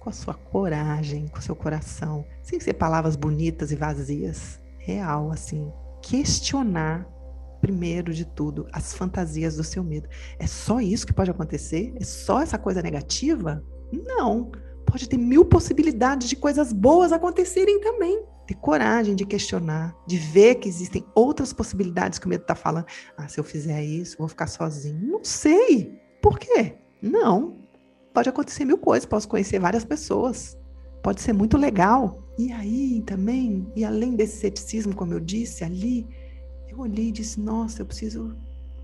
com 0.00 0.08
a 0.08 0.12
sua 0.12 0.34
coragem, 0.34 1.28
com 1.28 1.38
o 1.38 1.42
seu 1.42 1.54
coração, 1.54 2.24
sem 2.42 2.58
ser 2.60 2.74
palavras 2.74 3.16
bonitas 3.16 3.70
e 3.70 3.76
vazias, 3.76 4.60
real, 4.78 5.30
assim. 5.30 5.70
Questionar, 6.02 7.06
primeiro 7.60 8.12
de 8.12 8.24
tudo, 8.24 8.66
as 8.72 8.94
fantasias 8.94 9.56
do 9.56 9.64
seu 9.64 9.84
medo. 9.84 10.08
É 10.38 10.46
só 10.46 10.80
isso 10.80 11.06
que 11.06 11.12
pode 11.12 11.30
acontecer? 11.30 11.94
É 11.96 12.04
só 12.04 12.40
essa 12.40 12.58
coisa 12.58 12.82
negativa? 12.82 13.62
Não. 14.02 14.50
Pode 14.86 15.08
ter 15.08 15.16
mil 15.16 15.44
possibilidades 15.44 16.28
de 16.28 16.36
coisas 16.36 16.72
boas 16.72 17.12
acontecerem 17.12 17.80
também. 17.80 18.22
Ter 18.46 18.54
coragem 18.54 19.14
de 19.14 19.24
questionar, 19.24 19.96
de 20.06 20.18
ver 20.18 20.56
que 20.56 20.68
existem 20.68 21.04
outras 21.14 21.52
possibilidades 21.52 22.18
que 22.18 22.26
o 22.26 22.28
medo 22.28 22.42
está 22.42 22.54
falando. 22.54 22.86
Ah, 23.16 23.26
se 23.26 23.40
eu 23.40 23.44
fizer 23.44 23.82
isso, 23.82 24.18
vou 24.18 24.28
ficar 24.28 24.46
sozinho. 24.46 25.00
Não 25.00 25.24
sei. 25.24 25.98
Por 26.20 26.38
quê? 26.38 26.76
Não. 27.00 27.58
Pode 28.12 28.28
acontecer 28.28 28.64
mil 28.64 28.78
coisas. 28.78 29.06
Posso 29.06 29.28
conhecer 29.28 29.58
várias 29.58 29.84
pessoas. 29.84 30.58
Pode 31.02 31.20
ser 31.20 31.32
muito 31.32 31.56
legal. 31.56 32.22
E 32.38 32.52
aí 32.52 33.02
também, 33.06 33.66
e 33.76 33.84
além 33.84 34.14
desse 34.16 34.38
ceticismo, 34.38 34.94
como 34.94 35.14
eu 35.14 35.20
disse 35.20 35.64
ali, 35.64 36.06
eu 36.68 36.80
olhei 36.80 37.08
e 37.08 37.12
disse: 37.12 37.40
Nossa, 37.40 37.82
eu 37.82 37.86
preciso 37.86 38.36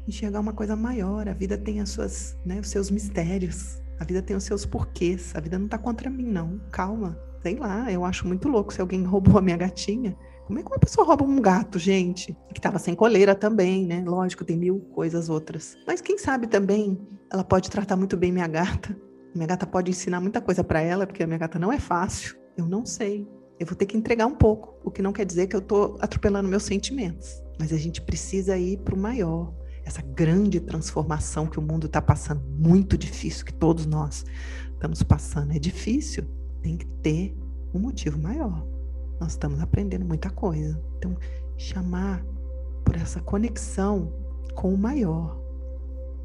enxergar 0.06 0.40
uma 0.40 0.52
coisa 0.52 0.76
maior. 0.76 1.28
A 1.28 1.32
vida 1.32 1.58
tem 1.58 1.80
as 1.80 1.90
suas, 1.90 2.36
né, 2.44 2.60
os 2.60 2.68
seus 2.68 2.90
mistérios. 2.90 3.80
A 4.00 4.04
vida 4.04 4.22
tem 4.22 4.34
os 4.34 4.44
seus 4.44 4.64
porquês. 4.64 5.32
A 5.36 5.40
vida 5.40 5.58
não 5.58 5.68
tá 5.68 5.76
contra 5.76 6.08
mim, 6.08 6.24
não. 6.24 6.58
Calma. 6.72 7.18
Sei 7.42 7.56
lá, 7.56 7.92
eu 7.92 8.04
acho 8.04 8.26
muito 8.26 8.48
louco 8.48 8.72
se 8.72 8.80
alguém 8.80 9.04
roubou 9.06 9.38
a 9.38 9.42
minha 9.42 9.58
gatinha. 9.58 10.16
Como 10.46 10.58
é 10.58 10.62
que 10.62 10.68
uma 10.68 10.78
pessoa 10.78 11.06
rouba 11.06 11.22
um 11.22 11.40
gato, 11.40 11.78
gente? 11.78 12.36
Que 12.52 12.60
tava 12.60 12.78
sem 12.78 12.94
coleira 12.94 13.34
também, 13.34 13.86
né? 13.86 14.02
Lógico, 14.04 14.44
tem 14.44 14.56
mil 14.56 14.80
coisas 14.94 15.28
outras. 15.28 15.76
Mas 15.86 16.00
quem 16.00 16.18
sabe 16.18 16.48
também 16.48 16.98
ela 17.32 17.44
pode 17.44 17.70
tratar 17.70 17.94
muito 17.94 18.16
bem 18.16 18.32
minha 18.32 18.48
gata. 18.48 18.96
Minha 19.34 19.46
gata 19.46 19.66
pode 19.66 19.90
ensinar 19.90 20.20
muita 20.20 20.40
coisa 20.40 20.64
para 20.64 20.80
ela, 20.80 21.06
porque 21.06 21.22
a 21.22 21.26
minha 21.26 21.38
gata 21.38 21.58
não 21.58 21.72
é 21.72 21.78
fácil. 21.78 22.36
Eu 22.56 22.66
não 22.66 22.84
sei. 22.84 23.28
Eu 23.60 23.66
vou 23.66 23.76
ter 23.76 23.86
que 23.86 23.96
entregar 23.96 24.26
um 24.26 24.34
pouco, 24.34 24.74
o 24.82 24.90
que 24.90 25.02
não 25.02 25.12
quer 25.12 25.26
dizer 25.26 25.46
que 25.46 25.54
eu 25.54 25.60
tô 25.60 25.98
atropelando 26.00 26.48
meus 26.48 26.62
sentimentos. 26.62 27.42
Mas 27.58 27.72
a 27.72 27.76
gente 27.76 28.00
precisa 28.00 28.56
ir 28.56 28.78
para 28.78 28.94
o 28.94 28.98
maior, 28.98 29.52
essa 29.84 30.02
grande 30.02 30.60
transformação 30.60 31.46
que 31.46 31.58
o 31.58 31.62
mundo 31.62 31.86
está 31.86 32.00
passando, 32.00 32.42
muito 32.42 32.96
difícil, 32.96 33.44
que 33.44 33.54
todos 33.54 33.86
nós 33.86 34.24
estamos 34.72 35.02
passando. 35.02 35.52
É 35.52 35.58
difícil, 35.58 36.24
tem 36.62 36.76
que 36.76 36.86
ter 36.86 37.36
um 37.74 37.78
motivo 37.78 38.18
maior. 38.18 38.66
Nós 39.20 39.32
estamos 39.32 39.60
aprendendo 39.60 40.04
muita 40.04 40.30
coisa. 40.30 40.82
Então, 40.96 41.16
chamar 41.56 42.24
por 42.84 42.96
essa 42.96 43.20
conexão 43.20 44.12
com 44.54 44.72
o 44.72 44.78
maior 44.78 45.40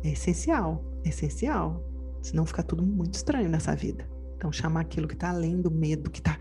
é 0.03 0.11
essencial, 0.11 0.83
é 1.03 1.09
essencial. 1.09 1.83
Senão 2.21 2.45
fica 2.45 2.63
tudo 2.63 2.83
muito 2.83 3.15
estranho 3.15 3.49
nessa 3.49 3.75
vida. 3.75 4.09
Então, 4.35 4.51
chamar 4.51 4.81
aquilo 4.81 5.07
que 5.07 5.13
está 5.13 5.29
além 5.29 5.61
do 5.61 5.71
medo, 5.71 6.09
que 6.09 6.19
está 6.19 6.39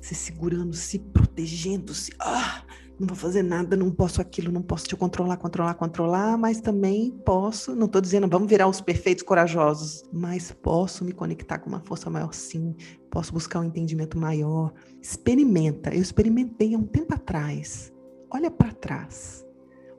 se 0.00 0.14
segurando, 0.14 0.74
se 0.74 0.98
protegendo, 0.98 1.94
se. 1.94 2.12
Ah, 2.18 2.64
não 2.98 3.06
vou 3.06 3.16
fazer 3.16 3.42
nada, 3.42 3.76
não 3.76 3.90
posso 3.90 4.20
aquilo, 4.20 4.52
não 4.52 4.62
posso 4.62 4.86
te 4.86 4.96
controlar, 4.96 5.36
controlar, 5.36 5.74
controlar, 5.74 6.36
mas 6.36 6.60
também 6.60 7.10
posso, 7.24 7.74
não 7.74 7.86
estou 7.86 8.00
dizendo 8.00 8.28
vamos 8.28 8.48
virar 8.48 8.68
os 8.68 8.80
perfeitos 8.80 9.24
corajosos, 9.24 10.02
mas 10.12 10.52
posso 10.52 11.04
me 11.04 11.12
conectar 11.12 11.58
com 11.58 11.68
uma 11.68 11.80
força 11.80 12.08
maior 12.10 12.32
sim, 12.32 12.74
posso 13.10 13.32
buscar 13.32 13.60
um 13.60 13.64
entendimento 13.64 14.18
maior. 14.18 14.72
Experimenta, 15.00 15.94
eu 15.94 16.00
experimentei 16.00 16.74
há 16.74 16.78
um 16.78 16.84
tempo 16.84 17.14
atrás. 17.14 17.92
Olha 18.30 18.50
para 18.50 18.72
trás, 18.72 19.44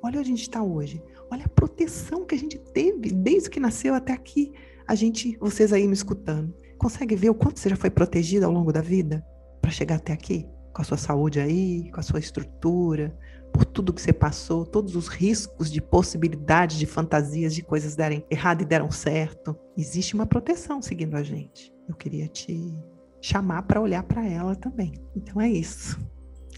olha 0.02 0.20
onde 0.20 0.30
a 0.30 0.32
gente 0.32 0.42
está 0.42 0.64
hoje, 0.64 1.02
olha 1.32 1.46
a 1.46 1.50
proteção 1.50 2.26
que 2.26 2.36
a 2.36 2.38
gente 2.38 2.58
teve 2.58 3.12
desde 3.12 3.50
que 3.50 3.60
nasceu 3.60 3.94
até 3.94 4.14
aqui. 4.14 4.52
A 4.88 4.96
gente, 4.96 5.38
vocês 5.40 5.72
aí 5.72 5.88
me 5.88 5.94
escutando, 5.94 6.54
consegue 6.78 7.16
ver 7.16 7.30
o 7.30 7.36
quanto 7.36 7.60
você 7.60 7.70
já 7.70 7.76
foi 7.76 7.90
protegido 7.90 8.46
ao 8.46 8.52
longo 8.52 8.72
da 8.72 8.82
vida 8.82 9.26
para 9.62 9.72
chegar 9.72 9.96
até 9.96 10.12
aqui? 10.12 10.48
Com 10.74 10.82
a 10.82 10.86
sua 10.86 10.98
saúde 10.98 11.40
aí, 11.40 11.92
com 11.92 12.00
a 12.00 12.04
sua 12.04 12.20
estrutura, 12.20 13.16
por 13.54 13.64
tudo 13.64 13.94
que 13.94 14.02
você 14.02 14.12
passou, 14.12 14.66
todos 14.66 14.96
os 14.96 15.08
riscos 15.08 15.72
de 15.72 15.80
possibilidades, 15.80 16.78
de 16.78 16.88
fantasias, 16.88 17.54
de 17.54 17.62
coisas 17.62 17.96
darem 17.96 18.26
errado 18.30 18.64
e 18.64 18.66
deram 18.66 18.90
certo. 18.90 19.56
Existe 19.78 20.16
uma 20.16 20.26
proteção 20.26 20.82
seguindo 20.82 21.16
a 21.16 21.22
gente. 21.22 21.72
Eu 21.88 21.96
queria 21.96 22.28
te 22.28 22.74
chamar 23.22 23.64
para 23.64 23.80
olhar 23.80 24.04
para 24.04 24.28
ela 24.28 24.56
também. 24.56 24.94
Então 25.16 25.40
é 25.40 25.50
isso. 25.50 26.00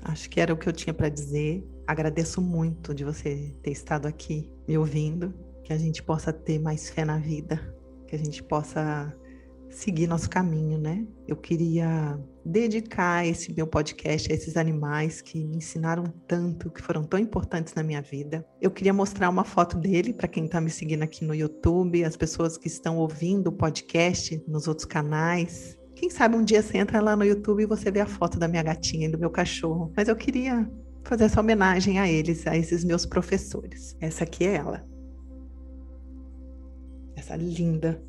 Acho 0.02 0.30
que 0.30 0.40
era 0.40 0.54
o 0.54 0.58
que 0.58 0.70
eu 0.70 0.74
tinha 0.74 0.94
para 0.94 1.10
dizer. 1.10 1.68
Agradeço 1.86 2.42
muito 2.42 2.94
de 2.96 3.04
você 3.04 3.54
ter 3.62 3.72
estado 3.72 4.08
aqui 4.08 4.50
me 4.68 4.78
ouvindo, 4.78 5.34
que 5.64 5.74
a 5.74 5.78
gente 5.78 6.02
possa 6.02 6.32
ter 6.32 6.60
mais 6.60 6.90
fé 6.90 7.04
na 7.04 7.18
vida, 7.18 7.60
que 8.08 8.16
a 8.16 8.20
gente 8.20 8.42
possa 8.42 9.14
seguir 9.76 10.08
nosso 10.08 10.30
caminho, 10.30 10.78
né? 10.78 11.06
Eu 11.28 11.36
queria 11.36 12.18
dedicar 12.46 13.28
esse 13.28 13.54
meu 13.54 13.68
podcast 13.68 14.32
a 14.32 14.36
esses 14.36 14.56
animais 14.56 15.22
que 15.22 15.44
me 15.44 15.58
ensinaram 15.58 16.06
tanto, 16.28 16.72
que 16.72 16.82
foram 16.82 17.04
tão 17.04 17.20
importantes 17.20 17.74
na 17.74 17.84
minha 17.84 18.02
vida. 18.02 18.46
Eu 18.62 18.72
queria 18.72 18.94
mostrar 18.94 19.30
uma 19.30 19.44
foto 19.44 19.78
dele 19.78 20.14
para 20.14 20.28
quem 20.28 20.46
está 20.46 20.62
me 20.62 20.70
seguindo 20.70 21.04
aqui 21.04 21.26
no 21.26 21.36
YouTube, 21.36 22.06
as 22.06 22.16
pessoas 22.16 22.58
que 22.58 22.68
estão 22.68 22.98
ouvindo 22.98 23.48
o 23.48 23.52
podcast 23.52 24.42
nos 24.48 24.68
outros 24.68 24.86
canais. 24.86 25.78
Quem 25.94 26.10
sabe 26.10 26.36
um 26.36 26.44
dia 26.44 26.62
você 26.62 26.78
entra 26.78 27.02
lá 27.02 27.16
no 27.16 27.26
YouTube 27.26 27.64
e 27.64 27.68
você 27.68 27.92
vê 27.92 28.00
a 28.00 28.06
foto 28.06 28.40
da 28.40 28.48
minha 28.48 28.64
gatinha 28.64 29.08
e 29.08 29.12
do 29.12 29.20
meu 29.20 29.30
cachorro. 29.30 29.92
Mas 29.96 30.08
eu 30.08 30.16
queria 30.16 30.70
fazer 31.04 31.26
essa 31.26 31.42
homenagem 31.42 32.00
a 32.00 32.10
eles, 32.10 32.48
a 32.48 32.56
esses 32.56 32.84
meus 32.86 33.06
professores. 33.06 33.96
Essa 34.00 34.24
aqui 34.24 34.46
é 34.46 34.56
ela. 34.56 34.86
Essa 37.18 37.36
linda 37.36 38.02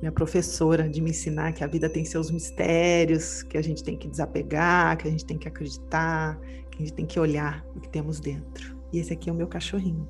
minha 0.00 0.12
professora 0.12 0.88
de 0.88 1.00
me 1.00 1.10
ensinar 1.10 1.52
que 1.52 1.62
a 1.62 1.66
vida 1.66 1.88
tem 1.88 2.04
seus 2.04 2.30
mistérios, 2.30 3.42
que 3.42 3.58
a 3.58 3.62
gente 3.62 3.84
tem 3.84 3.96
que 3.96 4.08
desapegar, 4.08 4.96
que 4.96 5.06
a 5.06 5.10
gente 5.10 5.26
tem 5.26 5.36
que 5.36 5.46
acreditar, 5.46 6.40
que 6.70 6.82
a 6.82 6.86
gente 6.86 6.94
tem 6.94 7.06
que 7.06 7.20
olhar 7.20 7.64
o 7.76 7.80
que 7.80 7.88
temos 7.88 8.18
dentro. 8.18 8.78
E 8.92 8.98
esse 8.98 9.12
aqui 9.12 9.28
é 9.28 9.32
o 9.32 9.36
meu 9.36 9.46
cachorrinho. 9.46 10.08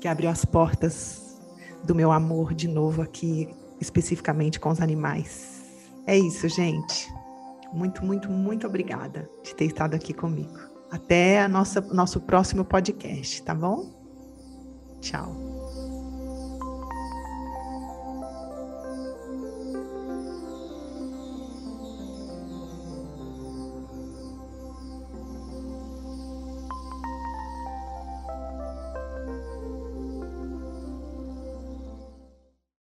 Que 0.00 0.08
abriu 0.08 0.28
as 0.28 0.44
portas 0.44 1.38
do 1.84 1.94
meu 1.94 2.10
amor 2.10 2.52
de 2.52 2.66
novo 2.66 3.02
aqui, 3.02 3.48
especificamente 3.80 4.58
com 4.58 4.70
os 4.70 4.80
animais. 4.80 5.62
É 6.06 6.18
isso, 6.18 6.48
gente. 6.48 7.08
Muito, 7.72 8.04
muito, 8.04 8.28
muito 8.30 8.66
obrigada 8.66 9.28
de 9.42 9.54
ter 9.54 9.64
estado 9.64 9.94
aqui 9.94 10.12
comigo. 10.12 10.73
Até 10.94 11.40
a 11.40 11.48
nossa 11.48 11.80
nosso 11.92 12.20
próximo 12.20 12.64
podcast, 12.64 13.42
tá 13.42 13.52
bom? 13.52 13.90
Tchau. 15.00 15.53